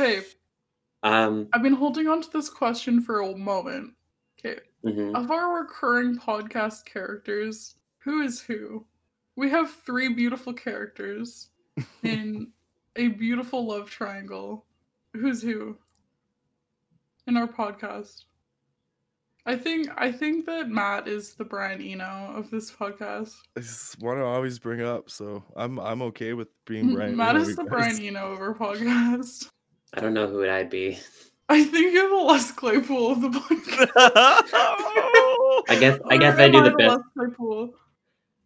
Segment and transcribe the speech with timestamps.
[0.00, 0.22] Okay,
[1.02, 3.94] Um, I've been holding on to this question for a moment.
[4.38, 5.14] Okay, mhm.
[5.16, 8.86] of our recurring podcast characters, who is who?
[9.36, 11.48] We have three beautiful characters
[12.04, 12.52] in
[12.96, 14.66] a beautiful love triangle.
[15.14, 15.76] Who's who?
[17.26, 18.24] In our podcast.
[19.46, 23.34] I think I think that Matt is the Brian Eno of this podcast.
[23.56, 27.16] It's one I always bring up, so I'm I'm okay with being Brian.
[27.16, 27.70] Matt Eno, is the guys.
[27.70, 29.50] Brian Eno of our podcast.
[29.94, 30.98] I don't know who would I'd be.
[31.50, 33.90] I think you're the Les Claypool of the podcast.
[35.70, 37.00] I guess I guess I do the the best.
[37.16, 37.74] Claypool?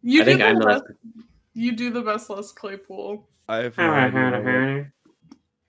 [0.03, 0.99] You I think do I'm the best, best.
[1.55, 3.27] You do the best Les Claypool.
[3.49, 4.41] I have no idea.
[4.41, 4.87] what-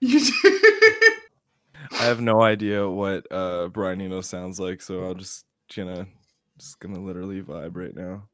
[0.00, 0.60] You do.
[1.92, 5.44] I have no idea what uh Brian Eno sounds like, so I'll just
[5.74, 6.06] gonna
[6.58, 8.28] just gonna literally vibe right now.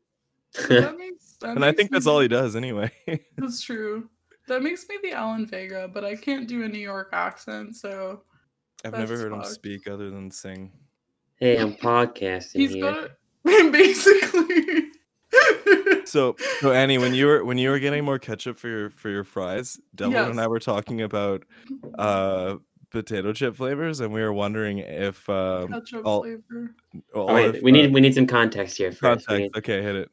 [0.69, 2.91] that makes, that And I think me that's all he does anyway.
[3.39, 4.09] That's true.
[4.51, 8.23] That makes me the Alan Vega, but I can't do a New York accent, so
[8.85, 10.73] I've never heard him speak other than sing.
[11.39, 12.83] hey, I'm podcasting he's here.
[12.83, 13.11] got
[13.73, 14.89] basically.
[16.05, 19.09] So, so Annie, when you were when you were getting more ketchup for your for
[19.09, 21.45] your fries, Devlin and I were talking about
[21.97, 22.57] uh
[22.91, 26.75] potato chip flavors, and we were wondering if um Ketchup all, flavor.
[27.15, 29.29] all Oh, wait, if, we uh, need we need some context here first.
[29.29, 29.39] We context.
[29.39, 30.11] need- Okay, hit it.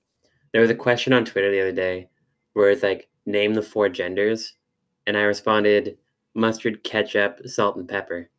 [0.53, 2.09] there was a question on Twitter the other day
[2.53, 4.55] where it's like name the four genders,
[5.05, 5.97] and I responded
[6.33, 8.29] mustard, ketchup, salt, and pepper.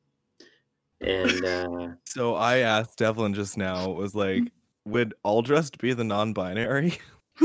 [1.00, 4.50] And uh, So I asked Devlin just now, was like,
[4.84, 6.98] would all dressed be the non-binary?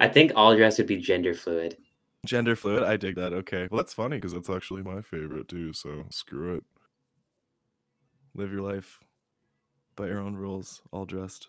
[0.00, 1.76] I think all dressed would be gender fluid.
[2.26, 2.82] Gender fluid?
[2.82, 3.32] I dig that.
[3.32, 3.68] Okay.
[3.70, 5.72] Well, that's funny because that's actually my favorite too.
[5.72, 6.64] So screw it.
[8.34, 8.98] Live your life
[9.94, 11.48] by your own rules, all dressed.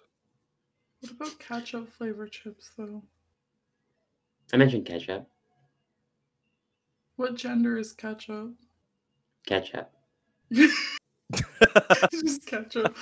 [1.12, 3.04] What about ketchup flavor chips though?
[4.54, 5.28] I mentioned ketchup.
[7.16, 8.54] What gender is ketchup?
[9.46, 9.92] Ketchup.
[10.52, 12.96] Just ketchup.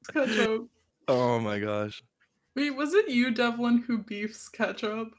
[0.00, 0.68] It's ketchup.
[1.08, 2.02] oh my gosh.
[2.54, 5.14] Wait, was it you, Devlin, who beefs ketchup?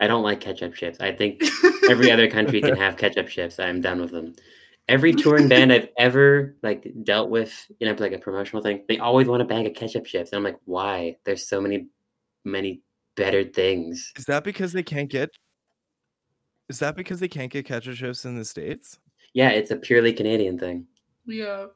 [0.00, 0.98] I don't like ketchup chips.
[1.00, 1.42] I think
[1.90, 3.58] every other country can have ketchup chips.
[3.58, 4.34] I'm done with them.
[4.90, 8.98] Every touring band I've ever like dealt with, you know, like a promotional thing, they
[8.98, 10.32] always want a bag of ketchup chips.
[10.32, 11.16] And I'm like, why?
[11.24, 11.86] There's so many,
[12.44, 12.82] many
[13.16, 14.12] better things.
[14.16, 15.30] Is that because they can't get?
[16.68, 18.98] Is that because they can't get ketchup chips in the states?
[19.32, 20.86] Yeah, it's a purely Canadian thing.
[21.24, 21.66] Yeah.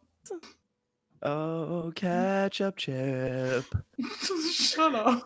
[1.22, 3.64] Oh, ketchup chip,
[4.52, 5.22] Shut up.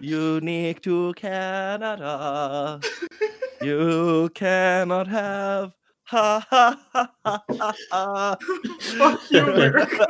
[0.00, 2.80] unique to Canada.
[3.62, 5.76] You cannot have.
[6.12, 7.74] Ha ha ha ha ha.
[7.90, 8.36] ha.
[8.98, 10.06] Fuck you, America.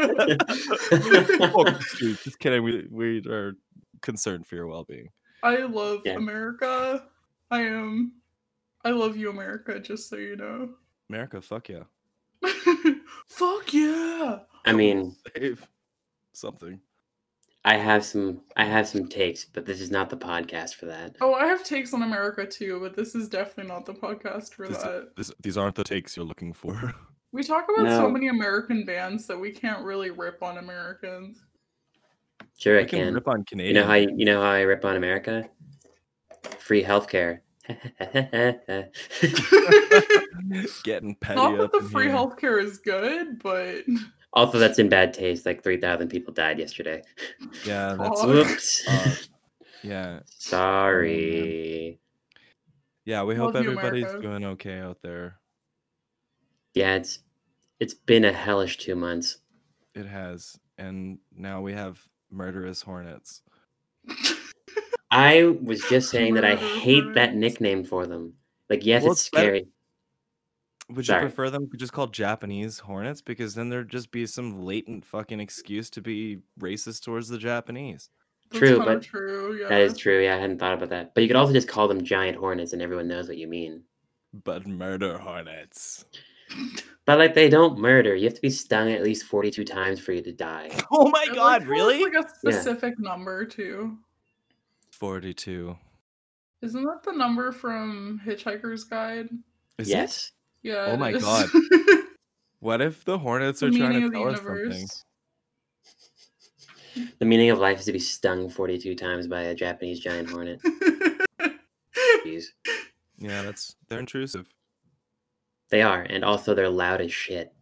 [1.54, 1.64] oh,
[1.96, 2.64] just, just kidding.
[2.64, 3.54] We we are
[4.00, 5.10] concerned for your well-being.
[5.44, 6.14] I love Yeah.
[6.16, 7.04] America.
[7.52, 8.14] I am.
[8.84, 10.70] I love you, America, just so you know.
[11.08, 11.84] America, fuck yeah.
[13.28, 14.40] Fuck yeah.
[14.64, 15.68] I mean, Save
[16.32, 16.80] something.
[17.64, 21.16] I have some, I have some takes, but this is not the podcast for that.
[21.20, 24.66] Oh, I have takes on America too, but this is definitely not the podcast for
[24.66, 25.14] This- that.
[25.16, 26.92] this- these aren't the takes you're looking for.
[27.34, 31.42] We talk about so many American bands that we can't really rip on Americans.
[32.58, 33.14] Sure, I I can can.
[33.14, 35.48] rip on You know how you, you know how I rip on America?
[36.58, 37.38] Free healthcare.
[40.84, 42.14] getting petty Not that the in free here.
[42.14, 43.76] healthcare is good, but
[44.32, 45.44] also, that's in bad taste.
[45.46, 47.02] Like three thousand people died yesterday.
[47.66, 48.88] Yeah, that's oops.
[48.88, 49.14] Uh,
[49.82, 51.98] yeah, Sorry.
[53.04, 53.22] yeah.
[53.24, 54.22] We hope Love everybody's America.
[54.22, 55.38] doing okay out there.
[56.74, 57.18] Yeah, it's
[57.80, 59.38] it's been a hellish two months.
[59.94, 62.00] It has, and now we have
[62.30, 63.42] murderous hornets.
[65.10, 68.32] I was just saying that I hate that nickname for them.
[68.70, 69.60] Like, yes, Well, it's it's better-
[70.92, 70.96] scary.
[70.96, 71.22] Would Sorry.
[71.22, 73.20] you prefer them to just called Japanese hornets?
[73.20, 78.10] Because then there'd just be some latent fucking excuse to be racist towards the Japanese.
[78.52, 79.58] True, kinda but true.
[79.60, 79.68] Yeah.
[79.68, 80.22] That is true.
[80.22, 81.14] Yeah, I hadn't thought about that.
[81.14, 83.82] But you could also just call them giant hornets, and everyone knows what you mean.
[84.44, 86.04] But murder hornets.
[87.04, 88.14] But like, they don't murder.
[88.14, 90.70] You have to be stung at least forty-two times for you to die.
[90.92, 92.04] Oh my I god, like how really?
[92.04, 93.98] Like a specific number too.
[94.92, 95.76] 42.
[96.60, 99.28] Isn't that the number from Hitchhiker's Guide?
[99.78, 99.92] Is it?
[99.92, 100.30] yes.
[100.62, 100.86] Yeah.
[100.88, 101.22] Oh my is.
[101.22, 101.48] God.
[102.62, 104.86] What if the hornets the are trying to of tell us something?
[107.18, 110.60] The meaning of life is to be stung forty-two times by a Japanese giant hornet.
[112.24, 112.44] Jeez.
[113.18, 114.48] Yeah, that's they're intrusive.
[115.70, 117.52] They are, and also they're loud as shit.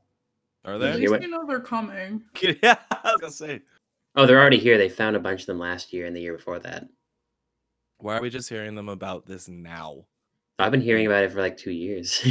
[0.67, 0.91] Are Yeah, At they?
[0.91, 1.23] you're least right.
[1.23, 2.23] you know they're coming.
[2.63, 3.63] yeah, I was gonna say.
[4.17, 4.77] Oh, they're already here.
[4.77, 6.87] They found a bunch of them last year and the year before that.
[8.01, 10.05] Why are we just hearing them about this now?
[10.59, 12.23] I've been hearing about it for like two years.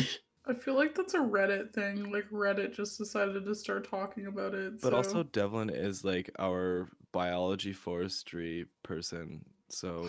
[0.50, 2.12] I feel like that's a Reddit thing.
[2.12, 4.82] Like Reddit just decided to start talking about it.
[4.82, 9.46] But so- also, Devlin is like our biology forestry person.
[9.70, 10.08] So,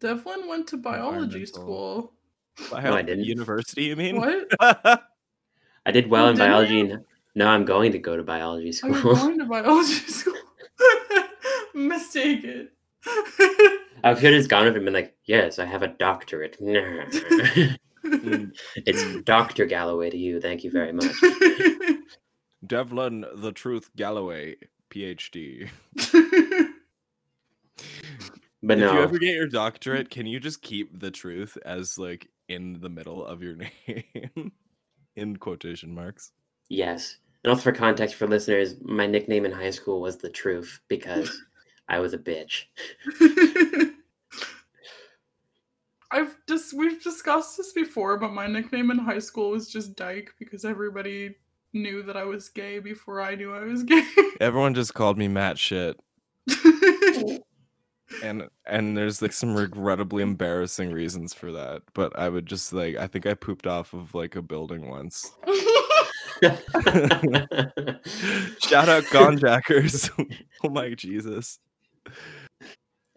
[0.00, 1.46] Devlin went to biology Environmental.
[1.62, 2.12] school.
[2.72, 3.24] No, I didn't.
[3.24, 4.16] University, you mean?
[4.16, 4.48] What?
[5.86, 6.84] I did well Oh, in biology, you?
[6.92, 7.04] and
[7.36, 9.14] now I'm going to go to biology oh, I was school.
[9.14, 10.34] going to biology school.
[11.74, 12.70] Mistaken.
[14.02, 16.56] I could have just gone with him and been like, "Yes, I have a doctorate."
[18.04, 18.52] Mm,
[18.86, 20.40] it's Doctor Galloway to you.
[20.40, 21.14] Thank you very much.
[22.66, 24.56] Devlin, the Truth Galloway,
[24.90, 25.68] PhD.
[28.60, 32.28] But if you ever get your doctorate, can you just keep the truth as like
[32.48, 33.56] in the middle of your
[33.86, 34.52] name?
[35.16, 36.32] in quotation marks.
[36.68, 37.16] yes.
[37.44, 41.40] And also for context for listeners, my nickname in high school was the Truth because
[41.88, 42.64] I was a bitch.
[46.10, 50.30] I've just we've discussed this before, but my nickname in high school was just Dyke
[50.38, 51.34] because everybody
[51.74, 54.02] knew that I was gay before I knew I was gay.
[54.40, 55.98] Everyone just called me Matt shit.
[58.22, 61.82] And and there's like some regrettably embarrassing reasons for that.
[61.92, 65.30] But I would just like I think I pooped off of like a building once.
[68.62, 70.10] Shout out Gonjackers.
[70.64, 71.58] oh my Jesus.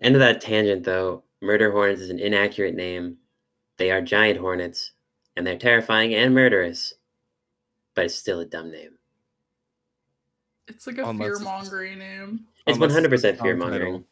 [0.02, 1.24] End of that tangent, though.
[1.42, 3.18] Murder hornets is an inaccurate name.
[3.78, 4.92] They are giant hornets,
[5.36, 6.94] and they're terrifying and murderous.
[7.96, 8.92] But it's still a dumb name.
[10.68, 12.46] it's like a Unless fear mongering name.
[12.68, 13.94] It's one hundred percent the fear mongering.
[13.94, 14.08] title.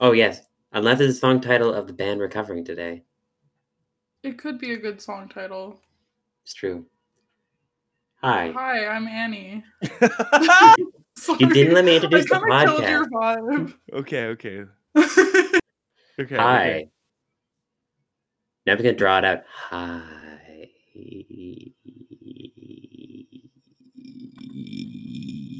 [0.00, 0.42] Oh yes,
[0.72, 3.02] unless it's the song title of the band we're today.
[4.22, 5.80] It could be a good song title.
[6.44, 6.86] It's true.
[8.22, 8.52] Hi.
[8.52, 9.64] Hi, I'm Annie.
[11.38, 12.90] You didn't let me introduce the I kinda podcast.
[12.90, 13.74] your vibe.
[13.92, 14.64] okay, okay.
[16.16, 16.36] Okay.
[16.36, 16.68] Hi.
[16.68, 16.88] okay.
[18.66, 19.42] Now I'm gonna draw it out.
[19.52, 20.68] Hi.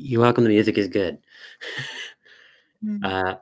[0.06, 0.44] You're welcome.
[0.44, 1.18] The music is good.
[3.02, 3.34] Uh,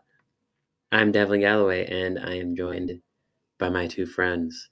[0.91, 3.03] I'm Devlin Galloway, and I am joined
[3.59, 4.71] by my two friends.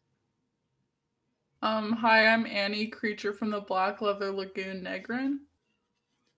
[1.61, 5.39] um, hi, I'm Annie, creature from the Black Leather Lagoon, Negrin.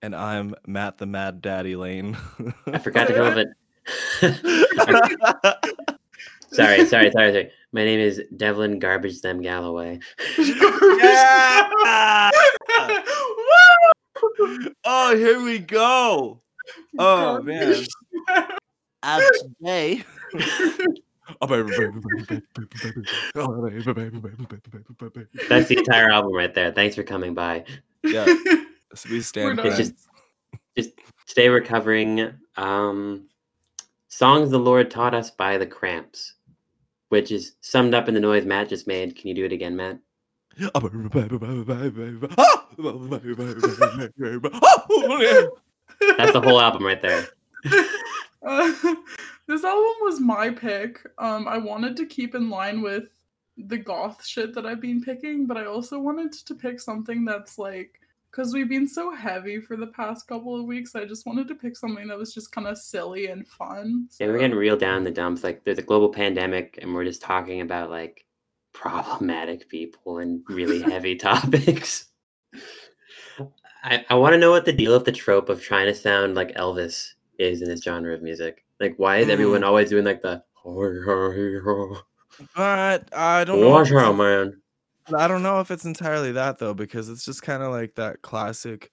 [0.01, 2.17] And I'm Matt the Mad Daddy Lane.
[2.67, 3.47] I forgot to go up with
[6.51, 7.51] sorry, sorry, sorry, sorry.
[7.71, 9.99] My name is Devlin Garbage Them Galloway.
[10.37, 12.31] Yeah!
[14.85, 16.41] Oh, here we go.
[16.97, 17.85] Oh man.
[19.03, 20.03] As today.
[25.49, 26.71] That's the entire album right there.
[26.71, 27.65] Thanks for coming by.
[28.03, 28.25] yeah.
[28.95, 29.59] So we We're stand.
[29.59, 29.93] It's just,
[30.77, 30.91] just
[31.25, 33.27] today we're covering um,
[34.13, 36.35] songs the Lord taught us by the Cramps,
[37.09, 39.15] which is summed up in the noise Matt just made.
[39.15, 39.97] Can you do it again, Matt?
[46.17, 47.27] That's the whole album right there.
[48.45, 48.71] Uh,
[49.47, 50.99] this album was my pick.
[51.17, 53.05] Um, I wanted to keep in line with
[53.57, 57.57] the goth shit that I've been picking, but I also wanted to pick something that's
[57.57, 57.99] like
[58.33, 60.95] because we've been so heavy for the past couple of weeks.
[60.95, 64.07] I just wanted to pick something that was just kind of silly and fun.
[64.19, 65.43] Yeah, we're getting real down in the dumps.
[65.43, 68.25] Like there's a global pandemic, and we're just talking about like
[68.73, 72.07] problematic people and really heavy topics.
[73.83, 76.35] I, I want to know what the deal with the trope of trying to sound
[76.35, 78.63] like Elvis is in this genre of music.
[78.79, 79.67] Like, why is everyone Mm.
[79.67, 80.43] always doing like the
[82.55, 83.69] But I don't know.
[83.69, 84.61] watch out, man?
[85.17, 88.21] I don't know if it's entirely that though, because it's just kind of like that
[88.21, 88.91] classic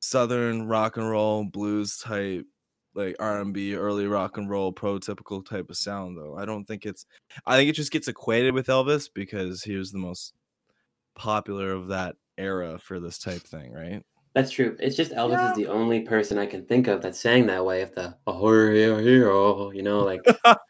[0.00, 2.46] southern rock and roll blues type,
[2.94, 6.16] like R and B, early rock and roll, prototypical type of sound.
[6.16, 7.06] Though I don't think it's.
[7.46, 10.34] I think it just gets equated with Elvis because he was the most
[11.14, 14.02] popular of that era for this type thing, right?
[14.34, 14.76] That's true.
[14.78, 15.50] It's just Elvis Yeah.
[15.50, 17.82] is the only person I can think of that sang that way.
[17.82, 20.20] If the oh hero, oh, hero, you know, like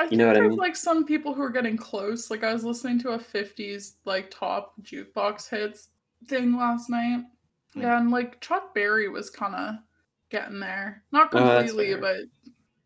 [0.00, 0.56] I think know what I mean?
[0.56, 2.30] like some people who are getting close.
[2.30, 5.88] Like I was listening to a '50s like top jukebox hits
[6.26, 7.24] thing last night.
[7.74, 7.80] Hmm.
[7.82, 9.74] Yeah, and like Chuck Berry was kind of
[10.30, 11.04] getting there.
[11.12, 12.00] Not Oh, completely, fair.
[12.00, 12.16] but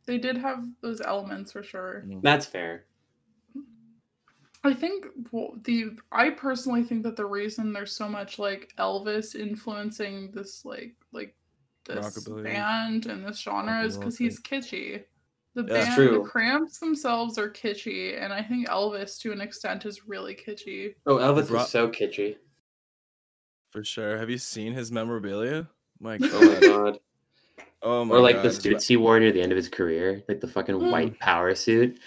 [0.07, 2.05] they did have those elements for sure.
[2.07, 2.21] Mm.
[2.23, 2.85] that's fair.
[4.65, 9.35] I think well, the I personally think that the reason there's so much like Elvis
[9.35, 11.35] influencing this like like
[11.87, 12.43] this Rockabilly.
[12.45, 15.05] band and this genre is Rock and roll because he's kitschy.
[15.59, 16.23] The Yeah, band, true.
[16.23, 20.95] the Cramps themselves are kitschy, and I think Elvis to an extent is really kitschy.
[21.05, 22.37] Oh, Elvis Ro- is so kitschy.
[23.73, 24.17] For sure.
[24.19, 25.69] Have you seen his memorabilia?
[25.99, 26.62] My Oh my God.
[26.62, 26.99] god.
[27.83, 28.62] Oh my or like the God.
[28.62, 30.93] suits he wore near the end of his career, like the fucking Mm.
[30.93, 31.99] white power suit.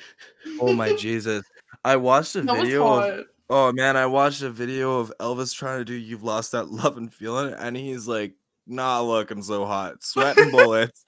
[0.62, 1.44] Oh my Jesus.
[1.84, 5.80] I watched a That video of oh man, I watched a video of Elvis trying
[5.80, 8.34] to do "You've Lost That Love and Feeling," and he's like
[8.68, 11.06] not looking so hot, sweating bullets,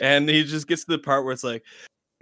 [0.00, 1.62] and he just gets to the part where it's like,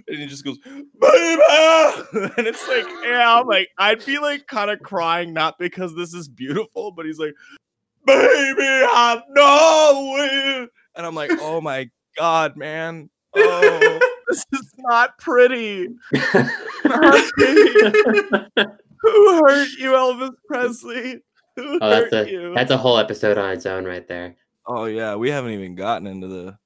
[0.08, 4.70] and he just goes, "Baby," and it's like, yeah, I'm like, I'd be like kind
[4.70, 7.34] of crying, not because this is beautiful, but he's like,
[8.06, 15.18] "Baby, I know it," and I'm like, oh my god, man, oh, this is not
[15.18, 15.88] pretty.
[19.02, 21.22] Who hurt you, Elvis Presley?
[21.62, 22.54] Who Oh, that's hurt a you?
[22.54, 24.36] that's a whole episode on its own right there.
[24.66, 26.58] Oh yeah, we haven't even gotten into the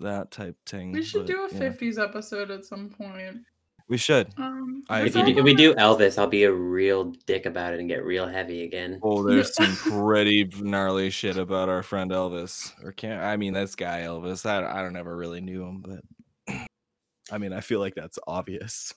[0.00, 0.92] that type thing.
[0.92, 1.70] We should but, do a yeah.
[1.70, 3.38] 50s episode at some point.
[3.88, 4.32] We should.
[4.38, 7.74] Um, I- If, you do, if we do Elvis, I'll be a real dick about
[7.74, 9.00] it and get real heavy again.
[9.02, 12.72] Oh, there's some pretty gnarly shit about our friend Elvis.
[12.84, 14.46] Or can't I mean this guy Elvis.
[14.46, 16.56] I I don't ever really knew him, but
[17.32, 18.94] I mean I feel like that's obvious.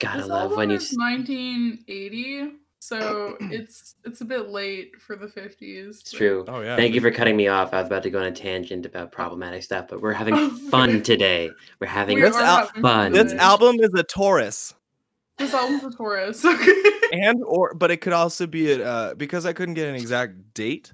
[0.00, 0.76] Gotta This love album when you.
[0.76, 5.88] 1980, so it's it's a bit late for the 50s.
[6.00, 6.44] It's true.
[6.46, 6.76] Oh yeah.
[6.76, 7.72] Thank you for cutting me off.
[7.72, 11.02] I was about to go on a tangent about problematic stuff, but we're having fun
[11.02, 11.50] today.
[11.80, 13.12] We're having We al- fun.
[13.12, 14.74] This album is a Taurus.
[15.38, 16.44] This album's a Taurus.
[16.44, 16.82] Okay.
[17.12, 20.52] and or but it could also be a uh, because I couldn't get an exact
[20.52, 20.92] date.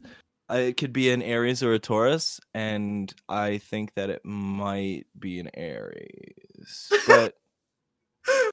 [0.49, 5.06] Uh, it could be an Aries or a Taurus, and I think that it might
[5.18, 7.35] be an Aries, but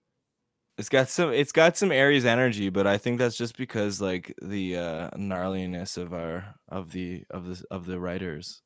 [0.78, 2.70] it's got some it's got some Aries energy.
[2.70, 7.48] But I think that's just because like the uh, gnarliness of our of the of
[7.48, 8.62] the of the writers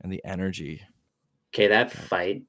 [0.00, 0.82] and the energy.
[1.54, 2.42] Okay, that fight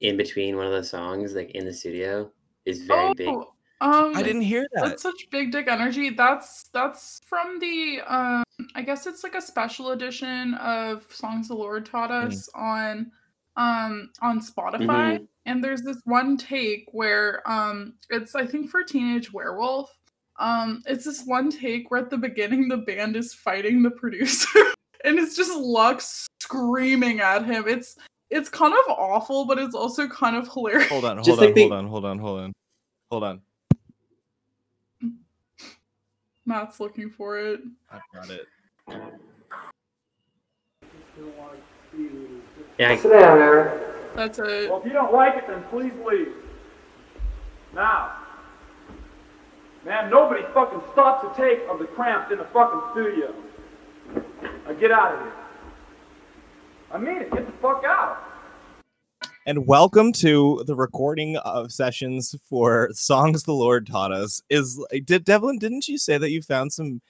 [0.00, 2.30] in between one of the songs, like in the studio,
[2.64, 3.28] is very big.
[3.28, 4.84] Oh, um, I didn't hear that.
[4.84, 6.10] That's such big dick energy.
[6.10, 8.44] That's that's from the um
[8.74, 12.26] I guess it's like a special edition of Songs the Lord Taught Mm.
[12.28, 13.10] Us on
[13.56, 15.18] um on Spotify.
[15.18, 15.28] Mhm.
[15.46, 19.96] And there's this one take where um it's I think for Teenage Werewolf.
[20.38, 24.58] Um it's this one take where at the beginning the band is fighting the producer
[25.04, 27.64] and it's just Lux screaming at him.
[27.66, 27.96] It's
[28.28, 30.88] it's kind of awful, but it's also kind of hilarious.
[30.88, 32.52] Hold on, Just hold like on, the- hold on, hold on, hold on,
[33.10, 33.40] hold on.
[36.44, 37.60] Matt's looking for it.
[37.90, 38.46] I've got it.
[42.78, 43.80] Yeah, I- Sit down, Aaron.
[44.14, 44.70] That's it.
[44.70, 46.32] Well, if you don't like it, then please leave.
[47.74, 48.12] Now.
[49.84, 53.32] Man, nobody fucking stops a take of the cramps in the fucking studio.
[54.66, 55.32] Now get out of here.
[56.92, 57.30] I mean it.
[57.30, 58.18] Get the fuck out.
[59.46, 65.24] and welcome to the recording of sessions for songs the lord taught us is did
[65.24, 67.00] devlin didn't you say that you found some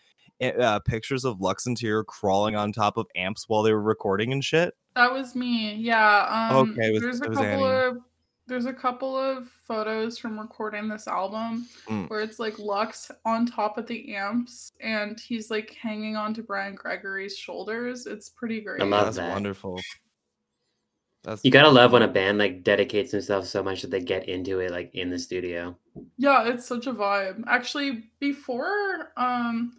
[0.42, 4.44] uh, pictures of lux interior crawling on top of amps while they were recording and
[4.44, 5.74] shit That was me.
[5.74, 6.48] Yeah.
[6.50, 7.86] Um, Okay, it was- there's a it was couple Annie.
[7.96, 8.02] of
[8.48, 12.08] there's a couple of photos from recording this album Mm.
[12.08, 16.76] where it's like Lux on top of the amps and he's like hanging onto Brian
[16.76, 18.06] Gregory's shoulders.
[18.06, 18.80] It's pretty great.
[18.80, 19.32] I love that's that.
[19.32, 19.80] wonderful
[21.24, 24.28] that's you gotta love when a band like dedicates themselves so much that they get
[24.28, 25.76] into it like in the studio.
[26.16, 27.42] Yeah, it's such a vibe.
[27.48, 29.72] Actually, before um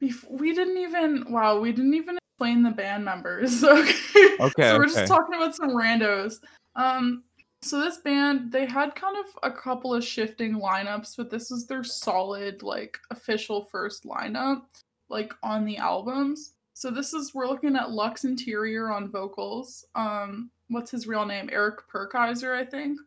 [0.00, 3.62] before we didn't even wow, we didn't even explain the band members.
[3.64, 4.36] Okay.
[4.40, 6.36] Okay, so we're just talking about some randos.
[6.74, 7.24] Um
[7.62, 11.66] so this band, they had kind of a couple of shifting lineups, but this is
[11.66, 14.62] their solid, like official first lineup,
[15.10, 16.54] like on the albums.
[16.72, 19.84] So this is we're looking at Lux Interior on vocals.
[19.94, 21.50] Um, what's his real name?
[21.52, 22.98] Eric Purkhiser, I think.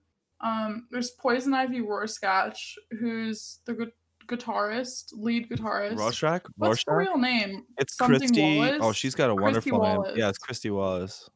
[0.41, 3.91] Um, there's Poison Ivy Rorschach, who's the
[4.27, 5.98] guitarist, lead guitarist.
[5.98, 7.65] rorschach What's the rorschach real name?
[7.77, 11.30] it's Something kristy oh she's got a Kristy wonderful name yeah it's kristy wallace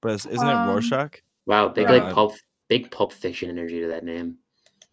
[0.00, 2.04] but it's- isn't Um, it rorschach Wow, big Yeah.
[2.04, 2.34] like pulp,
[2.68, 4.38] big pulp fiction energy to that name.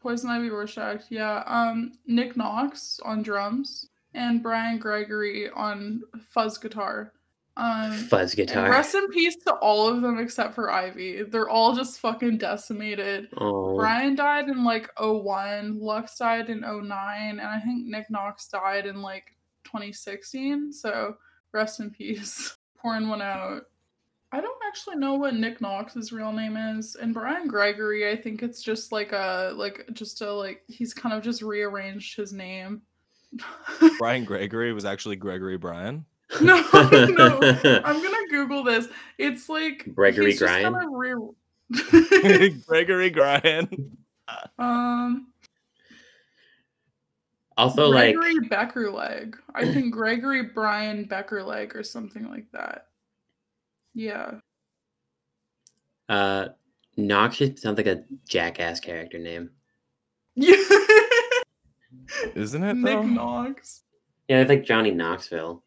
[0.02, 1.44] Poison Ivy Rorschach, yeah.
[1.46, 7.14] Um, Nick Knox on drums and Brian Gregory on fuzz guitar.
[7.60, 8.70] Um, Fuzz guitar.
[8.70, 11.24] rest in peace to all of them except for Ivy.
[11.24, 13.28] They're all just fucking decimated.
[13.38, 16.88] Oh, Brian died in like 01, Lux died in 09,
[17.30, 19.36] and I think Nick Knox died in like
[19.66, 20.72] 2016.
[20.72, 21.18] So
[21.52, 22.56] rest in peace.
[22.78, 23.64] Pouring one out.
[24.32, 26.96] I don't actually know what Nick Knox's real name is.
[26.96, 31.14] And Brian Gregory, I think it's just like a like just a like he's kind
[31.14, 32.84] of just rearranged his name.
[34.00, 36.04] brian gregory was actually gregory bryan
[36.42, 37.40] no, no.
[37.84, 38.88] I'm gonna Google this.
[39.18, 40.74] It's like Gregory he's Grian?
[40.92, 43.92] re- gregory Gryan.
[44.58, 45.28] um
[47.58, 49.36] also, like, Gregory Beckerleg.
[49.54, 52.86] I think Gregory Brian Beckerleg or something like that.
[53.94, 54.36] Yeah.
[56.08, 56.50] uh,
[56.96, 59.50] Noxious sounds like a jackass character name.
[60.36, 60.56] Yeah.
[62.36, 63.02] Isn't it Nick though?
[63.04, 63.84] Knox.
[64.30, 65.62] Yeah, it's like Johnny Knoxville.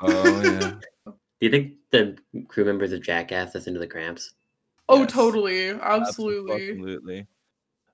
[0.00, 0.74] Oh yeah.
[1.06, 2.16] Do you think the
[2.48, 4.34] crew members of Jackass listen to the Cramps?
[4.88, 5.12] Oh, Yes.
[5.12, 5.70] totally.
[5.70, 6.70] Absolutely.
[6.70, 7.26] Absolutely.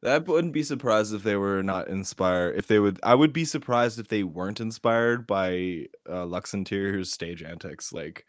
[0.02, 2.56] That wouldn't be surprised if they were not inspired.
[2.56, 7.10] If they would, I would be surprised if they weren't inspired by uh, Lux Interior's
[7.10, 7.92] stage antics.
[7.92, 8.26] Like,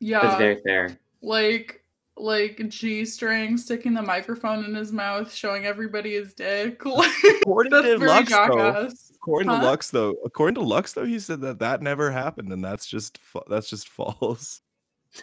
[0.00, 0.98] yeah, That's very fair.
[1.22, 1.84] Like
[2.16, 6.82] like G string sticking the microphone in his mouth, showing everybody his dick.
[6.84, 9.09] Like that's very Lux, though, jackass.
[9.22, 9.60] According Huh?
[9.60, 12.86] to Lux, though, according to Lux, though, he said that that never happened, and that's
[12.86, 14.62] just that's just false.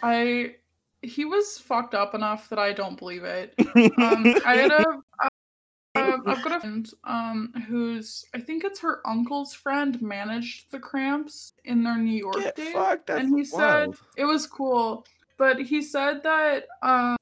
[0.02, 0.56] I
[1.02, 3.54] he was fucked up enough that I don't believe it.
[3.98, 4.84] Um, I had a
[5.22, 10.78] uh, I've got a friend um who's I think it's her uncle's friend managed the
[10.78, 12.72] cramps in their New York Get days.
[12.72, 13.10] fucked.
[13.10, 15.06] And he said it was cool,
[15.38, 17.16] but he said that um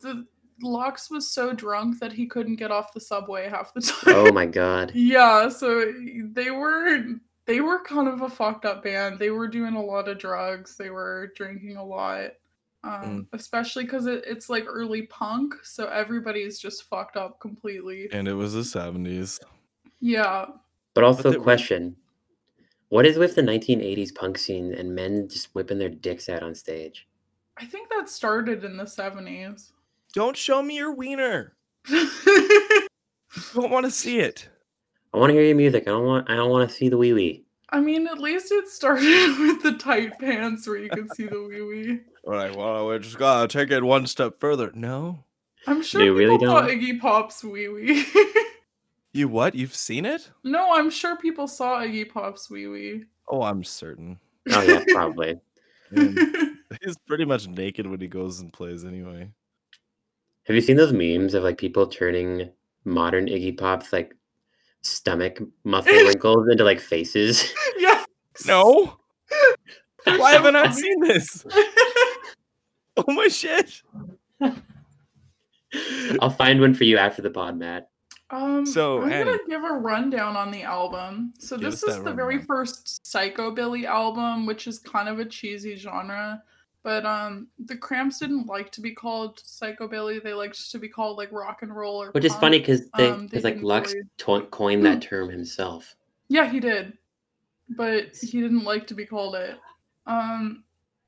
[0.00, 0.26] the
[0.62, 4.14] Lux was so drunk that he couldn't get off the subway half the time.
[4.14, 4.92] Oh my god.
[4.94, 5.92] Yeah, so
[6.32, 7.04] they were
[7.46, 9.18] they were kind of a fucked up band.
[9.18, 10.76] They were doing a lot of drugs.
[10.76, 12.30] They were drinking a lot.
[12.84, 18.08] Um, especially because it, it's like early punk, so everybody's just fucked up completely.
[18.12, 19.40] and it was the seventies.
[20.00, 20.46] Yeah.
[20.94, 21.96] But also, they were- question:
[22.90, 26.54] What is with the 1980s punk scene and men just whipping their dicks out on
[26.54, 27.08] stage?
[27.58, 29.72] I think that started in the 70s.
[30.16, 31.54] Don't show me your wiener.
[31.90, 34.48] Don't want to see it.
[35.12, 35.82] I want to hear your music.
[35.86, 36.30] I don't want.
[36.30, 37.44] I don't want to see the wee wee.
[37.68, 39.04] I mean, at least it started
[39.38, 42.00] with the tight pants where you could see the wee wee.
[42.26, 44.70] All right, well, we just gotta take it one step further.
[44.74, 45.22] No,
[45.66, 46.70] I'm sure You people really saw don't?
[46.70, 48.06] Iggy Pop's wee wee.
[49.12, 49.54] you what?
[49.54, 50.30] You've seen it?
[50.44, 53.04] no, I'm sure people saw Iggy Pop's wee wee.
[53.28, 54.18] Oh, I'm certain.
[54.50, 55.38] Oh yeah, probably.
[55.90, 59.30] He's pretty much naked when he goes and plays anyway.
[60.46, 62.50] Have you seen those memes of like people turning
[62.84, 64.14] modern Iggy Pop's like
[64.82, 67.52] stomach muscle wrinkles into like faces?
[67.78, 68.04] yeah.
[68.46, 68.98] No,
[70.04, 70.74] why haven't I funny.
[70.82, 71.46] seen this?
[72.98, 73.80] Oh my shit!
[76.20, 77.88] I'll find one for you after the pod, Matt.
[78.28, 81.32] Um, So, I'm gonna give a rundown on the album.
[81.38, 82.46] So Give this is that the very rundown.
[82.46, 86.42] first psychobilly album, which is kind of a cheesy genre.
[86.86, 91.18] But um, the Cramps didn't like to be called psychobilly; they liked to be called
[91.18, 92.12] like rock and roll or.
[92.12, 95.96] Which is funny because they, Um, they like Lux really- to- coined that term himself.
[96.28, 96.96] Yeah, he did,
[97.70, 99.58] but he didn't like to be called it.
[100.06, 100.62] Um,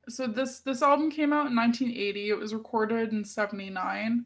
[0.09, 2.29] so this this album came out in 1980.
[2.29, 4.25] It was recorded in 79,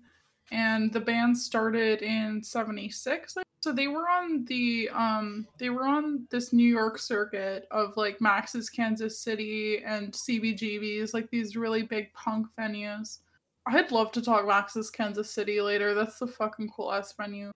[0.52, 3.36] and the band started in 76.
[3.62, 8.20] So they were on the um they were on this New York circuit of like
[8.20, 13.20] Max's Kansas City and CBGB's, like these really big punk venues.
[13.66, 15.94] I'd love to talk Max's Kansas City later.
[15.94, 17.52] That's the fucking cool ass venue.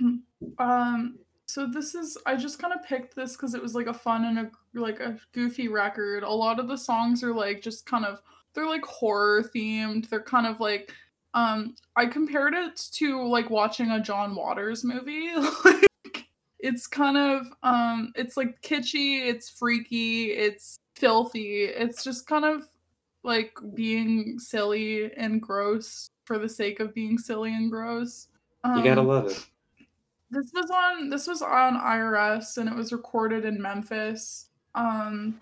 [0.58, 1.18] um
[1.48, 4.24] so this is I just kind of picked this because it was like a fun
[4.24, 6.22] and a like a goofy record.
[6.22, 8.20] A lot of the songs are like just kind of
[8.54, 10.08] they're like horror themed.
[10.08, 10.92] They're kind of like
[11.38, 15.34] um I compared it to like watching a John Waters movie.
[15.64, 16.26] like
[16.58, 21.64] it's kind of um it's like kitschy, it's freaky, it's filthy.
[21.64, 22.62] It's just kind of
[23.24, 28.28] like being silly and gross for the sake of being silly and gross.
[28.64, 29.46] You gotta Um, love it.
[30.30, 34.48] this was on this was on IRS and it was recorded in Memphis.
[34.74, 35.40] Um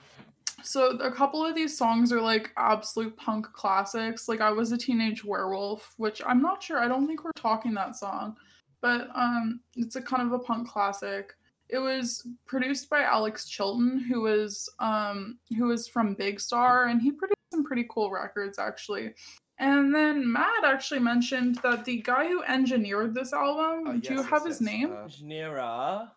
[0.66, 4.28] so a couple of these songs are like absolute punk classics.
[4.28, 6.78] Like I was a teenage werewolf, which I'm not sure.
[6.78, 8.36] I don't think we're talking that song.
[8.80, 11.34] But um it's a kind of a punk classic.
[11.68, 17.00] It was produced by Alex Chilton, who was um who was from Big Star and
[17.00, 19.14] he produced some pretty cool records actually.
[19.58, 24.44] And then Matt actually mentioned that the guy who engineered this album, do you have
[24.44, 24.92] his name?
[24.92, 26.08] Engineer,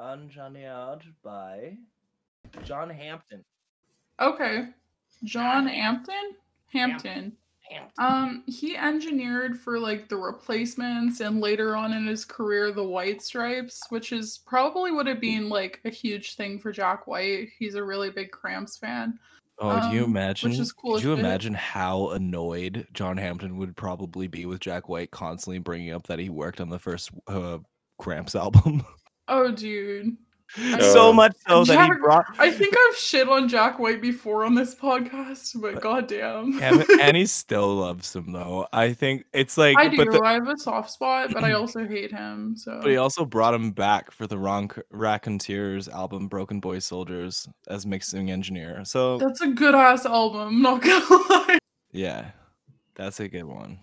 [0.00, 1.76] engineered by
[2.64, 3.44] John Hampton.
[4.20, 4.68] Okay.
[5.24, 6.32] John Hampton?
[6.72, 7.36] Hampton.
[7.98, 13.22] Um, he engineered for like the replacements and later on in his career the White
[13.22, 17.48] Stripes, which is probably would have been like a huge thing for Jack White.
[17.58, 19.18] He's a really big Cramps fan.
[19.60, 20.52] Oh, do you Um, which imagine?
[20.52, 21.18] is cool Could as you shit.
[21.24, 26.18] imagine how annoyed John Hampton would probably be with Jack White constantly bringing up that
[26.18, 27.58] he worked on the first uh,
[27.98, 28.82] Cramps album?
[29.28, 30.16] Oh, dude.
[30.80, 32.24] So Uh, much so that he brought.
[32.38, 36.58] I think I've shit on Jack White before on this podcast, but goddamn.
[36.62, 38.66] and, and he still loves him though.
[38.72, 39.96] I think it's like, I do.
[39.96, 42.56] but, the, I have a soft spot, but I also hate him.
[42.56, 47.48] So but he also brought him back for the Ron Raconteurs album, Broken Boy Soldiers,
[47.68, 48.84] as mixing engineer.
[48.84, 50.62] So that's a good ass album.
[50.62, 51.58] Not gonna lie.
[51.92, 52.30] yeah,
[52.94, 53.78] that's a good one.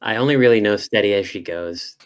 [0.00, 1.96] I only really know "Steady as She Goes."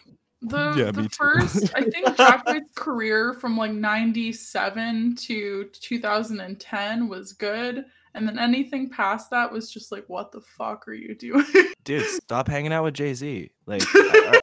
[0.41, 7.33] The Yeah, the first, I think Jack White's career from like '97 to 2010 was
[7.33, 11.45] good, and then anything past that was just like, what the fuck are you doing?
[11.83, 13.49] Dude, stop hanging out with Jay Z.
[13.65, 14.39] Like, or-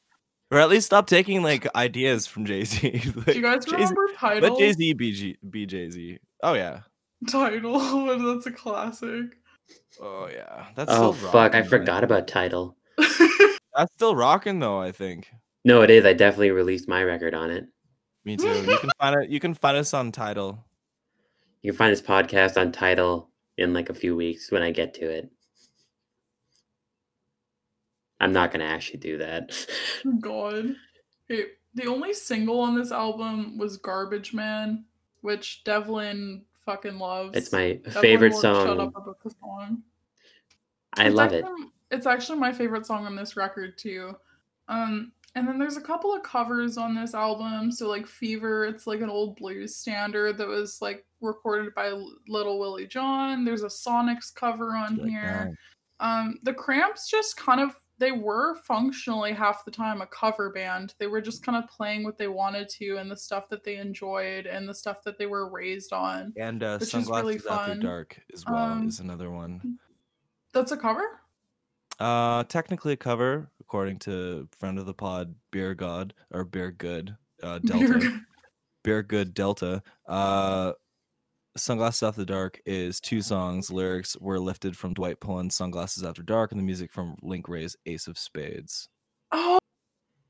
[0.51, 2.91] or at least stop taking like ideas from Jay Z.
[2.91, 4.51] Do you guys remember Tidal?
[4.51, 6.19] Let Jay Z be, G- be Jay Z.
[6.43, 6.81] Oh yeah.
[7.29, 9.37] Tidal, that's a classic.
[10.01, 10.67] Oh yeah.
[10.77, 11.69] That's Oh still fuck, I rocking, man.
[11.71, 12.77] forgot about Tidal.
[12.99, 14.79] That's still rocking though.
[14.81, 15.29] I think.
[15.65, 16.05] No, it is.
[16.05, 17.65] I definitely released my record on it.
[18.25, 18.49] Me too.
[18.49, 19.31] You can find it.
[19.31, 20.65] You can find us on Tidal.
[21.63, 24.95] You can find this podcast on Tidal in like a few weeks when I get
[24.95, 25.31] to it.
[28.21, 29.53] I'm not gonna actually do that.
[30.21, 30.75] God.
[31.31, 34.85] Okay, the only single on this album was Garbage Man,
[35.23, 37.37] which Devlin fucking loves.
[37.37, 38.81] It's my Devlin favorite won't Shut song.
[38.81, 39.83] up about the song.
[40.97, 41.45] I It's love it.
[41.45, 44.17] actually- It's actually my favorite song on this record too.
[44.69, 47.73] Um, and then there's a couple of covers on this album.
[47.73, 51.93] So like Fever, it's like an old blues standard that was like recorded by
[52.29, 53.45] Little Willie John.
[53.45, 55.59] There's a Sonics cover on Like, here.
[56.01, 60.95] Um, the Cramps just kind of they were functionally half the time a cover band.
[60.99, 63.77] They were just kind of playing what they wanted to and the stuff that they
[63.77, 66.33] enjoyed and the stuff that they were raised on.
[66.37, 69.79] And uh, Which is sunglasses really after dark as well Um, is another one.
[70.53, 71.21] That's a cover?
[72.01, 77.17] Uh, technically a cover according to friend of the pod, Beer God or Beer Good,
[77.43, 78.21] uh, Delta.
[78.83, 79.83] Beer Good Delta.
[80.07, 80.73] Uh,
[81.57, 83.71] Sunglasses After the Dark is two songs.
[83.71, 87.77] Lyrics were lifted from Dwight Pullen's Sunglasses After Dark, and the music from Link Wray's
[87.87, 88.89] Ace of Spades.
[89.33, 89.59] Oh,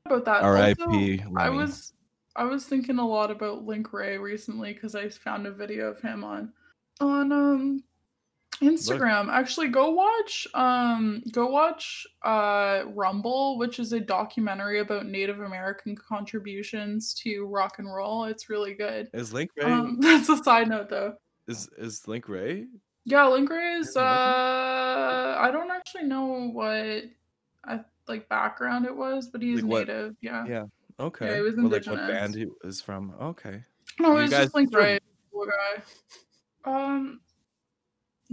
[0.05, 0.43] about that.
[0.43, 1.23] R.I.P.
[1.35, 1.93] I was
[2.35, 5.99] I was thinking a lot about Link Wray recently because I found a video of
[6.01, 6.53] him on
[7.01, 7.83] on um
[8.61, 9.29] Instagram.
[9.31, 15.95] Actually, go watch um go watch uh Rumble, which is a documentary about Native American
[15.95, 18.25] contributions to rock and roll.
[18.25, 19.09] It's really good.
[19.13, 21.15] Is Link Wray Um, that's a side note though.
[21.47, 22.65] is is Link Wray?
[23.05, 24.01] Yeah, Link Wray is uh
[25.39, 27.03] I don't actually know what
[27.65, 30.15] I like background it was, but he's Like what- native.
[30.21, 30.45] Yeah.
[30.47, 30.63] Yeah.
[30.99, 31.27] Okay.
[31.27, 33.13] Yeah, he was Or, like what band he is from?
[33.21, 33.63] Okay.
[33.99, 34.97] No, You it was guys just Link Wray,
[35.31, 35.81] cool guy.
[36.63, 37.19] Um,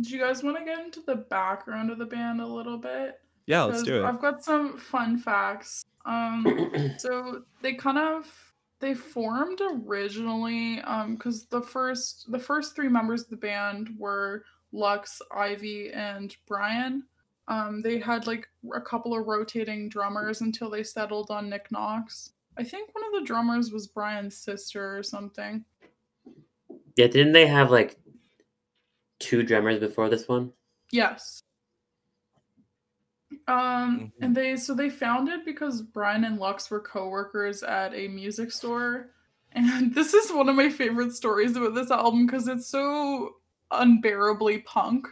[0.01, 3.21] do you guys want to get into the background of the band a little bit?
[3.47, 4.05] Yeah, let's 'Cause do it.
[4.07, 5.85] I've got some fun facts.
[6.07, 12.89] Um, so they kind of they formed originally um because the first the first three
[12.89, 17.05] members of the band were Lux, Ivy, and Brian.
[17.49, 22.33] Um, they had like a couple of rotating drummers until they settled on Nick Knox.
[22.57, 25.65] I think one of the drummers was Brian's sister or something.
[26.97, 27.99] yeah, didn't they have like
[29.23, 30.53] two drummers before this one?
[30.91, 31.43] Yes.
[33.49, 34.13] Um, Mhm.
[34.21, 39.11] and they so they founded because Brian and Lux were co-workers at a music store.
[39.53, 43.37] And this is one of my favorite stories about this album because it's so
[43.71, 45.07] unbearably punk.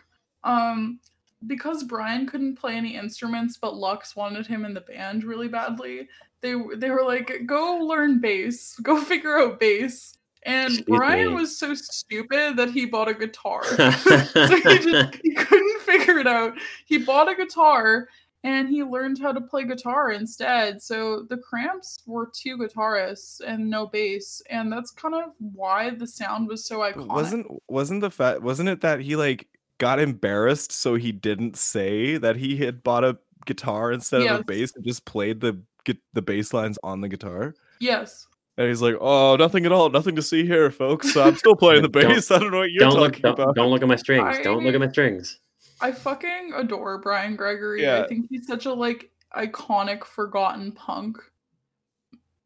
[0.45, 1.01] Um,
[1.47, 6.09] because Brian couldn't play any instruments, but Lux wanted him in the band really badly.
[6.43, 8.77] They they were like, "Go learn bass.
[8.83, 11.35] Go figure out bass." And Excuse Brian me.
[11.35, 13.63] was so stupid that he bought a guitar.
[13.65, 16.55] so he just he couldn't figure it out.
[16.87, 18.09] He bought a guitar
[18.43, 20.81] and he learned how to play guitar instead.
[20.81, 26.07] So the Cramps were two guitarists and no bass, and that's kind of why the
[26.07, 27.07] sound was so But iconic.
[27.09, 32.17] wasn't wasn't the fact wasn't it that he like got embarrassed so he didn't say
[32.17, 35.95] that he had bought a guitar instead of a bass and just played the gu-
[36.15, 37.55] the bass lines on the guitar?
[37.79, 38.27] yes.
[38.61, 41.17] And he's like, "Oh, nothing at all, nothing to see here, folks.
[41.17, 42.31] I'm still playing the bass.
[42.31, 44.37] I don't know what you're don't look talking don't, about." don't look at my strings.
[44.45, 45.41] Don't look at my strings.
[45.81, 47.83] I fucking adore Brian Gregory.
[47.83, 48.03] Yeah.
[48.03, 51.17] I think he's such a like iconic forgotten punk.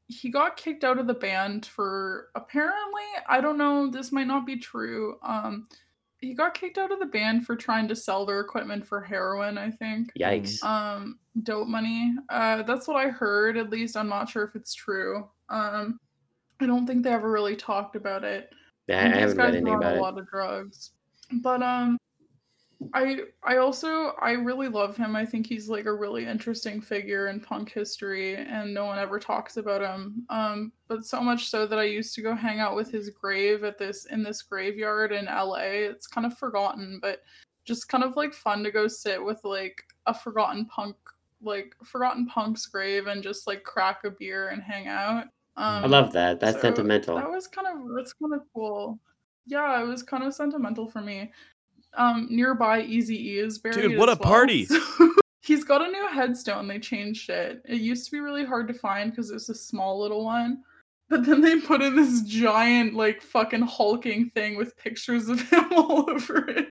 [0.06, 4.46] He got kicked out of the band for apparently, I don't know, this might not
[4.46, 5.16] be true.
[5.22, 5.66] Um
[6.20, 9.58] he got kicked out of the band for trying to sell their equipment for heroin,
[9.58, 10.12] I think.
[10.16, 10.62] Yikes.
[10.62, 12.14] Um dope money.
[12.28, 15.28] Uh that's what I heard, at least I'm not sure if it's true.
[15.48, 15.98] Um
[16.60, 18.52] I don't think they ever really talked about it.
[18.86, 20.00] Yeah, I haven't guys read anything about a it.
[20.00, 20.92] lot of drugs.
[21.42, 21.98] But um
[22.92, 25.16] I I also I really love him.
[25.16, 29.18] I think he's like a really interesting figure in punk history and no one ever
[29.18, 30.26] talks about him.
[30.28, 33.64] Um but so much so that I used to go hang out with his grave
[33.64, 35.56] at this in this graveyard in LA.
[35.90, 37.22] It's kind of forgotten, but
[37.64, 40.96] just kind of like fun to go sit with like a forgotten punk
[41.42, 45.26] like forgotten punk's grave and just like crack a beer and hang out.
[45.56, 46.40] Um I love that.
[46.40, 47.16] That's so sentimental.
[47.16, 48.98] That was kind of that's kind of cool.
[49.46, 51.30] Yeah, it was kind of sentimental for me.
[51.96, 53.76] Um, nearby Easy E is buried.
[53.76, 54.66] Dude, what as a well, party!
[55.42, 56.66] He's got a new headstone.
[56.66, 57.62] They changed it.
[57.66, 60.62] It used to be really hard to find because it's a small little one.
[61.10, 65.72] But then they put in this giant, like fucking hulking thing with pictures of him
[65.72, 66.70] all over it.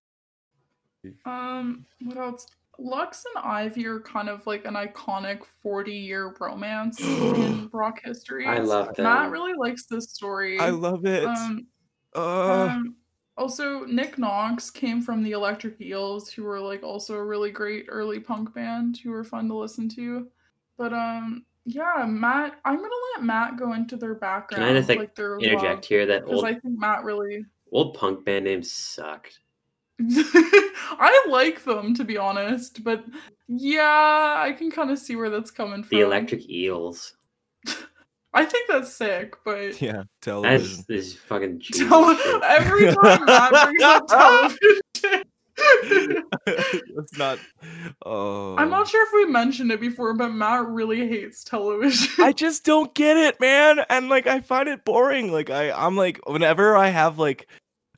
[1.26, 2.48] Um, what else?
[2.80, 8.48] Lux and Ivy are kind of like an iconic 40 year romance in rock history.
[8.48, 9.04] I love that.
[9.04, 10.60] Matt really likes this story.
[10.60, 11.26] I love it.
[11.26, 11.68] Um,
[12.16, 12.96] Uh, um,
[13.36, 17.86] also, Nick Knox came from the Electric Eels, who were like also a really great
[17.90, 20.28] early punk band who were fun to listen to.
[20.78, 25.16] But um, yeah, Matt, I'm gonna let Matt go into their background, i just, like,
[25.16, 27.46] their Interject here that because old I think Matt really.
[27.72, 29.40] old punk band names sucked.
[31.00, 33.04] I like them to be honest, but
[33.48, 35.98] yeah, I can kind of see where that's coming from.
[35.98, 37.16] The Electric Eels.
[38.34, 40.86] I think that's sick, but yeah, That's television.
[40.88, 44.82] this fucking Tele- every time Matt brings up television.
[46.96, 47.38] Let's not.
[48.06, 52.24] Oh, I'm not sure if we mentioned it before, but Matt really hates television.
[52.24, 53.82] I just don't get it, man.
[53.90, 55.32] And like I find it boring.
[55.32, 57.48] Like I I'm like whenever I have like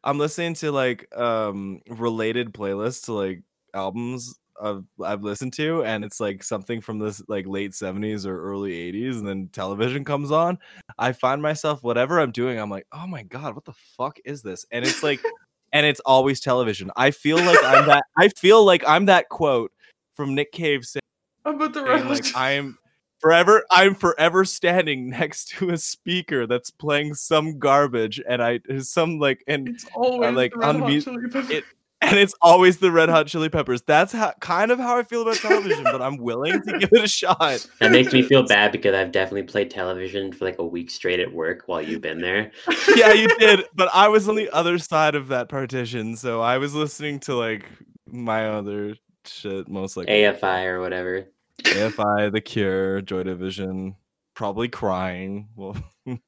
[0.06, 3.42] I'm listening to like um related playlists to like
[3.74, 8.42] albums of I've listened to and it's like something from this like late 70s or
[8.42, 10.60] early 80s and then television comes on,
[10.98, 14.44] I find myself whatever I'm doing I'm like, "Oh my god, what the fuck is
[14.44, 15.20] this?" And it's like
[15.74, 16.92] and it's always television.
[16.96, 19.72] I feel like I'm that I feel like I'm that quote
[20.14, 21.02] from Nick Cave saying
[21.44, 22.26] I'm About the and like.
[22.36, 22.78] I'm
[23.26, 29.20] forever I'm forever standing next to a speaker that's playing some garbage and I some
[29.20, 31.50] like and it's uh, always like, the Red Hot unmute- Chili Peppers.
[31.50, 31.64] it-
[32.02, 33.82] and it's always the red hot chili peppers.
[33.82, 37.04] That's how kind of how I feel about television, but I'm willing to give it
[37.04, 37.66] a shot.
[37.80, 41.20] That makes me feel bad because I've definitely played television for like a week straight
[41.20, 42.52] at work while you've been there.
[42.96, 46.60] Yeah, you did, but I was on the other side of that partition, so I
[46.60, 47.66] was listening to like
[48.06, 51.26] my other shit most like AFI or whatever.
[51.64, 53.96] AFI, The Cure, Joy Division,
[54.34, 55.50] probably crying.
[55.56, 55.78] Well,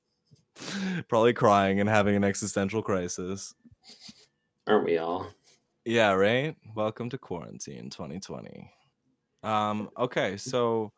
[1.07, 3.53] probably crying and having an existential crisis.
[4.67, 5.27] Aren't we all?
[5.85, 6.55] Yeah, right.
[6.75, 8.71] Welcome to quarantine 2020.
[9.43, 10.91] Um, okay, so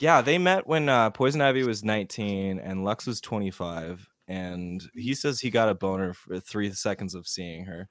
[0.00, 5.14] yeah, they met when uh, Poison Ivy was 19 and Lux was 25, and he
[5.14, 7.88] says he got a boner for three seconds of seeing her.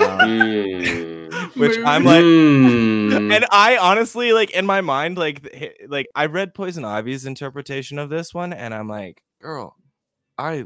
[0.00, 3.34] Um, which I'm like, Mm.
[3.34, 8.08] and I honestly like in my mind, like, like I read Poison Ivy's interpretation of
[8.08, 9.74] this one, and I'm like, girl,
[10.38, 10.64] I,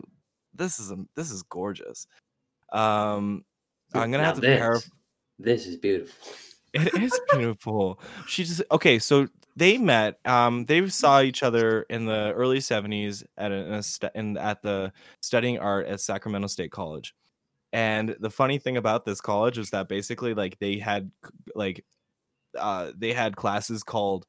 [0.55, 2.07] this is a, this is gorgeous.
[2.73, 3.45] Um,
[3.95, 4.91] I'm gonna Now have to this, paraphrase.
[5.39, 6.15] This is beautiful.
[6.73, 8.01] It is beautiful.
[8.29, 9.01] she just okay.
[9.01, 10.21] So they met.
[10.25, 14.37] Um, they saw each other in the early '70s at a, in, a stu- in
[14.37, 17.13] at the studying art at Sacramento State College.
[17.73, 21.11] And the funny thing about this college was that basically, like, they had
[21.55, 21.85] like,
[22.59, 24.27] uh, they had classes called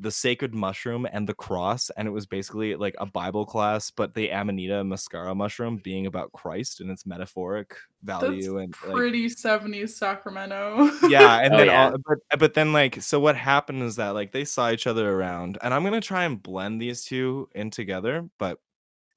[0.00, 4.14] the Sacred Mushroom and the Cross, and it was basically like a Bible class, but
[4.14, 7.74] the Amanita muscaria mushroom being about Christ and its metaphoric
[8.04, 10.88] That's value and like, pretty 70s Sacramento.
[11.10, 11.90] yeah and Oh, then yeah.
[11.90, 15.10] all, but but then like so what happened is that like they saw each other
[15.12, 18.60] around and i'm gonna try and blend these two in together but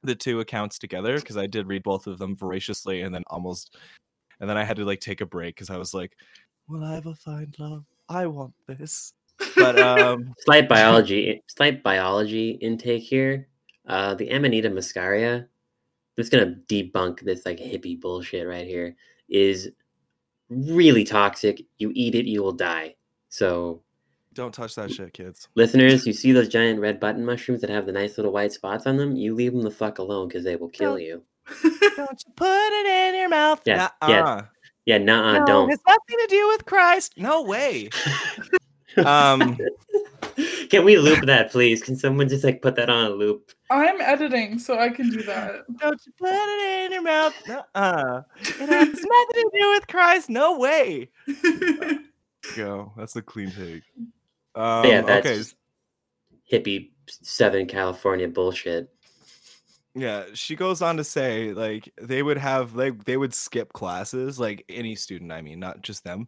[0.03, 3.77] the two accounts together because i did read both of them voraciously and then almost
[4.39, 6.13] and then i had to like take a break because i was like
[6.67, 9.13] will i ever find love i want this
[9.55, 13.47] but um Slight biology, slight biology intake here.
[13.87, 15.41] Uh, the Amanita muscaria.
[15.41, 15.47] I'm
[16.17, 18.95] just gonna debunk this like hippie bullshit right here.
[19.29, 19.71] Is
[20.49, 21.63] really toxic.
[21.77, 22.95] You eat it, you will die.
[23.29, 23.81] So,
[24.33, 27.85] don't touch that shit kids listeners, you see those giant red button mushrooms that have
[27.85, 29.15] the nice little white spots on them?
[29.15, 31.23] You leave them the fuck alone because they will kill Don't- you.
[31.97, 34.41] don't you put it in your mouth Yeah, yeah.
[34.85, 35.71] Yeah, nah, no, don't.
[35.71, 37.89] it's nothing to do with christ no way
[39.05, 39.57] um
[40.69, 41.83] Can we loop that, please?
[41.83, 43.51] Can someone just like put that on a loop?
[43.69, 45.65] I'm editing, so I can do that.
[45.79, 47.33] Don't you put it in your mouth?
[47.75, 50.29] Uh, it has nothing to do with Christ.
[50.29, 51.09] No way.
[52.55, 52.93] Go.
[52.97, 53.83] That's a clean take.
[54.55, 55.41] Um, yeah, that's okay.
[56.51, 58.89] hippie Southern California bullshit.
[59.93, 64.39] Yeah, she goes on to say like they would have like they would skip classes,
[64.39, 65.31] like any student.
[65.31, 66.27] I mean, not just them.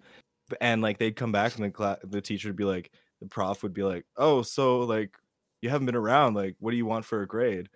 [0.61, 3.63] And like they'd come back and the cla- the teacher would be like, the prof
[3.63, 5.17] would be like, "Oh, so like
[5.61, 6.33] you haven't been around.
[6.35, 7.69] Like, what do you want for a grade?"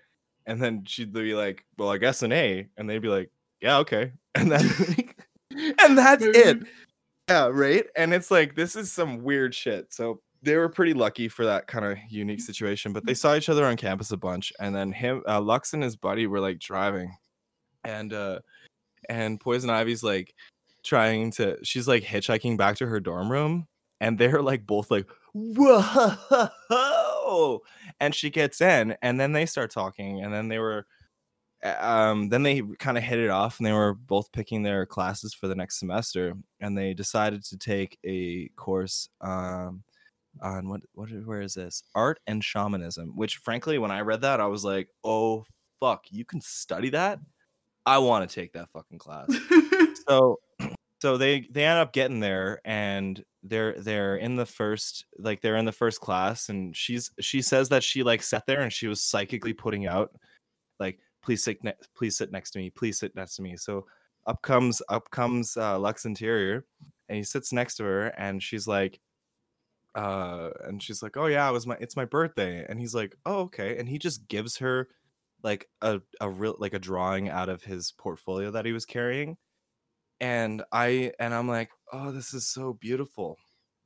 [0.46, 3.32] And then she'd be like, "Well, I guess an A." And they'd be like,
[3.62, 4.70] "Yeah, okay." And then
[5.80, 6.60] and that's it.
[7.30, 7.86] Yeah, right.
[7.96, 9.92] And it's like this is some weird shit.
[9.94, 12.94] So they were pretty lucky for that kind of unique situation.
[12.94, 15.84] But they saw each other on campus a bunch, and then him, uh, Lux, and
[15.84, 17.16] his buddy were like driving,
[17.84, 18.40] and uh,
[19.10, 20.34] and Poison Ivy's like
[20.84, 21.58] trying to.
[21.64, 23.68] She's like hitchhiking back to her dorm room,
[24.02, 26.48] and they're like both like, whoa
[28.00, 30.86] and she gets in and then they start talking and then they were
[31.64, 34.86] uh, um then they kind of hit it off and they were both picking their
[34.86, 39.84] classes for the next semester and they decided to take a course um
[40.42, 41.84] on what what where is this?
[41.96, 45.46] Art and shamanism which frankly when i read that i was like oh
[45.80, 47.20] fuck you can study that?
[47.86, 49.30] I want to take that fucking class.
[50.08, 50.40] So
[51.02, 55.58] so they they end up getting there and they're they're in the first like they're
[55.58, 58.88] in the first class and she's she says that she like sat there and she
[58.88, 60.12] was psychically putting out
[60.80, 63.58] like please sit ne- please sit next to me please sit next to me.
[63.58, 63.86] So
[64.28, 66.64] up comes up comes uh, lux interior
[67.10, 69.02] and he sits next to her and she's like
[69.98, 73.16] uh and she's like oh yeah it was my it's my birthday and he's like
[73.26, 74.88] oh okay and he just gives her
[75.44, 79.36] like a a real like a drawing out of his portfolio that he was carrying
[80.20, 83.38] and i and i'm like oh this is so beautiful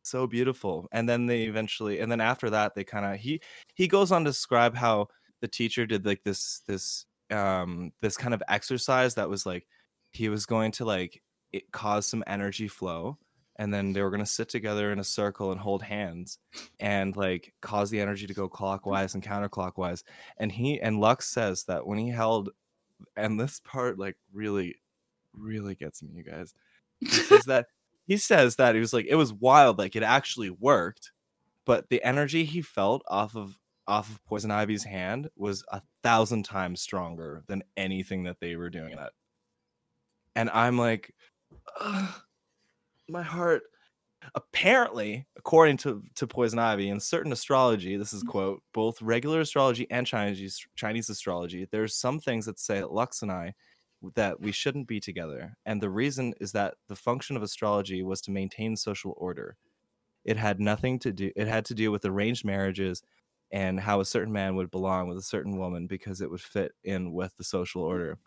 [0.04, 3.40] so beautiful and then they eventually and then after that they kind of he
[3.76, 5.08] he goes on to describe how
[5.40, 9.66] the teacher did like this this um this kind of exercise that was like
[10.12, 11.22] he was going to like
[11.54, 13.18] it cause some energy flow
[13.58, 16.38] and then they were going to sit together in a circle and hold hands
[16.80, 20.04] and like cause the energy to go clockwise and counterclockwise.
[20.38, 22.50] And he and lux says that when he held
[23.16, 24.76] and this part like really
[25.34, 26.54] really gets me you guys.
[27.00, 27.68] He says that
[28.08, 31.12] he says that he was like it was wild like it actually worked
[31.66, 36.44] but the energy he felt off of off of poison ivy's hand was a thousand
[36.44, 39.12] times stronger than anything that they were doing that.
[40.36, 41.14] And i'm like
[41.80, 42.22] "Ugh,
[43.10, 43.64] my heart
[44.36, 48.32] apparently according to to poison ivy in certain astrology this is mm-hmm.
[48.32, 53.24] quote both regular astrology and chinese chinese astrology there's some things that say that lux
[53.24, 53.54] and i
[54.16, 58.22] that we shouldn't be together and the reason is that the function of astrology was
[58.22, 59.58] to maintain social order.
[60.26, 63.02] It had nothing to do it had to do with arranged marriages
[63.52, 66.72] and how a certain man would belong with a certain woman because it would fit
[66.84, 68.18] in with the social order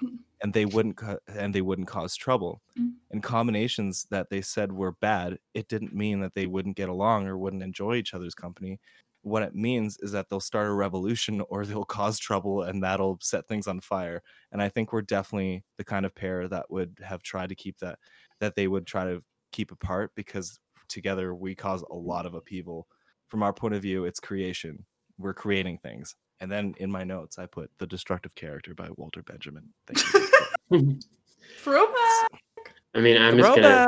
[0.42, 2.60] and they wouldn't and they wouldn't cause trouble.
[2.78, 2.92] Mm.
[3.10, 7.26] and combinations that they said were bad it didn't mean that they wouldn't get along
[7.26, 8.80] or wouldn't enjoy each other's company.
[9.22, 13.18] What it means is that they'll start a revolution or they'll cause trouble and that'll
[13.22, 14.22] set things on fire.
[14.52, 17.78] And i think we're definitely the kind of pair that would have tried to keep
[17.78, 17.98] that
[18.40, 20.58] that they would try to keep apart because
[20.88, 22.86] together we cause a lot of upheaval.
[23.28, 24.84] From our point of view it's creation
[25.18, 29.22] we're creating things and then in my notes i put the destructive character by walter
[29.22, 30.02] benjamin thank
[30.70, 30.98] you
[31.58, 31.94] Throwback.
[32.94, 33.86] I mean, I'm just gonna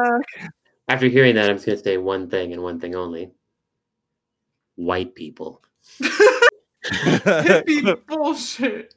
[0.88, 3.30] after hearing that, I'm just gonna say one thing and one thing only.
[4.76, 5.62] White people.
[6.84, 8.94] Hippie bullshit.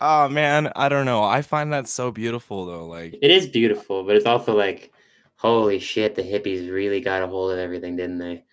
[0.00, 4.04] oh man i don't know i find that so beautiful though like It is beautiful,
[4.04, 4.92] but it's also like,
[5.36, 8.44] holy shit, the hippies really got a hold of everything, didn't they?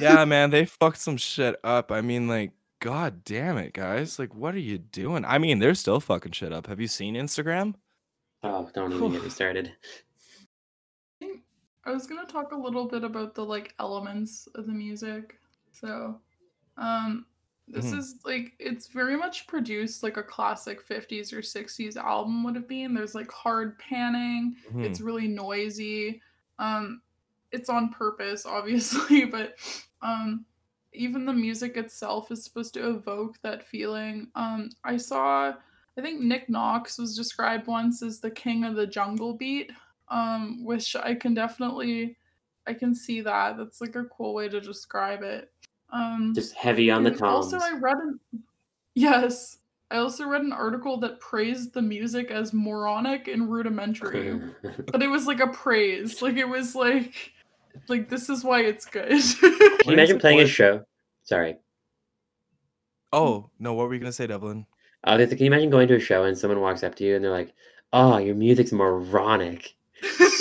[0.00, 4.34] Yeah man they fucked some shit up i mean like god damn it guys like
[4.34, 7.74] what are you doing i mean they're still fucking shit up have you seen instagram
[8.44, 9.72] Oh, don't even get me started.
[11.84, 15.38] I was gonna talk a little bit about the like elements of the music.
[15.72, 16.20] So,
[16.76, 17.26] um,
[17.68, 17.98] this Mhm.
[17.98, 22.68] is like it's very much produced like a classic 50s or 60s album would have
[22.68, 22.94] been.
[22.94, 24.56] There's like hard panning.
[24.78, 26.20] It's really noisy.
[26.58, 27.02] Um,
[27.52, 29.54] it's on purpose, obviously, but
[30.02, 30.44] um,
[30.92, 34.28] even the music itself is supposed to evoke that feeling.
[34.34, 35.52] Um, I saw,
[35.96, 39.70] I think Nick Knox was described once as the king of the jungle beat
[40.12, 42.16] um which i can definitely
[42.66, 45.50] i can see that that's like a cool way to describe it
[45.92, 47.52] um Just heavy on the toms.
[47.54, 48.20] also i read an
[48.94, 49.58] yes
[49.90, 54.38] i also read an article that praised the music as moronic and rudimentary
[54.92, 57.31] but it was like a praise like it was like
[57.88, 59.08] like this is why it's good
[59.40, 60.84] Can you imagine playing a show?
[61.24, 61.56] Sorry.
[63.12, 64.66] oh no what were you gonna say devlin
[65.04, 67.24] Uh, can you imagine going to a show and someone walks up to you and
[67.24, 67.52] they're like,
[67.92, 69.74] "Oh, your music's moronic,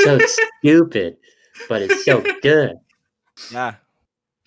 [0.03, 0.19] so
[0.61, 1.17] stupid,
[1.67, 2.75] but it's so good."
[3.51, 3.75] Yeah.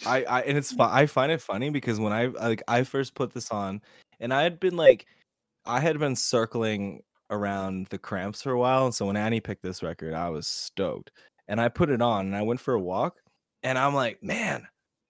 [0.06, 3.14] I, I and it's fu- I find it funny because when I like I first
[3.14, 3.80] put this on
[4.20, 5.06] and I had been like
[5.66, 9.62] I had been circling around the cramps for a while and so when Annie picked
[9.62, 11.10] this record I was stoked
[11.48, 13.16] and I put it on and I went for a walk
[13.62, 14.66] and I'm like man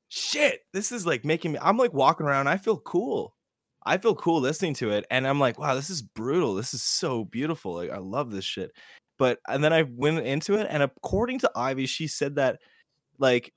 [0.09, 3.35] shit this is like making me I'm like walking around I feel cool
[3.85, 6.83] I feel cool listening to it and I'm like wow this is brutal this is
[6.83, 8.71] so beautiful like I love this shit
[9.19, 12.59] but and then I went into it and according to Ivy she said that
[13.19, 13.53] like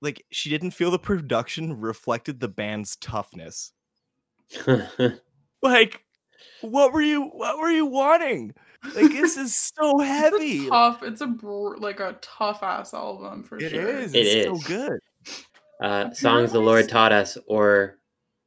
[0.00, 3.72] like she didn't feel the production reflected the band's toughness.
[5.62, 6.06] Like,
[6.62, 8.54] what were you what were you wanting?
[8.82, 10.66] Like this is so It's heavy.
[10.66, 14.14] a tough it's a br- like a tough ass album for It sure is.
[14.14, 14.62] It It's is.
[14.62, 15.00] so good.
[15.82, 17.98] Uh, songs the Lord taught us, or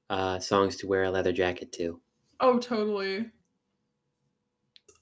[0.09, 1.99] uh, songs to wear a leather jacket to.
[2.39, 3.25] Oh, totally.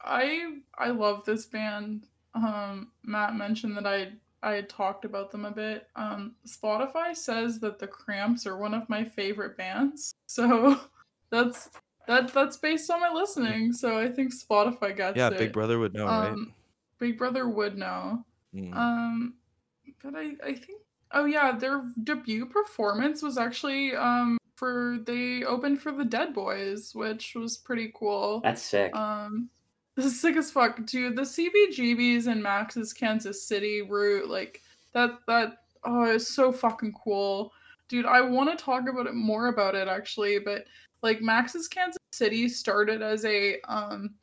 [0.02, 2.08] I I love this band.
[2.34, 4.14] Um, Matt mentioned that I
[4.44, 5.88] I had talked about them a bit.
[5.96, 10.16] Um, Spotify says that the Cramps are one of my favorite bands.
[10.28, 10.80] So
[11.32, 11.70] that's
[12.08, 13.74] that that's based on my listening.
[13.74, 15.38] So I think Spotify gets Yeah, it.
[15.38, 16.30] Big Brother would know, right?
[16.30, 16.54] Um,
[17.00, 18.26] Big Brother would know.
[18.54, 18.76] Mm.
[18.76, 19.34] Um,
[20.04, 20.80] but I, I think,
[21.12, 26.94] oh yeah, their debut performance was actually um for they opened for the Dead Boys,
[26.94, 28.42] which was pretty cool.
[28.42, 28.96] That's sick.
[28.96, 29.50] Um,
[29.96, 31.16] this is sick as fuck, dude.
[31.16, 34.62] The CBGBs and Max's Kansas City route, like
[34.94, 37.52] that, that oh, it's so fucking cool,
[37.88, 38.06] dude.
[38.06, 40.66] I want to talk about it more about it actually, but
[41.02, 44.16] like Max's Kansas City started as a um,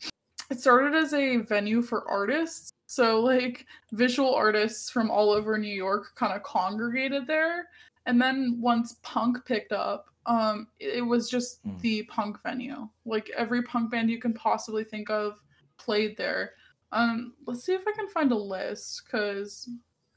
[0.51, 2.71] it started as a venue for artists.
[2.87, 7.69] So like visual artists from all over New York kind of congregated there.
[8.07, 11.81] And then once punk picked up, um, it was just Mm.
[11.81, 12.89] the punk venue.
[13.05, 15.39] Like every punk band you can possibly think of
[15.77, 16.53] played there.
[16.93, 19.69] Um, let's see if I can find a list because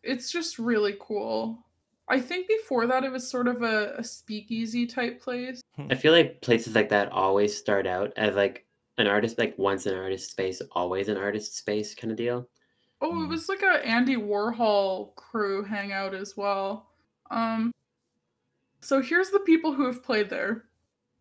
[0.03, 1.65] it's just really cool.
[2.09, 5.61] I think before that it was sort of a, a speakeasy type place.
[5.89, 8.65] I feel like places like that always start out as like
[8.97, 12.47] an artist, like once an artist space, always an artist space kind of deal.
[13.01, 16.89] Oh, it was like a Andy Warhol crew hangout as well.
[17.29, 17.71] Um
[18.81, 20.65] so here's the people who have played there.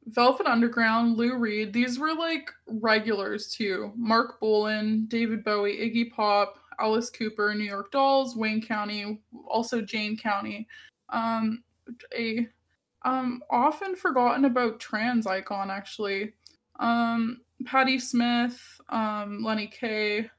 [0.07, 3.93] Velvet Underground, Lou Reed, these were like regulars too.
[3.97, 10.17] Marc Bolan, David Bowie, Iggy Pop, Alice Cooper, New York Dolls, Wayne County, also Jane
[10.17, 10.67] County.
[11.09, 11.63] Um
[12.15, 12.47] a
[13.05, 16.35] um often forgotten about trans icon actually.
[16.79, 20.31] Um Patti Smith, um Lenny Kaye,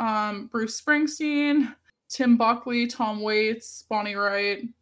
[0.00, 1.74] um, Bruce Springsteen,
[2.08, 4.72] Tim Buckley, Tom Waits, Bonnie Raitt.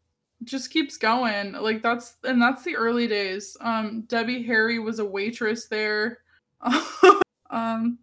[0.45, 1.53] Just keeps going.
[1.53, 3.57] Like that's and that's the early days.
[3.61, 6.21] Um, Debbie Harry was a waitress there.
[7.51, 7.99] um,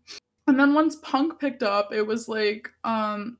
[0.47, 3.37] and then once punk picked up, it was like um,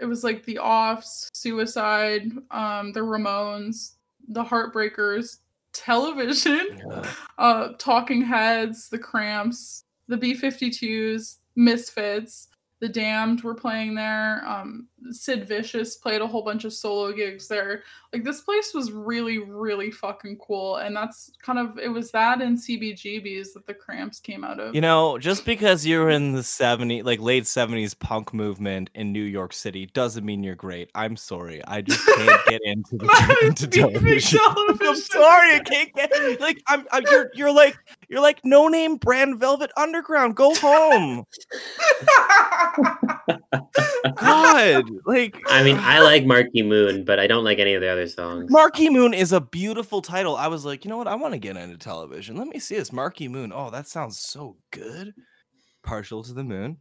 [0.00, 3.94] it was like the Offs, Suicide, um, the Ramones,
[4.28, 5.38] the Heartbreakers,
[5.72, 7.10] Television Yeah.
[7.38, 12.48] uh talking heads the cramps the b-52s misfits
[12.80, 17.48] the damned were playing there um sid vicious played a whole bunch of solo gigs
[17.48, 17.82] there
[18.12, 22.40] like this place was really really fucking cool and that's kind of it was that
[22.40, 26.40] and cbgbs that the cramps came out of You know, just because you're in the
[26.40, 30.90] 70s, like late 70s punk movement in New York City doesn't mean you're great.
[30.94, 31.64] I'm sorry.
[31.66, 34.40] I just can't get into the into beefing television.
[34.80, 37.78] I'm sorry, I can't get like I'm, I'm you're you're like
[38.08, 40.36] you're like no name brand Velvet Underground.
[40.36, 41.24] Go home.
[44.16, 47.80] God, like I mean, I uh, like Marquee Moon, but I don't like any of
[47.80, 48.50] the other songs.
[48.50, 50.36] Marquee Moon is a beautiful title.
[50.36, 51.08] I was like, you know what?
[51.08, 52.36] I want to get into television.
[52.36, 53.52] Let me see this Marquee Moon.
[53.54, 55.14] Oh, that sounds so good.
[55.82, 56.78] Partial to the moon.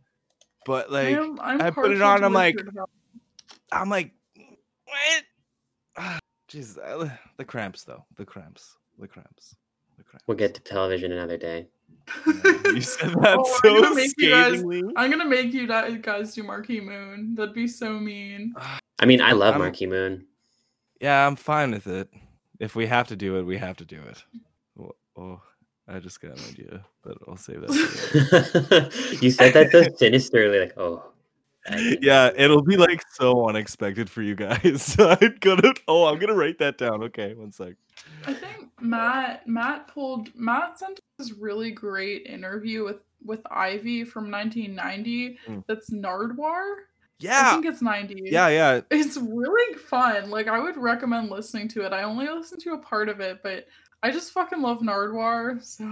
[0.66, 2.56] But like I'm- I'm I put it on, I'm like,
[3.72, 4.14] I'm like
[4.86, 6.22] what?
[6.50, 6.76] Jeez,
[7.38, 8.06] the cramps though.
[8.16, 8.78] The cramps.
[9.00, 9.56] The cramps.
[9.98, 10.24] The cramps.
[10.28, 11.68] We'll get to television another day.
[12.26, 14.64] Yeah, you said that Oh, I'm so gonna make you guys-
[14.96, 17.36] I'm gonna make you da- guys do Marquee Moon.
[17.36, 18.54] That'd be so mean.
[19.00, 20.26] I mean, I love I'm- Marquee Moon.
[21.02, 22.10] Yeah, I'm fine with it.
[22.60, 24.24] If we have to do it, we have to do it.
[24.80, 25.42] Oh, oh
[25.88, 29.18] I just got an idea, but I'll save that.
[29.22, 31.04] you said that so sinisterly, like, oh.
[32.02, 34.96] Yeah, it'll be like so unexpected for you guys.
[35.00, 35.74] I'm gonna.
[35.88, 37.04] Oh, I'm gonna write that down.
[37.04, 37.74] Okay, one sec.
[38.26, 44.04] I think Matt Matt pulled Matt sent us this really great interview with with Ivy
[44.04, 45.40] from 1990.
[45.48, 45.64] Mm.
[45.68, 46.76] That's Nardwuar.
[47.20, 47.42] Yeah.
[47.46, 48.24] I think it's 90.
[48.26, 48.82] yeah, yeah.
[48.92, 50.30] It's really fun.
[50.30, 51.94] Like I would recommend listening to it.
[51.94, 53.68] I only listened to a part of it, but
[54.04, 55.64] I just fucking love Nardwuar.
[55.64, 55.84] So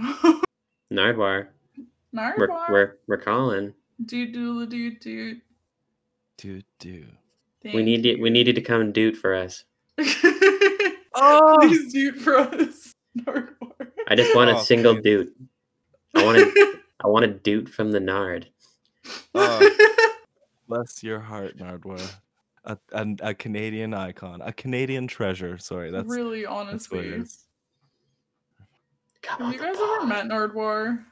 [0.92, 1.48] Nardwuar.
[2.12, 2.70] We're, Nardwuar.
[2.70, 3.74] we're, we're calling.
[4.04, 5.36] Do do do do.
[6.38, 7.06] Do do.
[7.64, 9.64] We need you, we need you to come dude for us.
[11.16, 13.90] Oh, Please do for us, Nardwuar.
[14.08, 15.02] I just want a Oh, single please.
[15.02, 15.32] dude.
[16.14, 18.48] I want to I want a dude from the Nard.
[19.34, 19.70] Oh.
[20.68, 22.00] bless your heart, Nardwuar.
[22.64, 25.56] A, a, a Canadian icon, a Canadian treasure.
[25.58, 26.98] Sorry, that's really, that's what honestly.
[26.98, 27.44] it is.
[29.22, 31.04] Come Have you the guys ever met Nardwuar?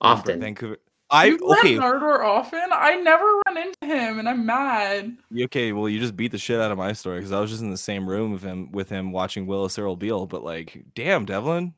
[0.00, 0.40] Often.
[0.40, 0.76] Vancouver.
[1.12, 1.74] I You've met okay.
[1.76, 2.60] Nardwuar often?
[2.72, 5.14] I never run into him, and I'm mad.
[5.42, 7.62] Okay, well, you just beat the shit out of my story because I was just
[7.62, 10.24] in the same room with him with him watching Willis Earl Beal.
[10.26, 11.74] But like, damn, Devlin,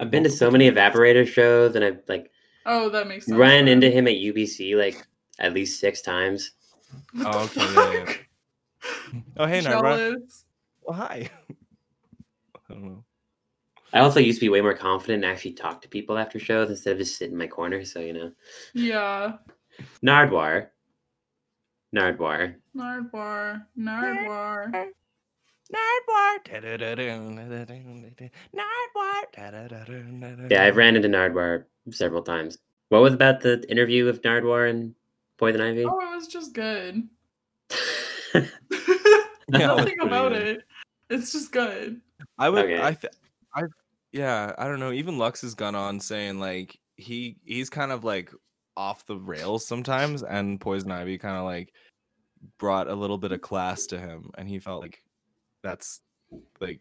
[0.00, 2.30] I've been to so many evaporator shows and I've like
[2.64, 3.36] Oh, that makes sense.
[3.36, 5.06] ran into him at UBC like
[5.38, 6.52] at least six times.
[7.12, 8.04] What Oh, the okay, yeah, yeah.
[8.06, 8.26] fuck?
[9.36, 9.96] Oh, hey, Nardwuar.
[9.98, 10.44] Jealous.
[10.86, 11.30] Oh, hi.
[12.54, 13.04] I don't know.
[13.92, 16.70] I also used to be way more confident and actually talk to people after shows
[16.70, 17.84] instead of just sit in my corner.
[17.84, 18.32] So you know,
[18.74, 19.36] Yeah.
[20.04, 20.68] Nardwuar,
[21.94, 22.54] Nardwuar.
[22.76, 23.62] Nardwuar.
[23.78, 24.72] Nardwuar.
[25.72, 26.38] Nardwuar.
[30.14, 30.50] Nardwuar.
[30.50, 32.58] Yeah, I've ran into Nardwuar several times.
[32.90, 34.94] What was about the interview with Nardwuar and
[35.38, 35.84] Poison Ivy?
[35.84, 37.08] Oh, it was just good.
[39.48, 40.62] Nothing about it.
[41.08, 42.00] It's just good.
[42.38, 42.64] I would.
[42.66, 42.80] Okay.
[42.82, 42.94] I.
[42.94, 43.16] Th- I.
[44.12, 44.52] Yeah.
[44.58, 44.92] I don't know.
[44.92, 48.30] Even Lux has gone on saying like he he's kind of like
[48.76, 51.72] off the rails sometimes, and Poison Ivy kind of like
[52.58, 55.02] brought a little bit of class to him, and he felt like
[55.62, 56.00] that's
[56.60, 56.80] like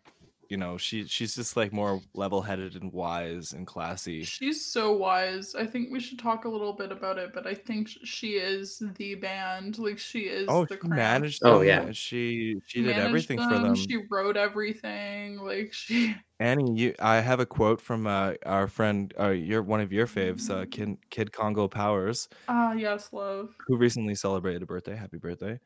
[0.49, 4.23] you know she she's just like more level headed and wise and classy.
[4.23, 5.55] She's so wise.
[5.55, 8.81] I think we should talk a little bit about it, but I think she is
[8.97, 9.77] the band.
[9.79, 10.95] Like she is Oh, the she Cramp.
[10.95, 11.41] managed.
[11.43, 11.91] Oh, yeah.
[11.91, 13.75] She she She did managed everything for them.
[13.75, 15.37] She wrote everything.
[15.37, 19.81] Like she Annie, you, I have a quote from uh, our friend, uh, your one
[19.81, 23.49] of your faves, uh, Kid, Kid Congo Powers, Ah yes, love.
[23.67, 24.95] who recently celebrated a birthday.
[24.95, 25.59] Happy birthday!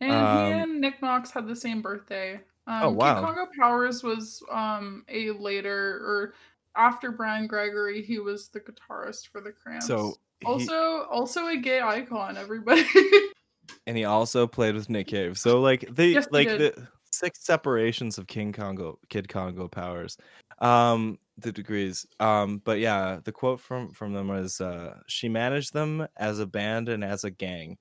[0.00, 2.40] And Um, he and Nick Knox had the same birthday.
[2.66, 3.14] Um, Oh, wow.
[3.14, 6.34] Kid Congo Powers was um a later or
[6.76, 9.86] after Bryan Gregory, he was the guitarist for the Cramps.
[9.86, 12.86] So he, also also a gay icon, everybody.
[13.88, 15.38] and he also played with Nick Cave.
[15.38, 16.88] So like they Yes, like the
[17.20, 20.16] six separations of King Congo, Kid Congo Powers,
[20.60, 22.06] um, the degrees.
[22.18, 26.46] Um, but yeah, the quote from from them was, uh, "She managed them as a
[26.46, 27.78] band and as a gang."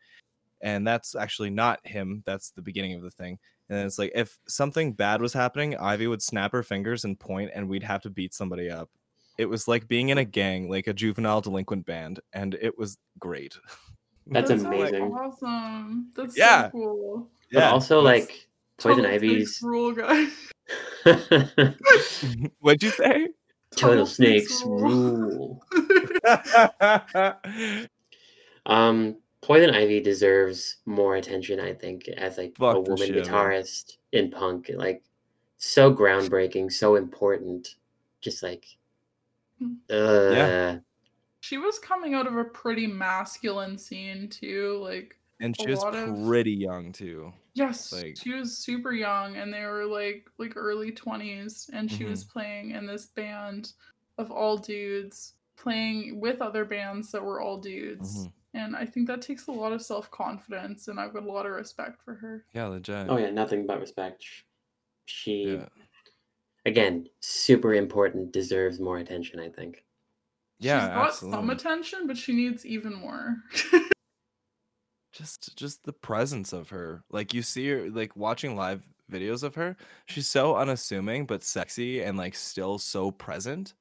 [0.61, 2.21] and that's actually not him.
[2.25, 3.39] That's the beginning of the thing.
[3.69, 7.17] And then it's like if something bad was happening, Ivy would snap her fingers and
[7.17, 8.89] point, and we'd have to beat somebody up.
[9.37, 12.97] It was like being in a gang, like a juvenile delinquent band, and it was
[13.19, 13.57] great.
[14.27, 15.03] That's sounds amazing.
[15.13, 16.11] Awesome.
[16.13, 16.63] That's Yeah.
[16.65, 17.29] so cool.
[17.53, 18.48] But also, that's- like
[18.80, 20.30] Poison Total Ivy's rule, guys.
[22.59, 23.30] what'd you say?
[23.75, 25.63] Total Snakes rule.
[28.65, 33.21] Um, Poison Ivy deserves more attention, I think, as like Fuck a woman shit out
[33.21, 33.34] of her.
[33.34, 34.69] guitarist in punk.
[34.75, 35.01] Like,
[35.57, 37.75] so groundbreaking, so important.
[38.21, 38.65] Just like,
[39.89, 40.75] uh,
[41.39, 44.80] she was coming out of a pretty masculine scene too.
[44.84, 47.34] Like and she was lot of- pretty young too.
[47.60, 52.05] Yes, Like- she was super young and they were like like early 20s and she
[52.05, 52.32] was Mm-hmm.
[52.39, 53.74] playing in this band
[54.18, 58.26] of all dudes playing with other bands that were all dudes.
[58.26, 58.32] Mhm.
[58.55, 61.51] And I think that takes a lot of self-confidence and I've got a lot of
[61.51, 62.45] respect for her.
[62.53, 63.07] Yeah, legit.
[63.10, 64.24] oh yeah, nothing but respect.
[65.05, 65.68] She, yeah.
[66.66, 69.84] again, super important, deserves more attention, I think.
[70.60, 73.38] Yeah, She's got some attention, but she needs even more.
[75.20, 79.53] just just the presence of her like you see her like watching live videos of
[79.55, 83.74] her she's so unassuming but sexy and like still so present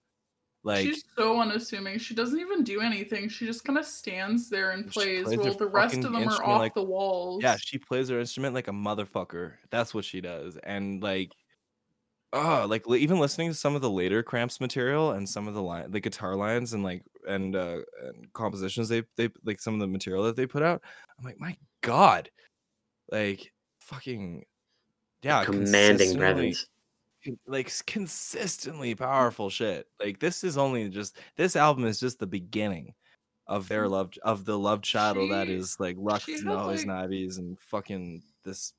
[0.65, 1.99] like She's so unassuming.
[1.99, 3.29] She doesn't even do anything.
[3.29, 6.45] She just kind of stands there and plays plays while the rest of them are
[6.45, 7.43] off like- the walls.
[7.43, 11.33] yeah she plays her instrument like a motherfucker that's what she does and like
[12.33, 15.55] oh like li- even listening to some of the later cramps material and some of
[15.55, 19.75] the line the guitar lines and like and uh and compositions they they like some
[19.75, 20.83] of the material that they put out
[21.19, 22.31] i'm like my god
[23.11, 24.45] like fucking
[25.23, 26.67] yeah Commanding presence.
[27.47, 29.87] like consistently powerful shit.
[29.99, 32.95] Like this is only just this album is just the beginning
[33.47, 37.39] of their love of the love child that is like Lux and Always like- Navies
[37.39, 38.75] and fucking this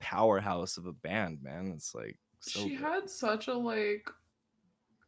[0.00, 1.72] powerhouse of a band, man.
[1.74, 2.80] It's like so she good.
[2.80, 4.08] had such a like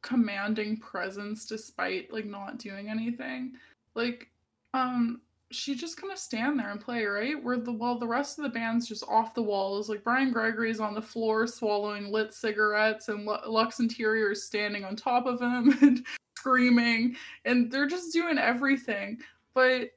[0.03, 3.53] commanding presence despite like not doing anything.
[3.95, 4.29] Like
[4.75, 5.21] um
[5.53, 7.43] she just kind of stand there and play, right?
[7.43, 9.89] Where the while the rest of the band's just off the walls.
[9.89, 14.85] Like Bryan Gregory's on the floor swallowing lit cigarettes, and Lu- Lux Interior is standing
[14.85, 16.07] on top of him and
[16.37, 19.19] screaming, and they're just doing everything.
[19.55, 19.91] But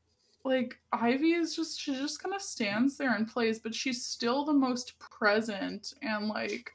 [0.43, 4.43] like Ivy is just she just kind of stands there and plays, but she's still
[4.45, 6.71] the most present and like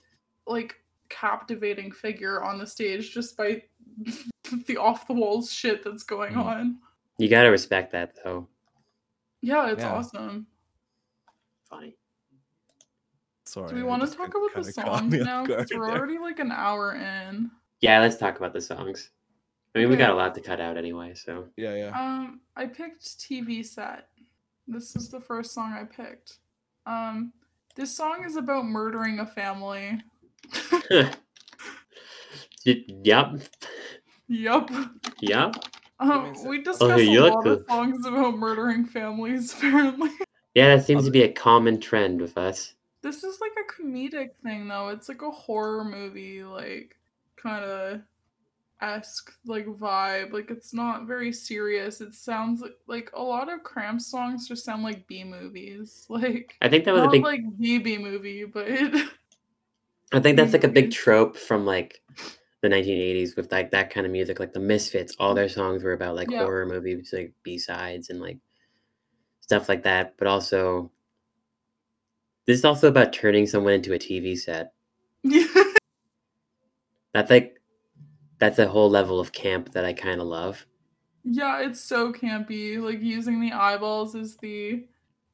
[0.51, 0.77] like
[1.09, 3.63] captivating figure on the stage just by
[4.67, 6.45] the off the walls shit that's going Mhm.
[6.45, 6.79] on.
[7.19, 8.49] You gotta respect that, though.
[9.43, 9.93] Yeah, it's Yeah.
[9.95, 10.47] awesome.
[11.69, 11.97] Funny.
[13.45, 13.69] Sorry.
[13.69, 15.45] Do we want to talk about the songs now?
[15.45, 15.97] Because we're there.
[15.99, 17.51] already like an hour in.
[17.81, 19.11] Yeah, let's talk about the songs.
[19.75, 21.49] I mean, we got a lot to cut out anyway, so.
[21.57, 21.89] Yeah, yeah.
[22.01, 24.09] Um, I picked TV set.
[24.67, 26.39] This is the first song I picked.
[26.87, 27.33] Um,
[27.77, 30.01] this song is about murdering a family.
[30.91, 33.41] Y- yep.
[34.29, 34.71] Yep.
[35.99, 37.35] Um, we that- discuss Okay, a yuck.
[37.35, 39.53] lot of songs about murdering families.
[39.59, 40.11] Apparently,
[40.55, 42.75] Yeah, that seems to be a common trend with us.
[43.03, 44.89] this is like a comedic thing though.
[44.89, 46.97] It's like a horror movie, like
[47.37, 48.01] kind of
[48.81, 50.33] esque like vibe.
[50.33, 52.01] Like it's not very serious.
[52.01, 56.07] It sounds like, like a lot of Cramp songs just sound like B movies.
[56.11, 57.23] Like I think that was a big.
[57.25, 58.69] like B B movie, but
[60.13, 60.55] I think that's mm-hmm.
[60.55, 62.03] like a big trope from like
[62.63, 65.15] the 1980s with like that kind of music, like the Misfits.
[65.19, 66.41] All their songs were about like Yeah.
[66.45, 68.39] horror movies, like B sides and like
[69.41, 70.15] stuff like that.
[70.19, 70.91] But also,
[72.47, 74.73] this is also about turning someone into a TV set.
[75.23, 75.47] yeah.
[77.13, 77.61] That's like
[78.39, 80.65] that's a whole level of camp that I kind of love.
[81.25, 82.81] Yeah, it's so campy.
[82.81, 84.85] Like using the eyeballs is the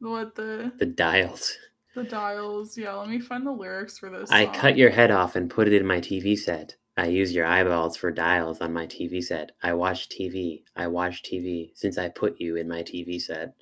[0.01, 1.57] what the The dials.
[1.97, 2.78] The dials.
[2.78, 4.30] Yeah, let me find the lyrics for this.
[4.30, 4.55] I song.
[4.55, 6.76] cut your head off and put it in my TV set.
[6.97, 9.53] I use your eyeballs for dials on my TV set.
[9.62, 10.62] I watch TV.
[10.76, 13.55] I watch TV since I put you in my TV set.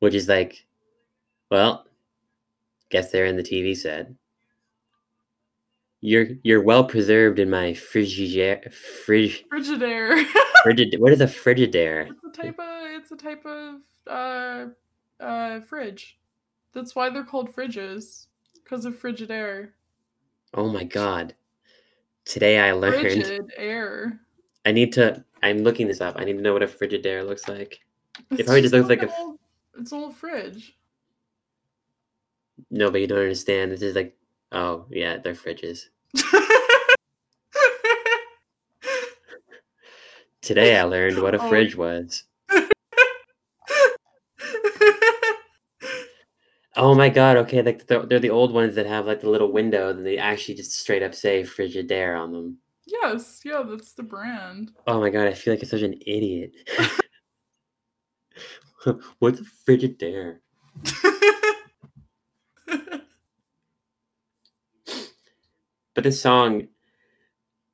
[0.00, 0.66] Which is like,
[1.50, 1.86] well,
[2.90, 4.10] guess they're in the TV set.
[6.00, 8.72] You're you're well preserved in my frigidaire.
[9.06, 10.22] Frig, Frigidaire.
[10.62, 12.10] frigid, what is a frigidaire?
[12.10, 13.74] it's a type of it's a type of
[14.06, 14.66] uh
[15.20, 16.18] uh fridge.
[16.72, 18.26] That's why they're called fridges.
[18.62, 19.74] Because of frigid air.
[20.54, 21.34] Oh my god!
[22.24, 23.00] Today I learned.
[23.00, 24.20] Frigid air.
[24.64, 25.24] I need to.
[25.42, 26.16] I'm looking this up.
[26.18, 27.78] I need to know what a frigid air looks like.
[28.30, 29.38] It's probably just looks like like a- old,
[29.78, 30.76] it's an old fridge.
[32.70, 33.70] No, but you don't understand.
[33.70, 34.16] This is like,
[34.52, 35.84] oh yeah, they're fridges.
[40.42, 41.48] Today I learned what a Oh.
[41.48, 42.24] fridge was.
[46.76, 47.36] Oh my god!
[47.38, 50.18] Okay, like they're, they're the old ones that have like the little window, and they
[50.18, 52.58] actually just straight up say Frigidaire on them.
[52.86, 54.72] yes, yeah, that's the brand.
[54.86, 55.26] Oh my god!
[55.26, 56.52] I feel like I'm such an idiot.
[59.18, 60.38] What's a Frigidaire?
[65.94, 66.68] But this song,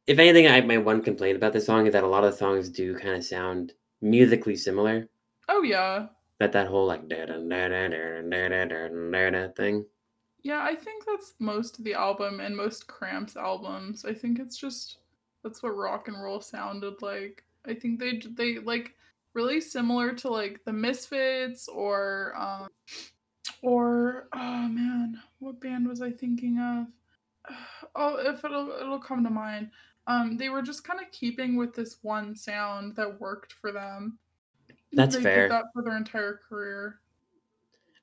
[0.07, 2.69] if anything, I my one complaint about this song is that a lot of songs
[2.71, 5.09] do kind of sound musically similar.
[5.49, 6.07] oh yeah.
[6.41, 9.85] That that whole like da da da da da da da da thing.
[10.43, 14.05] Yeah, I think that's most of the album and most Cramps albums.
[14.05, 14.99] I think it's just
[15.45, 17.45] that's what rock and roll sounded like.
[17.67, 18.95] I think they they like
[19.35, 22.69] really similar to like the Misfits or um
[23.63, 27.57] or oh man, what band was I thinking of?
[27.95, 29.71] Oh, if it'll it'll come to mind.
[30.07, 34.19] Um, they were just kind of keeping with this one sound that worked for them.
[34.93, 35.43] That's they fair.
[35.49, 37.01] Did that for their entire career.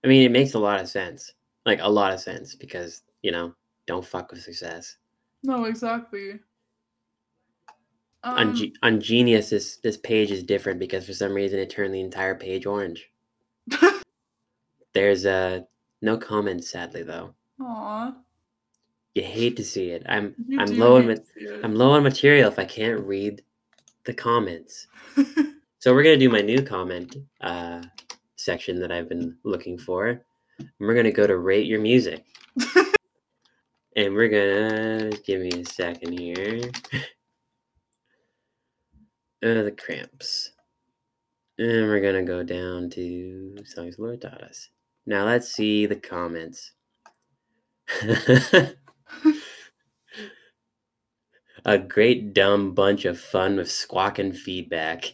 [0.03, 1.33] I mean, it makes a lot of sense.
[1.65, 3.53] Like a lot of sense because you know,
[3.85, 4.97] don't fuck with success.
[5.43, 6.39] No, exactly.
[8.23, 11.69] on Um, G- on Genius, this this page is different because for some reason it
[11.69, 13.11] turned the entire page orange.
[14.93, 15.61] There's uh
[16.01, 17.33] no comments, sadly though.
[17.61, 18.15] Aw.
[19.15, 20.03] You hate to see it.
[20.07, 21.59] I'm You I'm low on ma- to see it.
[21.63, 23.43] I'm low on material if I can't read
[24.05, 24.87] the comments.
[25.79, 27.81] So we're gonna do my new comment uh,
[28.35, 30.07] section that I've been looking for.
[30.09, 32.25] And we're gonna go to rate your music,
[33.95, 36.61] and we're gonna give me a second here.
[39.41, 40.51] Uh, the cramps,
[41.57, 44.67] and we're gonna go down to songs Lord taught us.
[45.05, 46.73] Now let's see the comments.
[51.63, 55.13] a great dumb bunch of fun with squawking feedback.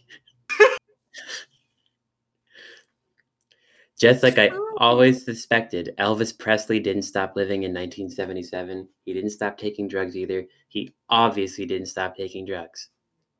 [3.97, 8.89] Just like I always suspected, Elvis Presley didn't stop living in 1977.
[9.05, 10.45] He didn't stop taking drugs either.
[10.67, 12.89] He obviously didn't stop taking drugs.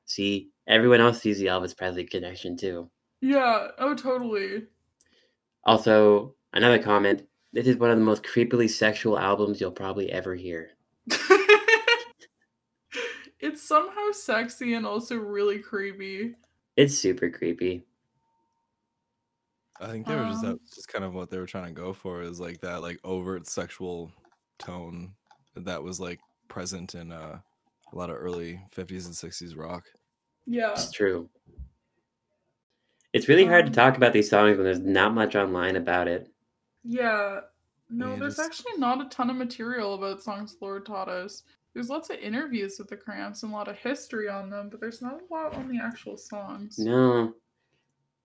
[0.05, 2.89] See, everyone else sees the Elvis Presley connection too.
[3.19, 4.63] yeah, oh totally.
[5.65, 7.23] Also, another comment
[7.55, 10.71] this is one of the most creepily sexual albums you'll probably ever hear.
[13.39, 16.35] it's somehow sexy and also really creepy.
[16.77, 17.85] It's super creepy.
[19.79, 21.65] I think they were just that Um, was just kind of what they were trying
[21.65, 24.11] to go for is like that like overt sexual
[24.57, 25.13] tone
[25.55, 27.39] that was like present in uh,
[27.91, 29.85] a lot of early 50s and 60s rock.
[30.45, 30.71] Yeah.
[30.71, 31.29] It's true.
[33.13, 36.07] It's really hard to Um, talk about these songs when there's not much online about
[36.07, 36.29] it.
[36.83, 37.41] Yeah.
[37.89, 41.43] No, Yeah, there's just- actually not a ton of material about songs Lord taught us.
[41.75, 44.79] There's lots of interviews with the Cramps and a lot of history on them, but
[44.79, 46.79] there's not a lot on the actual songs.
[46.79, 47.33] No.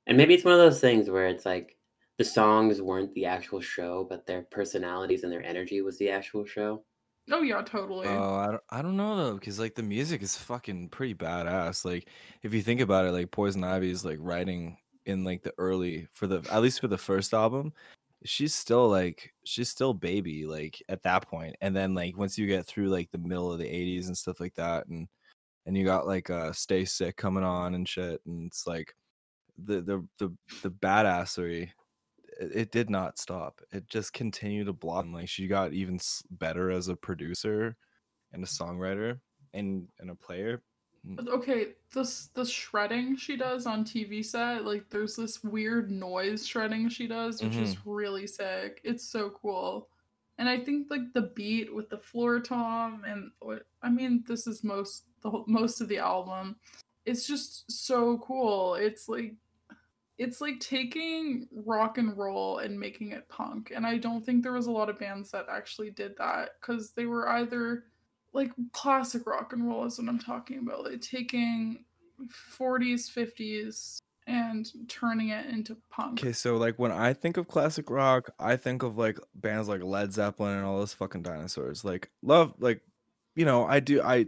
[0.07, 1.77] And maybe it's one of those things where it's like
[2.17, 6.45] the songs weren't the actual show, but their personalities and their energy was the actual
[6.45, 6.85] show.
[7.29, 8.07] Oh yeah, totally.
[8.07, 11.85] Oh, I don't, I don't know though, because like the music is fucking pretty badass.
[11.85, 12.09] Like
[12.43, 16.07] if you think about it, like Poison Ivy is like writing in like the early
[16.13, 17.73] for the at least for the first album,
[18.25, 22.47] she's still like she's still baby like at that point and then like once you
[22.47, 25.09] get through like the middle of the 80s and stuff like that and
[25.67, 28.95] and you got like uh stay sick coming on and shit and it's like
[29.65, 31.71] the the the, the badassery
[32.41, 35.99] it, it did not stop it just continued to blossom like she got even
[36.31, 37.77] better as a producer
[38.33, 39.19] and a songwriter
[39.55, 40.63] and and a player
[41.29, 46.89] Okay, this the shredding she does on TV set, like there's this weird noise shredding
[46.89, 47.91] she does, which is mm-hmm.
[47.91, 48.81] really sick.
[48.85, 49.89] It's so cool.
[50.39, 53.31] And I think like the beat with the floor tom and
[53.83, 56.57] I mean, this is most the whole, most of the album.
[57.07, 58.75] It's just so cool.
[58.75, 59.35] It's like
[60.19, 63.73] it's like taking rock and roll and making it punk.
[63.75, 66.93] And I don't think there was a lot of bands that actually did that cuz
[66.93, 67.85] they were either
[68.33, 70.85] like classic rock and roll is what I'm talking about.
[70.85, 71.85] Like taking
[72.59, 76.21] 40s, 50s and turning it into punk.
[76.21, 79.83] Okay, so like when I think of classic rock, I think of like bands like
[79.83, 81.85] Led Zeppelin and all those fucking dinosaurs.
[81.85, 82.81] Like love like
[83.35, 84.27] you know, I do I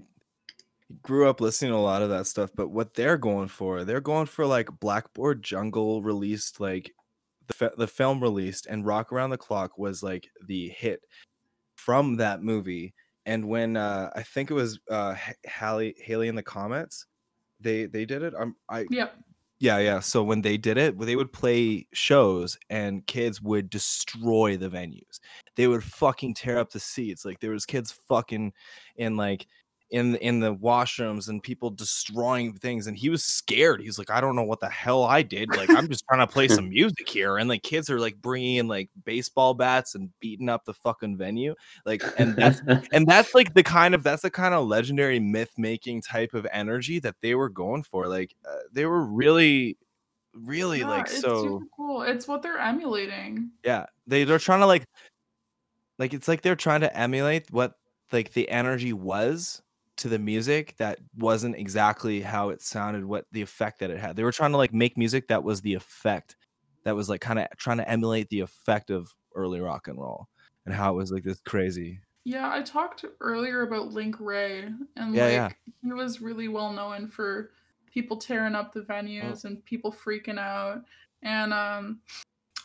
[1.03, 4.00] grew up listening to a lot of that stuff, but what they're going for, they're
[4.00, 6.92] going for like Blackboard Jungle released like
[7.46, 11.03] the the film released and Rock Around the Clock was like the hit
[11.76, 12.94] from that movie.
[13.27, 15.14] And when uh I think it was uh
[15.45, 17.07] Haley Haley in the comments,
[17.61, 18.35] they they did it.
[18.39, 19.14] I'm I Yep.
[19.61, 20.01] yeah, yeah.
[20.01, 25.20] So when they did it, they would play shows and kids would destroy the venues.
[25.57, 27.25] They would fucking tear up the seats.
[27.25, 28.53] Like there was kids fucking
[28.97, 29.47] in like
[29.93, 33.82] in in the washrooms and people destroying things and he was scared.
[33.82, 35.51] He's like, I don't know what the hell I did.
[35.55, 38.57] Like I'm just trying to play some music here and like kids are like bringing
[38.57, 41.55] in like baseball bats and beating up the fucking venue.
[41.84, 42.62] Like and that's
[42.93, 46.47] and that's like the kind of that's the kind of legendary myth making type of
[46.51, 49.76] energy that they were going for like uh, they were really
[50.32, 52.03] really Yeah, like it's so super cool.
[52.03, 53.51] It's what they're emulating.
[53.62, 54.86] yeah they, they're trying to like
[55.99, 57.74] like it's like they're trying to emulate what
[58.11, 59.61] like the energy was
[60.03, 64.16] to the music that wasn't exactly how it sounded what the effect that it had
[64.16, 66.36] they were trying to like make music that was the effect
[66.84, 70.28] that was like kind of trying to emulate the effect of early rock and roll
[70.66, 75.14] and how it was like this crazy Yeah, I talked earlier about Link Wray, and
[75.14, 75.53] Yeah, like yeah.
[75.82, 77.50] he was really well known for
[77.86, 78.82] people tearing up the
[79.20, 79.38] Oh.
[79.38, 80.84] venues and people freaking out.
[81.22, 82.00] And um,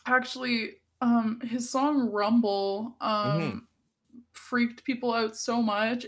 [0.07, 3.67] actually, um, his song Rumble um Mhm.
[4.38, 6.05] Freaked people out so much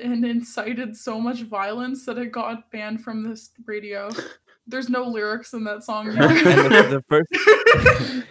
[0.00, 4.08] and incited so much violence that it got banned from this radio.
[4.66, 6.06] There's no lyrics in that song.
[6.14, 7.28] the, the first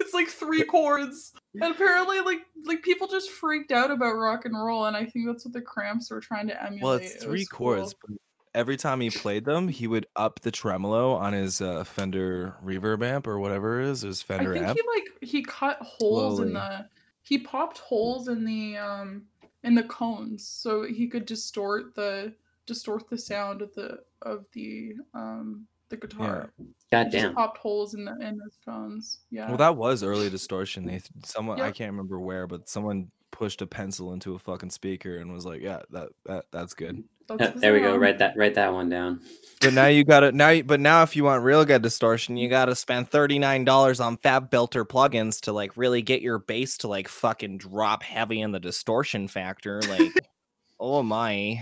[0.00, 1.32] it's like three chords.
[1.54, 5.26] And apparently like like people just freaked out about rock and roll and I think
[5.26, 6.82] that's what the cramps were trying to emulate.
[6.82, 7.94] Well, it's three was chords.
[7.94, 8.16] cool.
[8.16, 12.54] But every time he played them, he would up the tremolo on his uh, Fender
[12.64, 14.78] reverb amp or whatever it is, his Fender I Fender think amp.
[14.78, 16.86] he like he cut holes in the
[17.22, 19.22] he popped holes in the um
[19.62, 22.32] in the cones so he could distort the
[22.66, 26.52] distort the sound of the of the um the guitar.
[26.92, 27.34] God He just damn.
[27.34, 29.20] popped holes in the in his cones.
[29.30, 29.48] Yeah.
[29.48, 30.84] Well, that was early distortion.
[30.84, 33.10] They th- someone I can't remember where, but someone
[33.40, 37.02] pushed a pencil into a fucking speaker and was like, "Yeah, that that that's good."
[37.26, 37.96] That's Uh, there we go.
[37.96, 38.34] Write that.
[38.36, 39.20] Write that one down.
[39.62, 42.36] But now you got to now, you- but now if you want real good distortion,
[42.36, 46.38] you got to spend thirty nine dollars on FabFilter plugins to like really get your
[46.38, 49.80] bass to like fucking drop heavy in the distortion factor.
[49.88, 50.12] Like,
[50.78, 51.60] oh my, you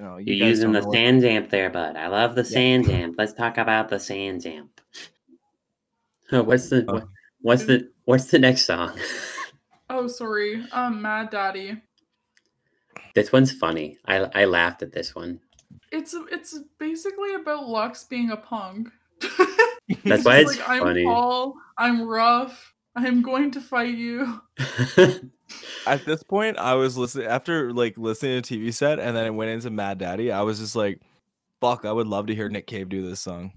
[0.00, 1.94] know, you You're using the sand what- amp there, bud.
[1.96, 2.58] I love the Yeah.
[2.58, 3.14] SansAmp.
[3.16, 4.70] Let's talk about the SansAmp.
[6.32, 7.02] Oh, what's the Oh.
[7.42, 8.98] what's the what's the next song?
[10.02, 10.66] Oh, sorry.
[10.72, 11.80] Um, Mad Daddy.
[13.14, 13.98] this one's funny.
[14.04, 15.38] I I laughed at this one.
[15.92, 18.88] It's it's basically about Lux being a punk.
[19.20, 19.36] That's
[20.02, 21.54] He's why just it's I'm tall.
[21.78, 22.74] I'm rough.
[22.96, 24.40] I'm going to fight you.
[25.86, 29.34] At this point, I was listening after like listening to TV set, and then it
[29.34, 30.32] went into Mad Daddy.
[30.32, 31.00] I was just like,
[31.60, 33.52] "Fuck!" I would love to hear Nick Cave do this song.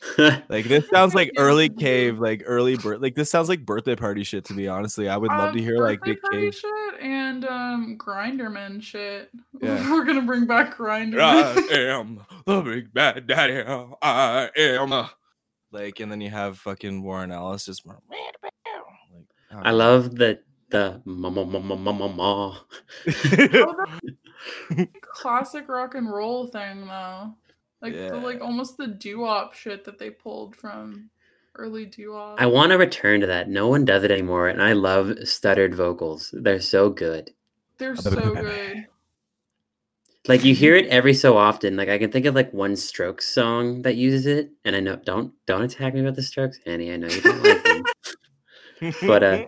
[0.48, 1.68] Like this sounds like early.
[1.68, 3.00] Cave, like early birth.
[3.00, 4.44] Like this sounds like birthday party shit.
[4.46, 6.54] To be honestly, I would love to Um, hear like birthday party Cave.
[6.54, 9.30] shit and um Grinderman shit.
[9.60, 9.90] Yeah.
[9.90, 11.20] We're gonna bring back Grinderman.
[11.20, 13.62] I am the big bad daddy.
[14.02, 14.92] I am.
[14.92, 15.10] a-"
[15.72, 17.86] Like, and then you have fucking Warren Ellis just.
[17.86, 17.96] Like,
[18.68, 20.38] oh, I love the
[20.70, 22.58] the ma ma ma ma ma ma ma.
[23.08, 23.86] Oh,
[25.00, 27.34] classic rock and roll thing though.
[27.82, 31.10] Like the like almost the doo-wop shit that they pulled from
[31.56, 32.40] early doo-wop.
[32.40, 33.48] I want to return to that.
[33.48, 36.30] No one does it anymore, and I love stuttered vocals.
[36.32, 37.32] They're so good.
[37.78, 38.86] They're so good.
[40.28, 41.76] Like you hear it every so often.
[41.76, 44.96] Like I can think of like one Strokes song that uses it, and I know
[44.96, 46.92] don't don't attack me about the Strokes, Annie.
[46.92, 47.84] I know you don't like them.
[49.06, 49.46] But, uh,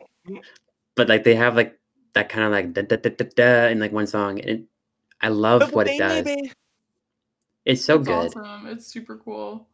[0.95, 1.79] but like they have like
[2.15, 4.65] that kind of like da, da, da, da, da, in like one song, and it,
[5.21, 6.27] I love what it does.
[7.65, 8.37] It's so it's good.
[8.37, 8.67] Awesome.
[8.67, 9.69] It's super cool.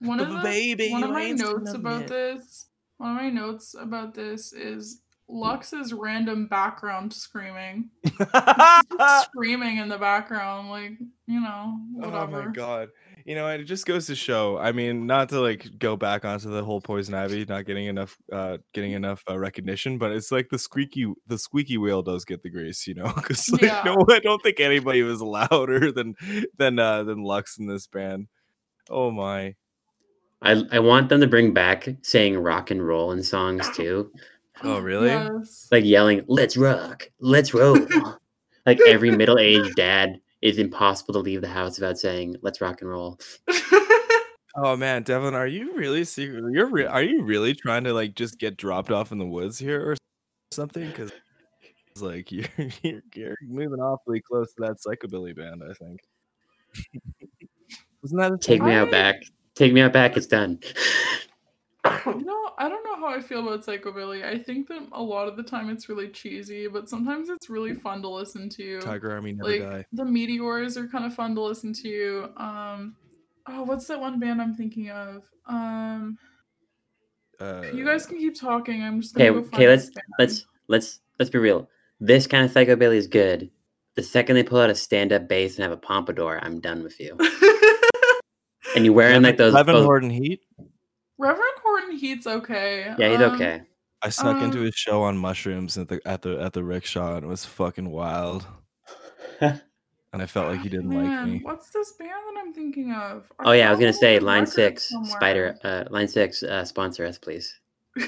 [0.00, 2.08] One of the, baby, one of my notes about it.
[2.08, 2.66] this.
[2.98, 7.90] One of my notes about this is Lux's random background screaming,
[9.22, 10.92] screaming in the background, like
[11.26, 12.42] you know, whatever.
[12.42, 12.88] Oh my god!
[13.24, 14.58] You know, it just goes to show.
[14.58, 18.18] I mean, not to like go back onto the whole poison ivy not getting enough
[18.30, 22.42] uh getting enough uh, recognition, but it's like the squeaky the squeaky wheel does get
[22.42, 23.06] the grease, you know?
[23.22, 23.82] Cuz like Yeah.
[23.86, 26.14] no I don't think anybody was louder than
[26.58, 28.26] than uh than Lux in this band.
[28.90, 29.54] Oh my.
[30.42, 34.12] I I want them to bring back saying rock and roll in songs too,
[34.62, 35.08] Oh, really?
[35.08, 35.68] Yes.
[35.72, 37.78] like yelling "Let's rock, let's roll."
[38.66, 42.80] like every middle aged dad is impossible to leave the house without saying "Let's rock
[42.82, 43.18] and roll."
[44.56, 46.44] Oh man, Devin, are you really secret?
[46.52, 49.58] You're re- are you really trying to like just get dropped off in the woods
[49.58, 49.96] here or
[50.52, 50.86] something?
[50.86, 51.10] Because
[51.90, 52.46] it's like you're,
[52.84, 55.60] you're you're moving awfully close to that psychobilly band.
[55.68, 56.02] I think.
[58.02, 58.68] Wasn't that a Take thing?
[58.68, 59.24] me out back.
[59.56, 60.16] Take me out back.
[60.16, 60.60] It's done.
[62.18, 64.24] You know, I don't know how I feel about Psychobilly.
[64.24, 67.74] I think that a lot of the time it's really cheesy, but sometimes it's really
[67.74, 68.80] fun to listen to.
[68.80, 69.86] Tiger Army never like die.
[69.92, 72.28] the Meteors are kind of fun to listen to.
[72.36, 72.96] Um,
[73.48, 75.24] oh, what's that one band I'm thinking of?
[75.46, 76.18] Um,
[77.40, 78.82] Uh, you guys can keep talking.
[78.82, 79.68] I'm just Okay, go okay.
[79.68, 81.68] Let's let's let's let's be real.
[82.00, 83.50] This kind of psychobilly is good.
[83.96, 87.00] The second they pull out a stand-up bass and have a pompadour, I'm done with
[87.00, 87.16] you.
[88.74, 89.54] And you're wearing like those.
[89.54, 90.40] Levin those- Horton Heat.
[91.18, 92.94] Reverend Horton Heat's okay.
[92.98, 93.62] yeah, he's Um, okay.
[94.02, 97.16] I snuck into um, his show on mushrooms at the at the at the rickshaw
[97.16, 98.46] and it was fucking wild.
[100.14, 101.40] And I felt like he didn't like me.
[101.42, 103.32] What's this band that I'm thinking of?
[103.40, 105.10] Oh yeah, I was gonna say line six, somewhere.
[105.10, 107.58] Spider, uh, line six, uh, sponsor us, please.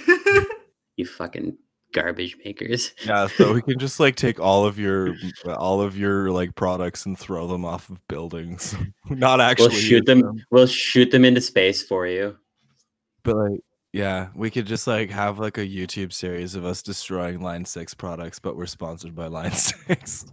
[0.97, 1.59] You fucking
[1.93, 2.95] garbage makers.
[3.05, 5.15] Yeah, so we can just like take all of your
[5.47, 8.75] all of your like products and throw them off of buildings.
[9.11, 10.45] Not actually We'll shoot use them.
[10.51, 12.37] We'll shoot them into space for you.
[13.27, 13.61] But like
[13.97, 17.95] yeah, we could just like have like a YouTube series of us destroying Line 6
[17.95, 20.27] products, but we're sponsored by Line 6.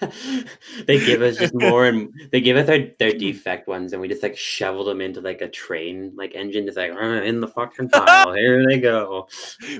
[0.86, 4.08] they give us just more and they give us their, their defect ones and we
[4.08, 7.48] just like shovel them into like a train like engine just like "Uh, in the
[7.48, 9.26] fucking pile here they go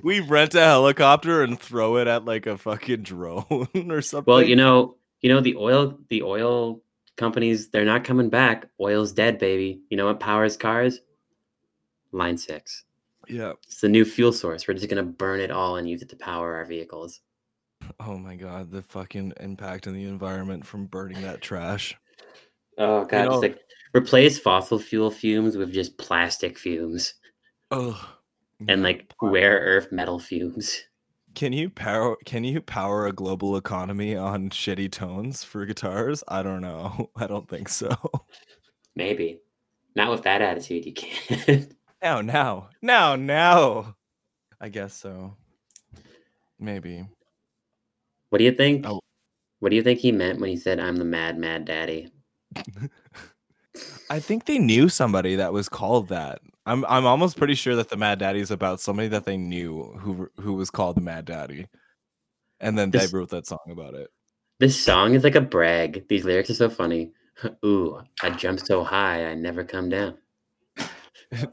[0.03, 4.33] we rent a helicopter and throw it at like a fucking drone or something.
[4.33, 6.81] well you know you know the oil the oil
[7.19, 11.01] companies they're not coming back oil's dead baby you know what powers cars
[12.15, 12.85] line six
[13.29, 13.53] yeah.
[13.67, 16.17] it's the new fuel source we're just gonna burn it all and use it to
[16.17, 17.21] power our vehicles
[18.01, 21.95] Oh my god, the fucking impact on the environment from burning that trash.
[22.79, 23.59] oh god know- just like
[23.95, 27.15] replace fossil fuel fumes with just plastic fumes
[27.71, 28.15] Oh.
[28.69, 30.83] and like rare earth metal fumes
[31.35, 36.23] Can you power can you power a global economy on shitty tones for guitars?
[36.29, 37.11] I don't know.
[37.17, 37.91] I don't think so.
[38.97, 39.41] Maybe.
[39.97, 41.75] Not with that attitude, you can't.
[42.05, 43.97] Now, now, now, now.
[44.61, 45.35] I guess so.
[46.61, 47.03] Maybe.
[48.29, 48.85] what do you think?
[48.87, 49.01] Oh.
[49.61, 52.13] What do you think he meant when he said, I'm the mad, mad daddy?
[54.11, 56.41] I think they knew somebody that was called that.
[56.67, 59.85] I'm I'm almost pretty sure that the Mad Daddy is about somebody that they knew
[59.99, 61.67] who who was called the Mad Daddy.
[62.61, 64.09] And then they wrote that song about it.
[64.61, 66.07] This song is like a brag.
[66.09, 67.13] These lyrics are so funny.
[67.65, 70.19] Ooh, I jump so high, I never come down.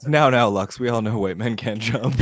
[0.07, 2.13] Now, now, Lux, we all know white men can't jump.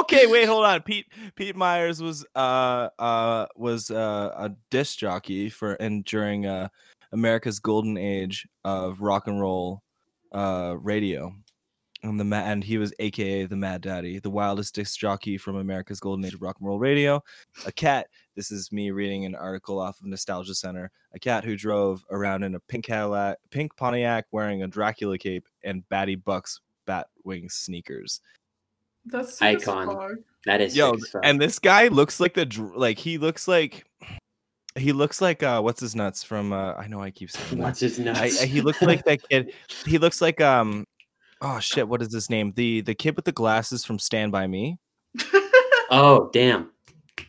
[0.00, 0.82] okay, wait, hold on.
[0.82, 1.06] Pete
[1.36, 6.68] Pete Myers was uh uh was uh, a disc jockey for and during uh
[7.12, 9.82] America's golden age of rock and roll
[10.32, 11.34] uh radio.
[12.04, 15.54] And the ma- and he was AKA the Mad Daddy, the wildest disc jockey from
[15.56, 17.22] America's golden age of rock and roll radio.
[17.64, 18.08] A cat.
[18.34, 20.90] This is me reading an article off of Nostalgia Center.
[21.14, 25.46] A cat who drove around in a pink Cadillac, pink Pontiac, wearing a Dracula cape
[25.62, 28.20] and Batty Bucks bat wing sneakers.
[29.06, 30.24] That's Icon.
[30.44, 31.20] that is Yo, sick as fuck.
[31.24, 33.84] and this guy looks like the dr- like he looks like
[34.76, 37.64] he looks like uh what's his nuts from uh I know I keep saying that.
[37.64, 38.42] What's his I, nuts?
[38.42, 39.52] I- he looks like that kid.
[39.86, 40.86] He looks like um
[41.42, 42.52] oh shit, what is his name?
[42.56, 44.78] The the kid with the glasses from Stand by Me.
[45.90, 46.70] oh, damn.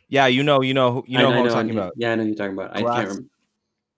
[0.08, 1.82] Yeah, you know, you know, who- you I know who I'm I talking I know-
[1.82, 1.94] about.
[1.98, 2.72] Yeah, I know who you're talking about.
[2.76, 3.30] I can't remember.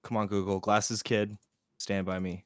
[0.04, 1.38] Come on, Google glasses kid,
[1.78, 2.46] Stand by Me.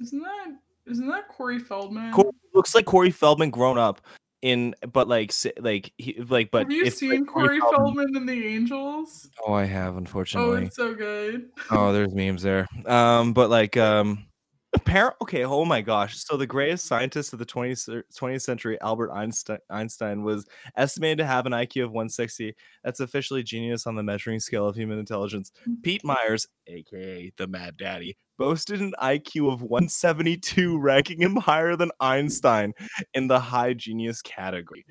[0.00, 0.46] Isn't that
[0.86, 2.12] isn't that Corey Feldman?
[2.12, 4.00] Corey looks like Corey Feldman grown up
[4.42, 8.26] in but like like he like but Have you if, seen like, Corey Feldman in
[8.26, 9.28] the Angels?
[9.46, 10.50] Oh, I have unfortunately.
[10.50, 10.66] Oh, unfortunately.
[10.66, 11.50] it's so good.
[11.70, 12.68] Oh, there's memes there.
[12.86, 14.26] Um, but like, um,
[14.74, 15.14] apparent.
[15.22, 16.14] Okay, oh my gosh.
[16.24, 21.26] So the greatest scientist of the 20th, 20th century, Albert Einstein, Einstein, was estimated to
[21.26, 22.54] have an IQ of 160.
[22.82, 25.52] That's officially genius on the measuring scale of human intelligence.
[25.68, 25.82] Mm.
[25.82, 31.90] Pete Myers, aka the Mad Daddy, boasted an IQ of 172, ranking him higher than
[32.00, 32.72] Einstein
[33.12, 34.86] in the high genius category.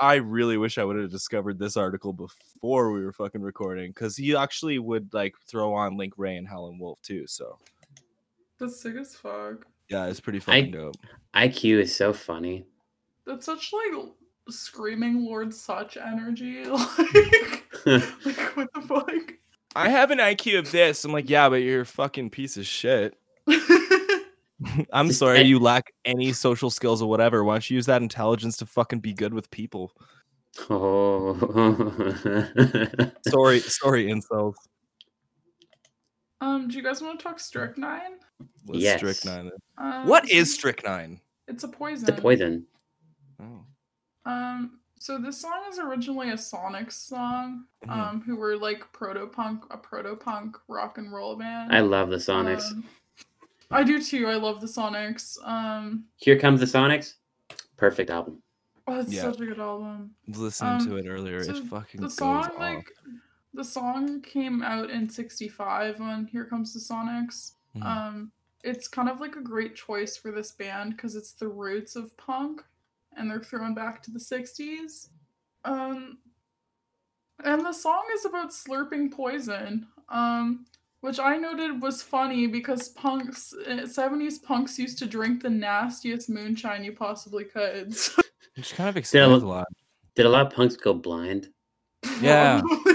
[0.00, 4.16] I really wish I would have discovered this article before we were fucking recording because
[4.16, 7.26] he actually would like throw on Link Wray and Howlin' Wolf too.
[7.26, 7.58] So
[8.58, 9.64] That's sick as fuck.
[9.88, 10.96] yeah, it's pretty I- fucking dope.
[11.34, 12.64] IQ is so funny.
[13.26, 14.04] That's such like
[14.48, 16.64] screaming Lord Sutch energy.
[17.86, 19.32] Like, like what the fuck?
[19.76, 21.04] I have an IQ of this.
[21.04, 23.14] I'm like, yeah, but you're a fucking piece of shit.
[24.92, 27.44] I'm sorry, you lack any social skills or whatever.
[27.44, 29.92] Why don't you use that intelligence to fucking be good with people?
[30.68, 31.34] oh.
[33.28, 34.54] Sorry, sorry, incels.
[36.40, 38.18] Um, do you guys want to talk strychnine?
[38.66, 38.98] What's Yes.
[39.00, 39.50] strychnine?
[39.76, 41.20] Um, What is strychnine?
[41.46, 42.06] It's a poison.
[42.06, 42.66] the poison.
[43.40, 43.64] Oh.
[44.26, 47.64] Um, so this song is originally a Sonics song.
[47.86, 47.90] Mhm.
[47.90, 51.72] Um, who were like proto punk, a proto punk rock and roll band.
[51.74, 52.70] I love the Sonics.
[52.72, 52.84] Um,
[53.70, 54.26] I do too.
[54.26, 55.36] I love the Sonics.
[55.46, 57.14] Um, Here comes the Sonics.
[57.76, 58.42] Perfect album.
[58.90, 59.22] oh, it's Yeah.
[59.22, 60.14] such a good album.
[60.26, 62.84] Listening Um, to it earlier, so it fucking The goes song, off.
[63.54, 67.84] Like, the song came out in '65 on "Here Comes the Sonics." Mhm.
[67.84, 68.32] Um,
[68.64, 72.16] it's kind of like a great choice for this band because it's the roots of
[72.16, 72.62] punk,
[73.16, 75.10] and they're thrown back to the '60s.
[75.64, 76.18] Um,
[77.44, 79.86] and the song is about slurping poison.
[80.08, 80.66] Um,
[81.00, 86.28] which I noted was funny because punks, eh, 70s punks used to drink the nastiest
[86.28, 87.94] moonshine you possibly could.
[88.56, 89.68] Which kind of Did a, explains a lot.
[90.16, 91.52] did a lot of punks go blind?
[92.20, 92.60] Yeah.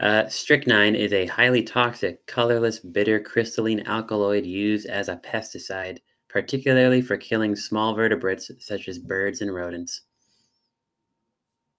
[0.00, 7.00] Uh, strychnine is a highly toxic, colorless, bitter crystalline alkaloid used as a pesticide, particularly
[7.00, 10.02] for killing small vertebrates such as birds and rodents.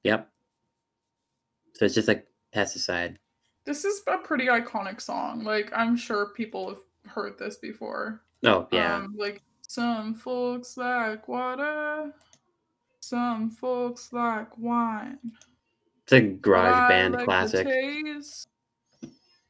[0.04, 0.30] Yep.
[1.74, 3.18] So it's just like pesticide.
[3.66, 5.44] This is a pretty iconic song.
[5.44, 6.80] Like I'm sure people have
[7.12, 8.22] heard this before.
[8.46, 8.98] Oh yeah.
[8.98, 12.14] Um, like some folks like water,
[13.02, 15.18] some folks like wine.
[16.06, 17.68] It's a garage I band like the classic.
[17.68, 18.48] taste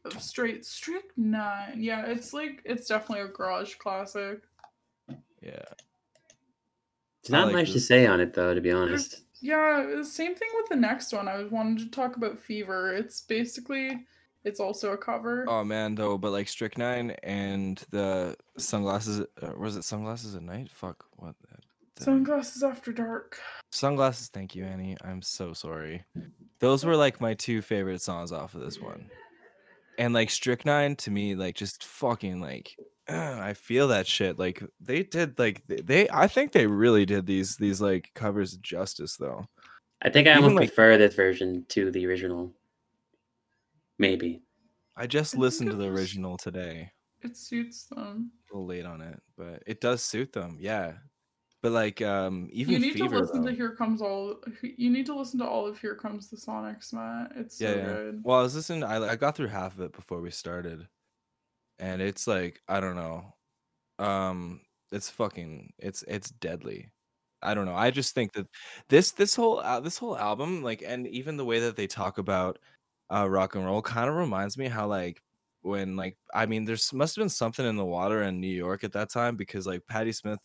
[0.05, 1.81] of straight strychnine.
[1.81, 4.39] Yeah, it's like it's definitely a garage classic.
[5.41, 5.61] Yeah.
[7.19, 9.23] It's not like much to say on it though, to be honest.
[9.41, 11.27] Yeah, same thing with the next one.
[11.27, 12.93] I was wanted to talk about Fever.
[12.93, 14.05] It's basically
[14.43, 15.45] it's also a cover.
[15.49, 19.25] Oh man, though, but like strychnine and the sunglasses.
[19.41, 20.69] Uh, was it sunglasses at night?
[20.71, 21.05] Fuck.
[21.17, 21.35] What?
[21.41, 21.54] the-
[21.95, 23.39] the- Sunglasses after dark.
[23.71, 24.29] Sunglasses.
[24.29, 24.97] Thank you, Annie.
[25.03, 26.03] I'm so sorry.
[26.59, 29.09] Those were like my two favorite songs off of this one.
[29.97, 32.75] And like strychnine to me, like just fucking like.
[33.07, 34.37] I feel that shit.
[34.39, 36.09] Like they did, like they, they.
[36.09, 39.45] I think they really did these these like covers justice, though.
[40.01, 42.51] I think I Even, almost like- prefer this version to the original.
[43.97, 44.41] Maybe.
[44.97, 46.91] I just think listened to the original today.
[47.21, 48.31] It suits them.
[48.51, 50.57] A little late on it, but it does suit them.
[50.59, 50.93] Yeah,
[51.66, 53.49] but like um even you need Fever, to listen though.
[53.49, 54.39] to Here Comes All.
[54.61, 57.32] You need to listen to all of Here Comes the Sonics, Matt.
[57.36, 57.84] It's so yeah, yeah.
[57.86, 58.22] good.
[58.24, 58.84] Well, I was listening.
[58.84, 60.88] I I got through half of it before we started,
[61.80, 63.34] and it's like I don't know,
[63.97, 64.61] um,
[64.91, 66.91] it's fucking it's it's deadly.
[67.41, 67.74] I don't know.
[67.74, 68.45] I just think that
[68.89, 72.20] this this whole uh, this whole album, like, and even the way that they talk
[72.20, 72.59] about
[73.11, 75.20] uh rock and roll, kind of reminds me how like
[75.63, 78.84] when like I mean, there's must have been something in the water in New York
[78.84, 80.38] at that time because like Patti Smith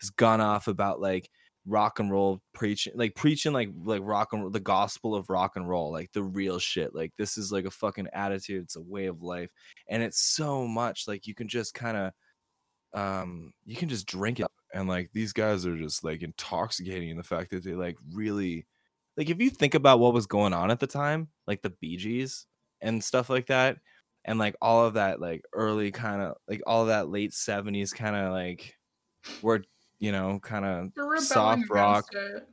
[0.00, 1.30] has gone off about like
[1.66, 5.56] rock and roll preaching like preaching like like rock and roll, the gospel of rock
[5.56, 8.80] and roll like the real shit like this is like a fucking attitude it's a
[8.80, 9.50] way of life
[9.88, 12.12] and it's so much like you can just kind of
[12.94, 17.16] um you can just drink it and like these guys are just like intoxicating in
[17.16, 18.64] the fact that they like really
[19.16, 21.96] like if you think about what was going on at the time like the Bee
[21.96, 22.46] Gees
[22.80, 23.78] and stuff like that
[24.24, 28.14] and like all of that like early kind of like all that late 70s kind
[28.14, 28.74] of like
[29.40, 29.62] where
[29.98, 32.48] you know kind of soft rock it.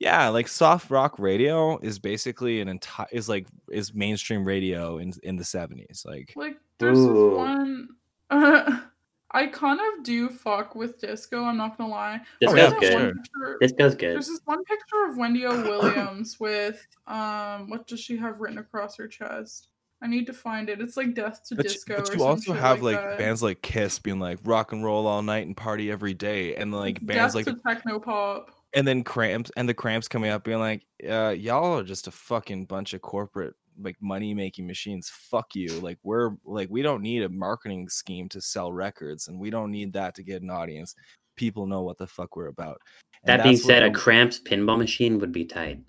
[0.00, 5.12] yeah like soft rock radio is basically an entire is like is mainstream radio in
[5.22, 7.30] in the 70s like Like there's Ooh.
[7.30, 7.88] this one.
[8.30, 8.80] Uh,
[9.30, 11.44] I kind of do fuck with disco.
[11.44, 12.20] I'm not gonna lie.
[12.40, 12.94] This Oh, goes good.
[12.94, 14.14] one picture- This goes good.
[14.14, 15.50] There's this one picture of Wendy O.
[15.62, 19.68] Williams with um, what does she have written across her chest?
[20.02, 20.80] I need to find it.
[20.80, 21.96] It's like Death to but you, Disco.
[21.96, 25.06] but you some also have like, like, bands like kiss being like rock and roll
[25.06, 28.50] all night and party every day and like bands Death like to techno pop.
[28.74, 32.10] and then cramps and the cramps coming up being like uh y'all are just a
[32.12, 37.02] fucking bunch of corporate like money making machines fuck you like we're like we don't
[37.02, 40.50] need a marketing scheme to sell records and we don't need that to get an
[40.50, 40.94] audience
[41.36, 42.80] people know what the fuck we're about
[43.24, 45.80] And That being said, a the- cramps pinball machine would be tight.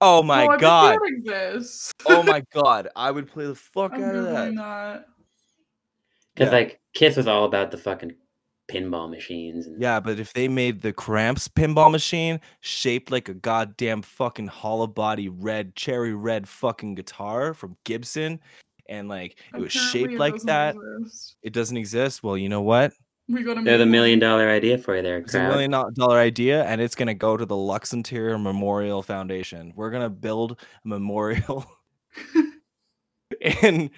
[0.00, 1.92] Oh my I bet god exists.
[2.06, 5.06] oh my god i would play the fuck I'm out of that googling that.
[6.34, 6.58] Because Yeah.
[6.58, 8.14] like Kiss was all about the fucking
[8.70, 9.66] pinball machines.
[9.66, 14.48] And Yeah, but if they made the Cramps pinball machine shaped like a goddamn fucking
[14.48, 18.40] hollow body red cherry red fucking guitar from Gibson,
[18.88, 21.36] and like it was Apparently shaped it like that, exist.
[21.42, 22.22] it doesn't exist.
[22.22, 22.92] Well, you know what?
[23.28, 26.18] We got a they're the million dollar idea for you there, It's a million dollar
[26.18, 29.72] idea, and it's gonna go to the Lux Interior Memorial Foundation.
[29.74, 31.66] We're gonna build a memorial
[33.40, 33.90] in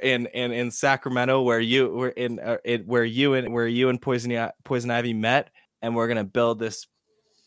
[0.00, 3.88] in in in Sacramento where you were in, uh, in where you and where you
[3.88, 5.50] and Poison Poison Ivy met,
[5.82, 6.86] and we're gonna build this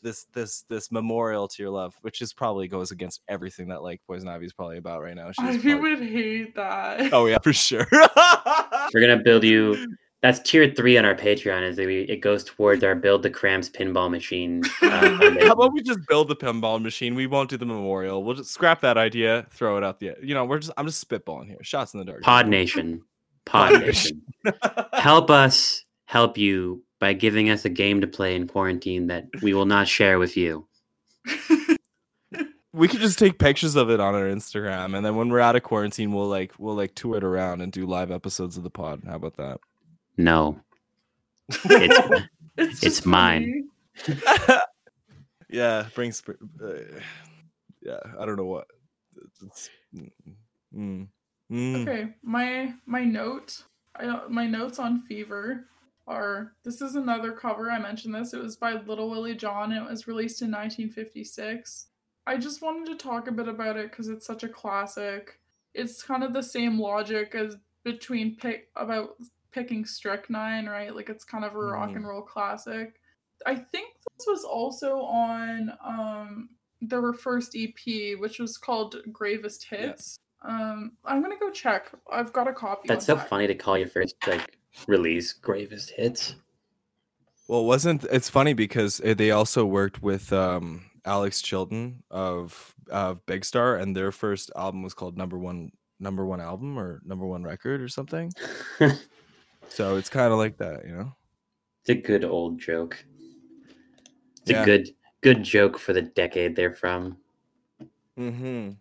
[0.04, 4.02] this this this memorial to your love, which is probably goes against everything that like
[4.06, 5.32] Poison Ivy is probably about right now.
[5.32, 7.14] She's Ivy probably- would hate that.
[7.14, 7.88] oh yeah, for sure.
[7.92, 9.88] We're gonna build you.
[10.22, 11.68] That's tier three on our Patreon.
[11.68, 14.62] Is we, it goes towards our build the cramps pinball machine.
[14.82, 15.18] Uh.
[15.42, 17.16] How about we just build the pinball machine?
[17.16, 18.24] We won't do the memorial.
[18.24, 20.16] We'll just scrap that idea, throw it out the.
[20.22, 20.72] You know, we're just.
[20.78, 21.58] I'm just spitballing here.
[21.64, 22.22] Shots in the dark.
[22.22, 23.02] Pod Nation.
[23.46, 24.22] Pod Pod Nation.
[24.94, 29.54] Help us help you by giving us a game to play in quarantine that we
[29.54, 30.68] will not share with you.
[32.74, 35.56] we could just take pictures of it on our Instagram, and then when we're out
[35.56, 38.70] of quarantine, we'll like we'll like tour it around and do live episodes of the
[38.70, 39.02] pod.
[39.08, 39.60] How about that?
[40.18, 40.60] No.
[41.66, 42.22] It's,
[42.58, 43.70] It's, It's mine.
[45.50, 46.74] yeah, brings uh,
[47.82, 47.98] yeah.
[48.20, 48.68] I don't know what.
[49.16, 50.10] It's, it's, mm,
[50.76, 51.08] mm,
[51.52, 51.82] mm.
[51.82, 53.64] Okay, my my note,
[53.96, 55.66] I don't- my notes on Fever
[56.08, 57.72] are this is another cover.
[57.72, 58.34] I mentioned this.
[58.34, 59.72] It was by Little Willie John.
[59.72, 61.88] It was released in 1956.
[62.28, 65.40] I just wanted to talk a bit about it because it's such a classic.
[65.74, 69.16] It's kind of the same logic as between pick about
[69.52, 70.96] picking Strychnine, right?
[70.96, 71.98] Like it's kind of a rock Mhm.
[71.98, 73.00] and roll classic.
[73.46, 76.50] I think this was also on um
[76.82, 79.78] their first EP, which was called Gravest Yeah.
[79.80, 80.18] Hits.
[80.44, 81.92] Um, I'm gonna go check.
[82.12, 82.88] I've got a copy.
[82.88, 83.28] that's so sec.
[83.30, 86.36] funny to call your first like release gravest hits.
[87.48, 92.76] Well, it wasn't it's funny because uh, they also worked with um Alex Chilton of
[92.90, 97.02] of Big Star, and their first album was called Number One Number One Album or
[97.06, 98.32] Number One Record or something.
[99.72, 101.16] it's So it's kind of like that, you know.
[101.82, 103.04] It's a good old joke.
[104.42, 104.64] It's Yeah.
[104.64, 104.90] a good
[105.22, 107.18] good joke for the decade they're from.
[108.20, 108.72] Mm-hmm.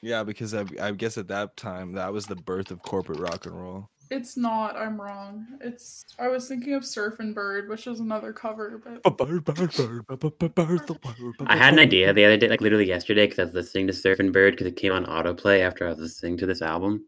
[0.00, 3.46] Yeah, because I, I guess at that time that was the birth of corporate rock
[3.46, 3.90] and roll.
[4.10, 4.76] It's not.
[4.76, 5.46] I'm wrong.
[5.60, 6.06] It's.
[6.18, 12.14] I was thinking of Surfin' Bird, which is another cover, but I had an idea
[12.14, 14.76] the other day, like literally yesterday, because I was listening to Surfin' Bird because it
[14.76, 17.04] came on autoplay after I was listening to this album.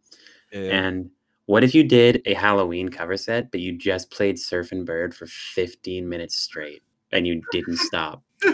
[0.52, 0.60] Yeah.
[0.60, 1.10] And
[1.50, 5.26] what if you did a Halloween cover set, but you just played Surfin' Bird for
[5.26, 6.82] 15 minutes straight
[7.12, 8.22] and you didn't stop?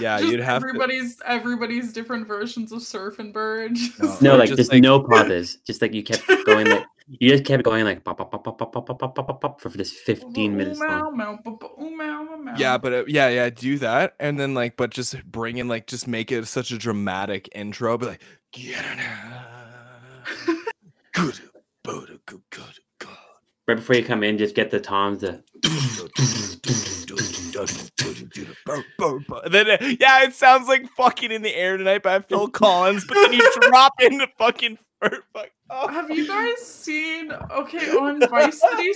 [0.00, 3.72] Yeah, Just you'd have to- everybody's everybody's different versions of Surfin' Bird.
[4.00, 4.16] No.
[4.20, 5.58] No, like just just like- no pauses.
[5.66, 8.56] Just like you kept going, like you just kept going like pop, pop, pop, pop,
[8.58, 12.54] pop, pop, pop, pop, pop, pop, pop for this 15 minutes long.
[12.56, 15.86] yeah, but uh, yeah, yeah, do that, and then like, but just bring in like,
[15.88, 18.22] just make it such a dramatic intro, but like,
[18.52, 20.56] get up,
[21.12, 21.40] good,
[21.84, 23.08] good, good, good, good.
[23.66, 25.42] Right before you come in, just get the toms to
[29.50, 33.14] then, uh, yeah, it sounds like fucking in the air tonight by Phil Collins, but
[33.14, 34.78] then you drop into fucking.
[35.00, 35.88] fuck- oh.
[35.88, 38.92] Have you guys seen okay on Vice City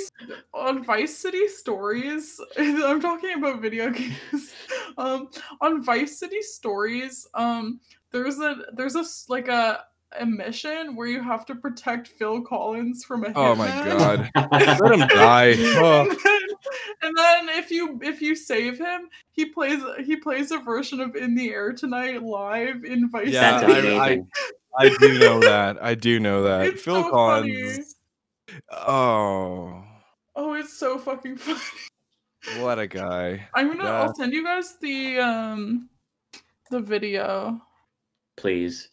[0.53, 2.41] on Vice City Stories?
[2.59, 4.55] I'm talking about video games.
[4.97, 5.29] Um,
[5.61, 9.85] on Vice City Stories, um, there's a there's a like a
[10.19, 13.33] a mission where you have to protect Phil Collins from a hitman.
[13.37, 14.31] Oh my god,
[14.81, 15.55] let him die.
[15.59, 16.09] Oh.
[16.09, 16.41] and, then,
[17.03, 21.15] and then if you if you save him, he plays he plays a version of
[21.17, 23.97] "In the Air Tonight" live in Vice Yeah, That's City.
[23.97, 24.29] I- amazing.
[24.79, 25.83] I do know that.
[25.83, 26.67] I do know that.
[26.67, 27.97] It's Phil so Collins.
[28.71, 29.83] Oh,
[30.37, 31.59] Oh, it's so fucking funny.
[32.63, 33.49] what a guy.
[33.55, 33.85] I'm gonna.
[33.85, 34.03] Yeah.
[34.03, 35.89] I'll send you guys the um
[36.71, 37.61] the video.
[38.37, 38.89] Please.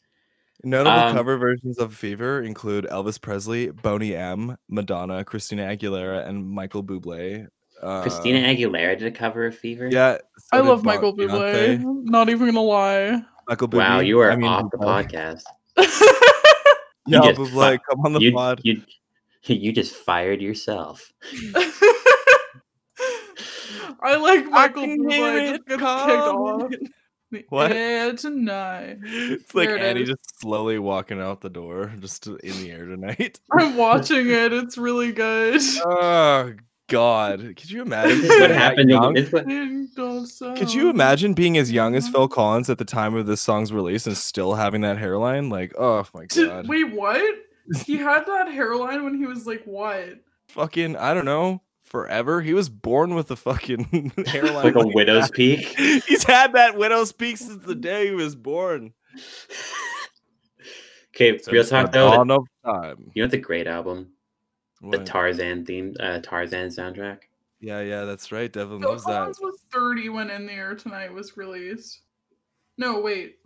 [0.65, 6.49] Notable Um, cover versions of Fever include Elvis Presley, Boney M, Madonna, Christina Aguilera, and
[6.49, 7.47] Michael Bublé.
[7.83, 9.87] Uh, Christina Aguilera did a cover of Fever.
[9.91, 10.17] Yeah,
[10.51, 11.79] I so did love Bon- Michael Beyonce.
[11.83, 12.03] Bublé.
[12.05, 13.21] Not even gonna lie.
[13.47, 13.77] Michael Bublé.
[13.77, 15.07] Wow, you are I mean, off the Bublé.
[15.07, 15.43] podcast.
[17.07, 18.59] Yeah, just Bublé, fu- come on the you, pod.
[18.63, 18.81] you,
[19.43, 21.13] you just fired yourself.
[24.01, 25.49] I like Michael can Bublé.
[25.49, 26.71] Just it gets kicked off.
[27.31, 27.43] Coming.
[27.49, 27.71] The What?
[27.71, 28.97] air tonight.
[29.03, 30.09] It's like There it Annie is.
[30.09, 33.39] just slowly walking out the door, just in the air tonight.
[33.51, 34.53] I'm watching it.
[34.53, 35.61] It's really good.
[35.85, 36.53] oh
[36.87, 37.39] God!
[37.57, 38.21] Could you imagine?
[38.21, 38.89] This what happened.
[38.91, 39.15] young?
[39.15, 43.41] What, Could you imagine being as young as Phil Collins at the time of this
[43.41, 45.49] song's release and still having that hairline?
[45.49, 46.67] Like, oh my Did- god!
[46.67, 47.21] Wait, what?
[47.87, 50.19] He had that hairline when he was like what?
[50.49, 51.63] Fucking, I don't know.
[51.95, 52.41] Forever.
[52.41, 55.33] He was born with a fucking hairline like a like widow's that.
[55.35, 55.59] peak.
[56.05, 58.91] He's had that widow's peak since the day he was born.
[61.15, 62.11] Okay, real talk though.
[62.11, 63.11] dawn the- of time.
[63.13, 64.09] You know what's a great album?
[64.81, 67.19] The Tarzan theme, uh, Tarzan soundtrack.
[67.61, 68.51] Yeah, yeah, that's right.
[68.51, 69.11] Devin Phil loves that.
[69.19, 72.01] Collins was 30 when In the Air Tonight was released.
[72.77, 73.37] No, wait.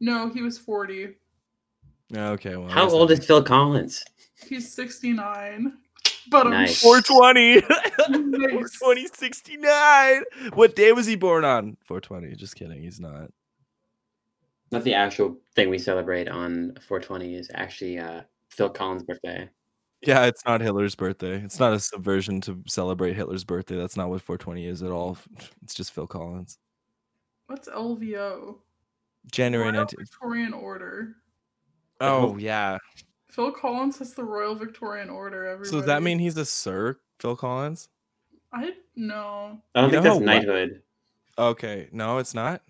[0.00, 1.14] No, he was 40.
[2.16, 2.56] Okay.
[2.56, 4.04] Well, How old is Phil Collins?
[4.48, 5.72] He's 69.
[6.30, 6.80] But Nice.
[6.80, 7.54] 420.
[7.56, 8.76] Nice.
[8.78, 10.22] 420, 69.
[10.54, 11.76] What day was he born on?
[11.84, 12.34] 420.
[12.36, 12.82] Just kidding.
[12.82, 13.30] He's not.
[14.72, 19.48] Not the actual thing we celebrate on 420 is actually uh, Phil Collins' birthday.
[20.02, 21.40] Yeah, it's not Hitler's birthday.
[21.42, 23.76] It's not a subversion to celebrate Hitler's birthday.
[23.76, 25.16] That's not what 420 is at all.
[25.62, 26.58] It's just Phil Collins.
[27.46, 28.56] What's LVO?
[29.30, 29.98] January Royal 19th.
[29.98, 31.16] Victorian Order.
[32.00, 32.78] Oh, yeah.
[33.36, 35.44] Phil Collins has the Royal Victorian Order.
[35.46, 35.68] Everybody.
[35.70, 37.90] So does that mean he's a Sir Phil Collins?
[38.50, 39.60] I know.
[39.74, 40.82] I don't You think know that's how wa- knighthood.
[41.38, 41.88] Okay.
[41.92, 42.62] No, it's not.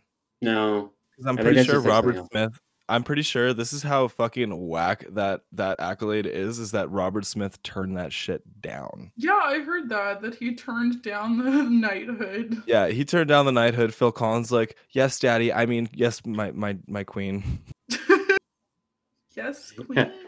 [0.42, 0.90] No.
[1.16, 2.58] 'Cause I'm I pretty sure Robert Smith.
[2.88, 6.58] I'm pretty sure this is how fucking whack that that accolade is.
[6.58, 9.12] Is that Robert Smith turned that shit down?
[9.16, 12.62] Yeah, I heard that that he turned down the knighthood.
[12.66, 13.94] Yeah, he turned down the knighthood.
[13.94, 15.52] Phil Collins like, yes, daddy.
[15.52, 17.60] I mean, yes, my my my queen.
[19.34, 20.12] yes, queen.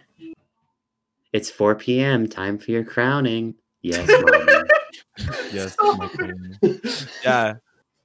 [1.39, 2.27] It's 4 p.m.
[2.27, 3.55] Time for your crowning.
[3.83, 4.45] Yes, mommy.
[5.53, 6.11] Yes, Stop my it.
[6.11, 6.59] queen.
[7.23, 7.55] Yeah,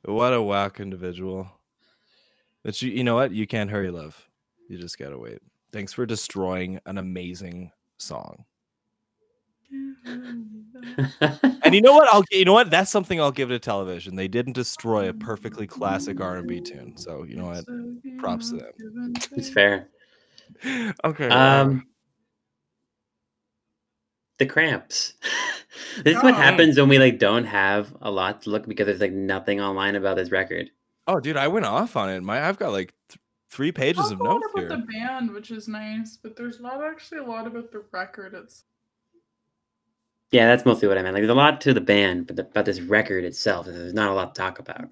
[0.05, 1.49] what a whack individual.
[2.64, 3.31] But you, you know what?
[3.31, 4.23] You can't hurry love.
[4.69, 5.39] You just gotta wait.
[5.72, 8.45] Thanks for destroying an amazing song.
[11.65, 12.07] And you know what?
[12.14, 12.69] I'll you know what?
[12.69, 14.15] That's something I'll give to television.
[14.15, 16.97] They didn't destroy a perfectly classic R&B tune.
[16.97, 17.64] So you know what?
[18.19, 19.14] Props to them.
[19.35, 19.88] it's fair.
[21.05, 21.30] Okay.
[21.30, 21.84] Um,
[24.48, 25.14] the cramps.
[26.03, 26.38] this is what Oh.
[26.38, 29.95] happens when we like don't have a lot to look because there's like nothing online
[29.95, 30.70] about this record.
[31.07, 32.22] oh, dude, I went off on it.
[32.22, 34.70] My I've got like th- three pages Talk of notes about here.
[34.70, 38.34] the band, which is nice, but there's not actually a lot about the record.
[38.34, 38.64] It's
[40.32, 41.14] Yeah, that's mostly what I meant.
[41.14, 44.10] Like, there's a lot to the band, but the, about this record itself, there's not
[44.10, 44.90] a lot to talk about.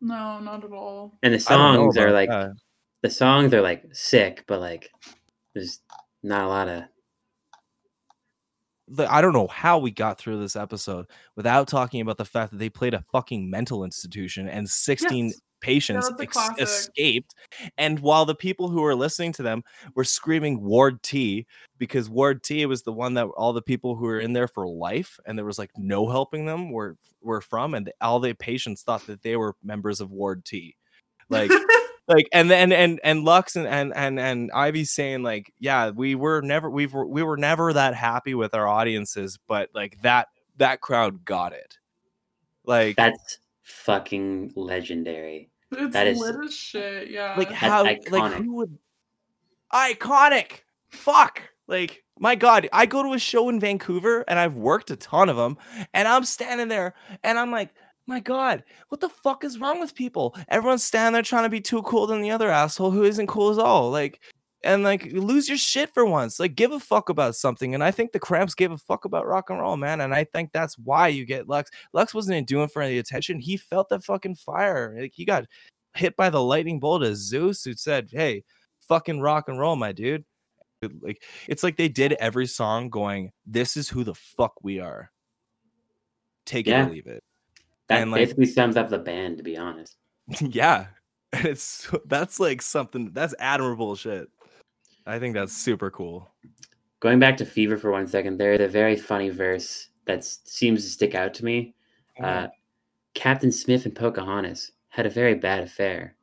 [0.00, 1.12] no, not at all.
[1.22, 2.54] And the I don't know songs are like that.
[3.02, 4.90] the songs are like sick, but like
[5.54, 5.80] there's
[6.22, 6.84] not a lot of
[8.90, 11.06] the- I don't know how we got through this episode
[11.36, 15.40] without talking about the fact that they played a fucking mental institution and 16 Yes.
[15.60, 17.34] patients ex- escaped.
[17.78, 19.62] And while the people who were listening to them
[19.94, 21.46] were screaming Ward T
[21.78, 24.66] because Ward T was the one that all the people who were in there for
[24.66, 28.82] life and there was like no helping them were were from and all the patients
[28.82, 30.76] thought that they were members of Ward T.
[31.28, 31.50] Like
[32.10, 36.14] like and then and and Lux and and and and Ivy saying like yeah we
[36.14, 40.28] were never we were we were never that happy with our audiences but like that
[40.56, 41.78] that crowd got it
[42.64, 45.50] like that's fucking legendary.
[45.72, 47.10] it's that is- lit as shit.
[47.10, 47.34] Yeah.
[47.38, 48.76] like That's how like who would
[49.72, 54.90] iconic fuck like my god i go to a show in vancouver and i've worked
[54.90, 55.56] a ton of them
[55.94, 56.92] and i'm standing there
[57.22, 57.72] and i'm like
[58.10, 60.36] my god what the fuck is wrong with people?
[60.48, 63.52] Everyone's standing there trying to be too cool than the other asshole who isn't cool
[63.52, 64.20] at all like
[64.62, 67.90] and like lose your shit for once like give a fuck about something and i
[67.90, 70.76] think the cramps gave a fuck about rock and roll man and i think that's
[70.76, 71.70] why you get lux.
[71.94, 75.46] Lux wasn't doing for any attention he felt that fucking fire like he got
[75.94, 78.44] hit by the lightning bolt as zeus who said hey
[78.90, 80.24] fucking rock and roll my dude.
[81.00, 85.10] Like it's like they did every song going this is who the fuck we are.
[86.44, 87.22] Take it or leave it
[87.90, 89.96] That And, like- basically sums up the band, to be honest.
[90.40, 90.86] yeah
[91.32, 94.28] and it's that's like something that's admirable shit
[95.06, 96.28] i think that's super cool
[97.00, 100.90] Going back to Fever for one second, there's a very funny verse that seems to
[100.90, 101.74] stick out to me.
[102.22, 102.48] Uh,
[103.14, 106.14] Captain Smith and Pocahontas had a very bad affair.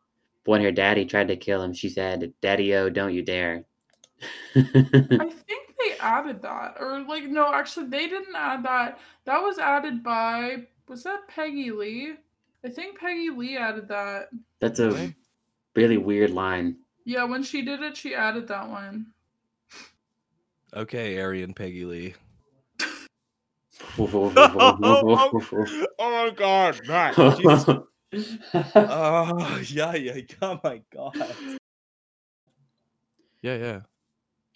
[0.45, 3.65] But when her daddy tried to kill him, she said, Daddy O, don't you dare.
[4.55, 8.99] I think they added that, or like no, actually they didn't add that.
[9.25, 12.13] That was added by was that Peggy Lee?
[12.65, 14.29] I think Peggy Lee added that.
[14.59, 15.15] That's a Really?
[15.75, 16.77] really weird line.
[17.05, 19.07] Yeah, when she did it, she added that one.
[20.73, 22.13] okay ari and peggy lee
[23.99, 24.29] oh
[25.99, 27.15] my god, Matt.
[27.37, 27.65] Jesus.
[28.75, 30.21] Oh yeah, yeah.
[30.41, 31.15] Oh my god.
[33.41, 33.79] Yeah, yeah.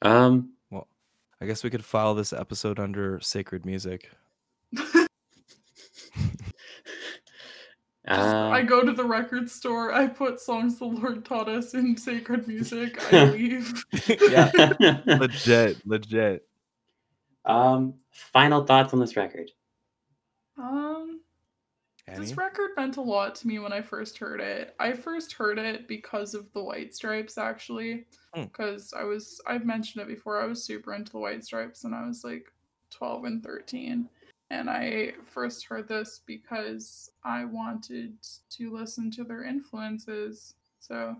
[0.01, 0.87] um, well,
[1.39, 4.09] I guess we could file this episode under sacred music.
[8.07, 11.95] I uh, go to the record store, I put songs the Lord taught us in
[11.95, 13.85] sacred music, I leave.
[14.29, 14.51] yeah,
[15.05, 16.47] legit, legit.
[17.45, 19.51] um, final thoughts on this record.
[20.57, 21.21] Um,
[22.07, 22.25] Annie?
[22.25, 24.75] this record meant a lot to me when I first heard it.
[24.79, 28.05] I first heard it because of the White Stripes, actually.
[28.33, 28.43] Hmm.
[28.43, 31.93] Because I was, I've mentioned it before, I was super into the White Stripes when
[31.93, 32.51] I was like
[32.89, 34.09] 12 and 13.
[34.51, 38.17] And I first heard this because I wanted
[38.49, 40.55] to listen to their influences.
[40.81, 41.15] So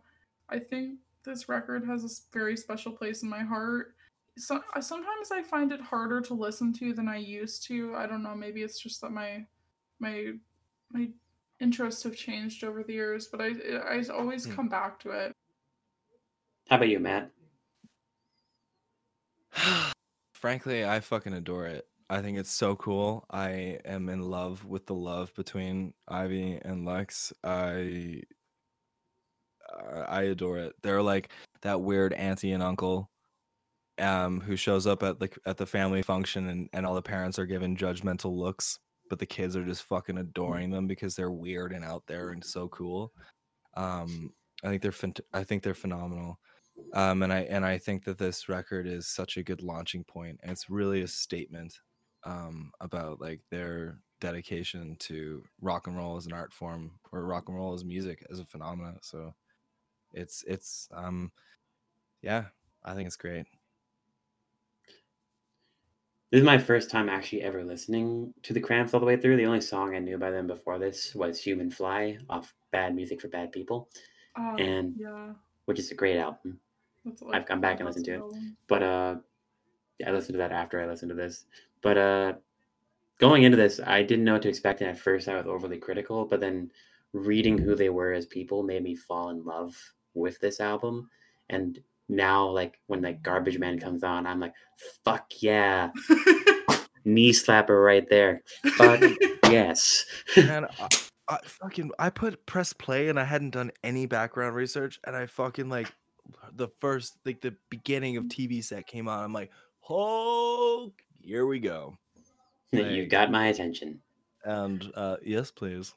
[0.49, 3.95] I think this record has a very special place in my heart.
[4.37, 7.95] So sometimes I find it harder to listen to than I used to.
[7.95, 9.45] I don't know, maybe it's just that my
[9.99, 10.33] my
[10.91, 11.07] my
[11.61, 13.53] interests have changed over the years, but I
[13.87, 14.55] I always Hmm.
[14.55, 15.31] come back to it.
[16.69, 17.31] How about you, Matt?
[20.33, 21.87] Frankly, I fucking adore it.
[22.11, 23.25] I think it's so cool.
[23.31, 27.31] I am in love with the love between Ivy and Lux.
[27.41, 28.23] I
[29.73, 30.73] uh, I adore it.
[30.83, 31.31] They're like
[31.61, 33.09] that weird auntie and uncle
[33.99, 37.39] um who shows up at like at the family function and, and all the parents
[37.39, 38.77] are given judgmental looks,
[39.09, 42.43] but the kids are just fucking adoring them because they're weird and out there and
[42.43, 43.13] so cool.
[43.75, 44.33] Um
[44.65, 46.39] I think they're I think they're phenomenal
[46.93, 50.39] um and i and i think that this record is such a good launching point
[50.41, 51.79] and it's really a statement
[52.26, 57.48] um about like their dedication to rock and roll as an art form or rock
[57.49, 59.34] and roll as music as a phenomena so
[60.14, 61.31] it's it's um
[62.22, 62.45] yeah
[62.84, 63.48] i think it's great
[66.31, 69.35] This is my first time actually ever listening to the Cramps all the way through.
[69.35, 73.19] The only song I knew by them before this was "Human Fly" off "Bad Music
[73.19, 73.89] for Bad People,"
[74.38, 75.34] Uh, And- yeah,
[75.65, 76.60] which is a great album.
[77.03, 78.23] that's I've gone back and listened to it.
[78.68, 79.22] But uh, yeah,
[80.06, 81.45] I listened to that after I listened to this.
[81.82, 82.34] But uh,
[83.19, 85.78] going into this, I didn't know what to expect, and at first I was overly
[85.78, 86.26] critical.
[86.26, 86.72] But then
[87.14, 89.76] reading who they were as people made me fall in love
[90.14, 91.10] with this album.
[91.49, 91.80] And
[92.10, 94.53] now, like when like Garbage Man comes on, I'm like,
[95.03, 95.91] fuck yeah,
[97.06, 98.41] knee slapper right there.
[98.76, 99.02] Fuck
[99.52, 100.06] yes.
[100.38, 100.88] man I,
[101.28, 105.26] I fucking i put press play and i hadn't done any background research and i
[105.26, 105.91] fucking like
[106.53, 109.52] the first like the beginning of tv set came on i'm like
[109.89, 110.91] oh
[111.21, 111.95] here we go
[112.71, 113.99] you got my attention.
[114.45, 115.93] And uh yes, please.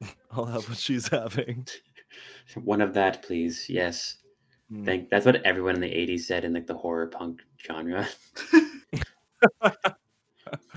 [0.32, 1.66] I'll have what she's having.
[2.54, 3.66] One of that, please.
[3.68, 4.18] Yes.
[4.70, 4.84] Mm.
[4.84, 8.06] Think that's what everyone in the '80s said in like the horror punk genre.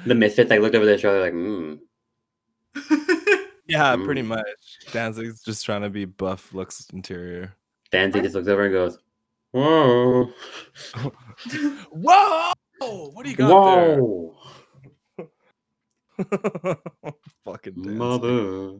[0.05, 1.79] the Misfits, like looked over their shoulder, like, mm,
[3.67, 4.27] Yeah, pretty Mm.
[4.27, 4.45] much.
[4.91, 7.53] Danzig's just trying to be buff Lux Interior.
[7.91, 8.97] Danzig just looks over and goes,
[9.53, 10.25] "Whoa,
[11.91, 12.51] Whoa!
[13.13, 14.35] What do you got whoa,
[15.17, 15.27] there?
[17.45, 17.97] Fucking Danzig.
[17.97, 18.79] mother."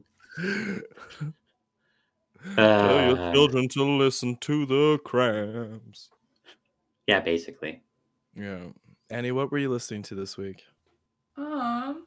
[2.55, 6.09] Tell your Uh, children to listen to the cramps.
[7.07, 7.81] yeah, basically.
[8.35, 8.67] Yeah.
[9.09, 10.63] Annie, what were you listening to this week?
[11.37, 12.05] Um,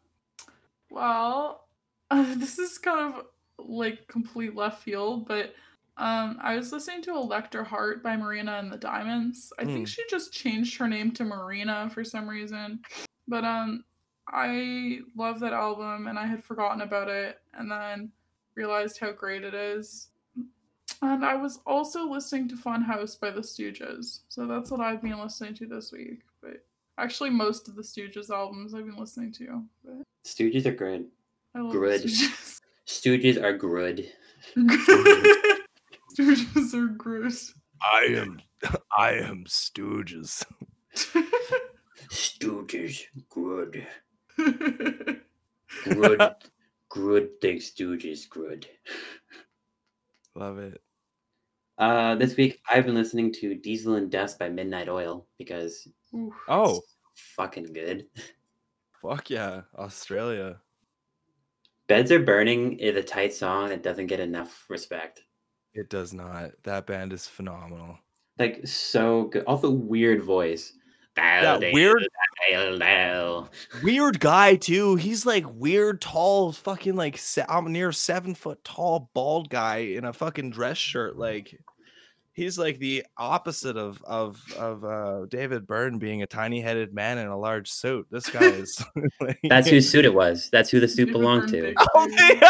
[0.91, 1.69] well,
[2.11, 3.25] uh, this is kind of
[3.59, 5.55] like complete left field, but
[5.99, 9.53] um, I was listening to Electra Heart by Marina and the Diamonds.
[9.59, 9.91] I think Mm.
[9.91, 12.81] she just changed her name to Marina for some reason,
[13.29, 13.85] but um,
[14.29, 18.11] I love that album and I had forgotten about it, and then
[18.55, 20.09] realized how great it is.
[21.03, 25.03] And I was also listening to Fun House by the Stooges, so that's what I've
[25.03, 26.21] been listening to this week.
[26.43, 26.65] But
[26.99, 29.63] actually, most of the Stooges albums I've been listening to.
[29.85, 31.07] But Stooges are good.
[31.55, 32.03] I love Good.
[32.03, 32.61] Stooges.
[32.87, 34.11] Stooges are good.
[36.17, 37.53] Stooges are gross.
[37.83, 38.41] I am
[38.97, 40.45] I am Stooges.
[42.11, 43.87] Stooges, good.
[45.85, 46.21] Good.
[46.89, 47.41] good.
[47.41, 48.67] thing Stooges, good.
[50.35, 50.81] Love it.
[51.79, 55.87] Uh, this week I've been listening to Diesel and Dust by Midnight Oil because
[56.49, 56.81] Oh,
[57.15, 58.07] fucking good.
[59.03, 59.63] fuck yeah.
[59.77, 60.61] Australia.
[61.89, 65.23] Beds Are Burning is a tight song that doesn't get enough respect.
[65.77, 66.51] It does not.
[66.65, 67.99] That band is phenomenal.
[68.39, 69.45] Like so good.
[69.45, 70.73] Also weird voice.
[71.17, 71.73] Yeah, weird-
[72.51, 72.79] weird.
[73.83, 74.97] Weird guy too.
[74.97, 80.05] He's like weird, tall, fucking like se- I'm near seven foot tall, bald guy in
[80.05, 81.17] a fucking dress shirt.
[81.17, 81.59] Like
[82.35, 87.17] he's like the opposite of of of uh David Byrne being a tiny headed man
[87.17, 88.07] in a large suit.
[88.11, 88.83] This guy is
[89.23, 90.51] like- That's whose suit it was.
[90.53, 91.75] That's who the suit David belonged Byrne to.
[91.95, 92.43] Oh, suit.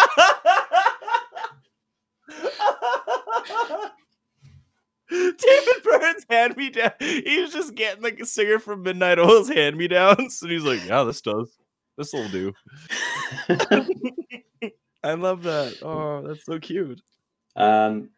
[5.08, 6.90] David Byrne's hand me down.
[6.98, 10.64] He was just getting like a singer from Midnight Oil's hand me downs, and he's
[10.64, 11.56] like, "Yeah, this does.
[11.96, 12.52] This will do."
[15.04, 15.74] I love that.
[15.82, 17.00] Oh, that's so cute.
[17.54, 18.10] um,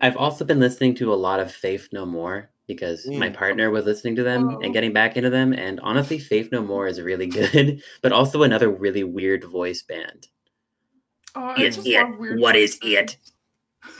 [0.00, 3.34] I've also been listening to a lot of Faith No More because my Mm.
[3.34, 4.60] partner was listening to them Oh.
[4.60, 5.52] and getting back into them.
[5.52, 10.28] And honestly, Faith No More is really good, but also another really weird voice band.
[11.34, 12.00] Oh, I It's just it.
[12.00, 13.16] love weird What is voices.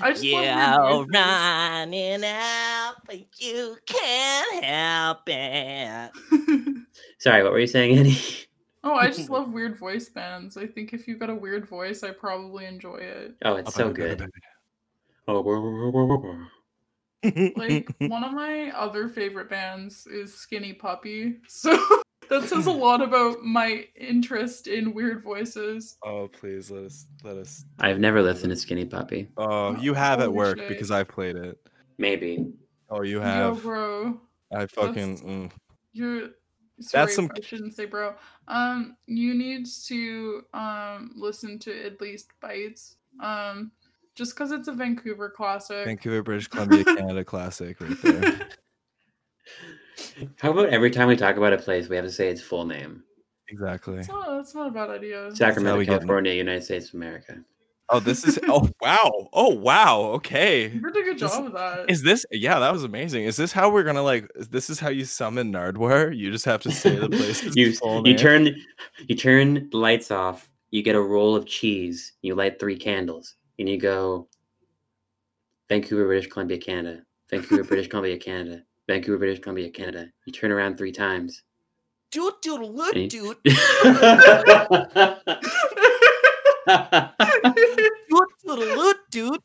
[0.00, 1.14] I just Yeah, love weird voices.
[1.14, 6.10] running out, but you can't help it.
[7.18, 8.16] Sorry, what were you saying, Annie?
[8.84, 10.56] oh, I just love weird voice bands.
[10.56, 13.34] I think if you've got a weird voice, I probably enjoy it.
[13.44, 14.24] Oh, it's so good.
[15.26, 15.40] Oh,
[17.56, 21.38] Like one of my other favorite bands is Skinny Puppy.
[21.48, 21.76] So
[22.30, 25.96] that says a lot about my interest in weird voices.
[26.04, 27.64] Oh, please let us let us.
[27.80, 29.28] I've never listened to Skinny Puppy.
[29.36, 30.68] Oh, you have at work shit.
[30.68, 31.58] because I played it.
[31.98, 32.52] Maybe.
[32.90, 33.62] Oh, you Yo, have.
[33.62, 34.20] bro.
[34.54, 35.18] I fucking.
[35.18, 35.50] mm.
[35.92, 36.28] You're
[36.80, 38.14] sorry, That's some- I shouldn't say bro.
[38.46, 42.96] Um, you need to um listen to at least Bites.
[43.20, 43.72] Um,
[44.14, 45.84] just because it's a Vancouver classic.
[45.84, 48.48] Vancouver, British Columbia, Canada classic right there.
[50.40, 52.64] How about every time we talk about a place, we have to say its full
[52.64, 53.02] name?
[53.48, 53.96] Exactly.
[53.96, 55.34] That's not, that's not a bad idea.
[55.34, 57.38] Sacramento, we get- California, United States of America.
[57.90, 58.38] Oh, this is.
[58.46, 59.28] Oh, wow.
[59.32, 60.00] Oh, wow.
[60.16, 60.68] Okay.
[60.68, 61.88] You did a good This- job of that.
[61.90, 62.26] Is this?
[62.30, 63.24] Yeah, that was amazing.
[63.24, 64.28] Is this how we're gonna like?
[64.34, 66.14] is- This is how you summon Nardwuar?
[66.14, 67.42] You just have to say the place.
[67.56, 68.16] you full you name?
[68.16, 68.56] turn
[69.06, 70.50] you turn the lights off.
[70.70, 72.12] You get a roll of cheese.
[72.20, 74.28] You light three candles, and you go.
[75.70, 77.02] Vancouver, British Columbia, Canada.
[77.30, 78.62] Vancouver, British Columbia, Canada.
[78.88, 80.06] Vancouver, British Columbia, Canada.
[80.24, 81.42] You turn around three times.
[82.10, 83.60] Doot doodle Any- loot doot That's
[88.08, 89.42] doot doodle loot doot.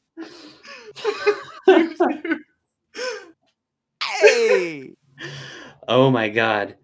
[4.22, 4.94] Hey,
[5.88, 6.76] oh my god,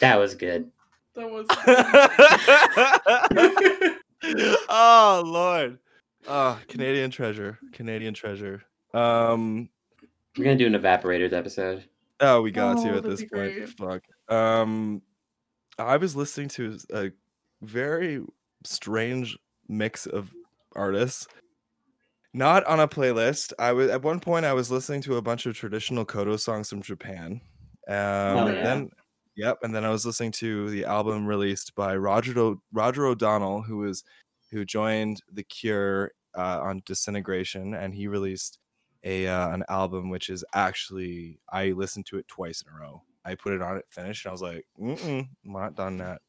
[0.00, 0.70] that was good.
[1.14, 1.46] that was
[4.68, 5.78] oh Lord.
[6.26, 7.58] Oh, Canadian treasure.
[7.72, 8.62] Canadian treasure.
[8.94, 9.68] Um
[10.36, 11.84] We're gonna do an evaporators episode.
[12.20, 13.30] oh we got Oh, to at this point.
[13.30, 13.68] great.
[13.68, 14.02] Fuck.
[14.34, 15.02] Um
[15.78, 17.10] I was listening to a
[17.62, 18.22] very
[18.64, 19.36] strange
[19.68, 20.32] mix of
[20.74, 21.26] artists.
[22.34, 23.52] Not on a playlist.
[23.58, 26.68] I was at one point I was listening to a bunch of traditional Kodo songs
[26.70, 27.40] from Japan.
[27.88, 28.62] Um Oh, and yeah.
[28.64, 28.90] then
[29.34, 33.62] Yep, and then I was listening to the album released by Roger o- Roger O'Donnell,
[33.62, 34.04] who was
[34.50, 38.58] who joined The Cure uh, on Disintegration, and he released
[39.04, 43.02] a uh, an album which is actually I listened to it twice in a row.
[43.24, 46.22] I put it on it, finished, and I was like, Mm-mm, I'm not done that.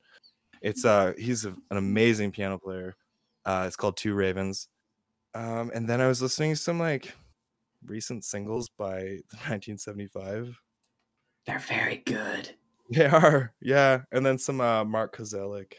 [0.62, 2.96] It's uh he's a, an amazing piano player.
[3.46, 4.70] Uh, it's called Two Ravens,
[5.36, 7.14] um, and then I was listening to some like
[7.86, 10.58] recent singles by the 1975.
[11.46, 12.56] They're very good.
[12.90, 14.02] They are, yeah.
[14.12, 15.74] And then some uh Mark Kozelek.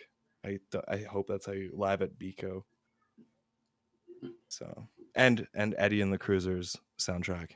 [0.44, 2.64] I th- I hope that's how you live at Biko.
[4.48, 7.50] So and and Eddie and the Cruisers soundtrack.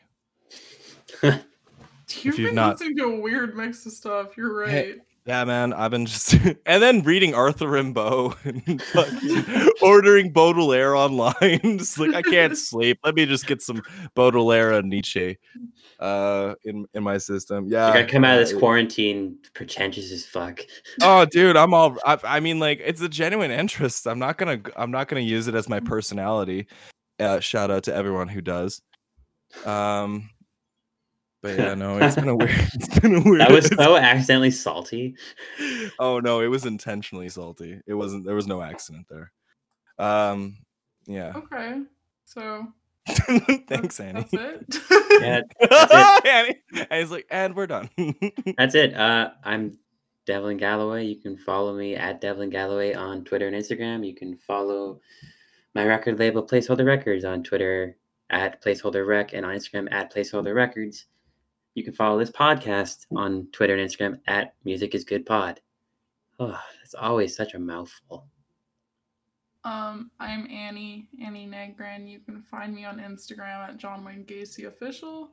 [1.23, 4.37] You've you've been not- listening to a weird mix of stuff.
[4.37, 5.01] You're Hey, right.
[5.27, 6.33] Yeah, man, I've been just
[6.67, 8.35] and then reading Arthur Rimbaud
[8.67, 11.61] and fucking ordering Baudelaire online.
[11.79, 12.99] just like I can't sleep.
[13.05, 13.83] Let me just get some
[14.15, 15.37] Baudelaire and Nietzsche
[16.01, 17.67] uh in in my system.
[17.69, 17.89] Yeah.
[17.89, 20.61] I gotta come out of this quarantine pretentious as fuck.
[21.03, 24.61] oh dude i'm all I, I mean like it's a genuine interest i'm not gonna
[24.77, 26.69] i'm not gonna use it as my personality
[27.21, 28.83] uh shout out to everyone who does
[29.65, 30.29] um
[31.43, 34.51] but yeah no it's been a weird it's been a weird That was so accidentally
[34.51, 35.15] salty.
[35.99, 39.33] oh no it was intentionally salty it wasn't there was no accident there
[39.99, 40.57] um
[41.07, 41.83] yeah Okay.
[42.25, 42.67] So
[43.07, 45.23] thanks that's, annie That's it.
[45.23, 45.41] Yeah,
[45.71, 46.57] that's Annie.
[46.75, 47.89] and he's like and we're done
[48.59, 48.95] That's it.
[48.95, 49.79] Uh, I'm
[50.27, 51.07] Devlin Galloway.
[51.07, 54.07] You can follow me at Devlin Galloway on Twitter and Instagram.
[54.07, 55.01] You can follow
[55.79, 57.97] my record label Placeholder Records on Twitter
[58.31, 61.05] at Placeholder Rec and on Instagram at Placeholder Records.
[61.77, 65.61] You can follow this podcast on Twitter and Instagram at Music is Good Pod.
[66.41, 68.27] Oh, that's always such a mouthful.
[69.63, 72.11] Um, I'm Annie, Annie Negran.
[72.11, 75.31] You can find me on Instagram at John Wayne Gacy Official.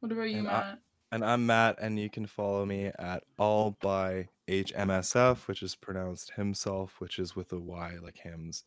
[0.00, 0.78] What about you, And I- Matt?
[1.10, 6.32] And I'm Matt, and you can follow me at all by HMSF, which is pronounced
[6.32, 8.62] himself, which is with a Y like hymns.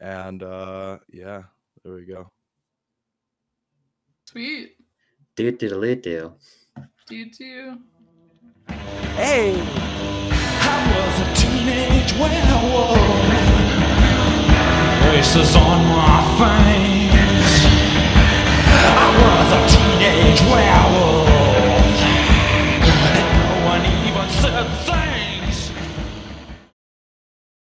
[0.00, 1.42] And uh yeah,
[1.84, 2.28] there we go.
[4.28, 4.76] Sweet.
[5.34, 6.32] Do do do.
[7.06, 7.78] Do do.
[9.16, 9.60] Hey!
[10.30, 12.96] I was a teenage werewolf.
[15.02, 17.66] Braces on my face.
[18.78, 21.11] I was a teenage werewolf.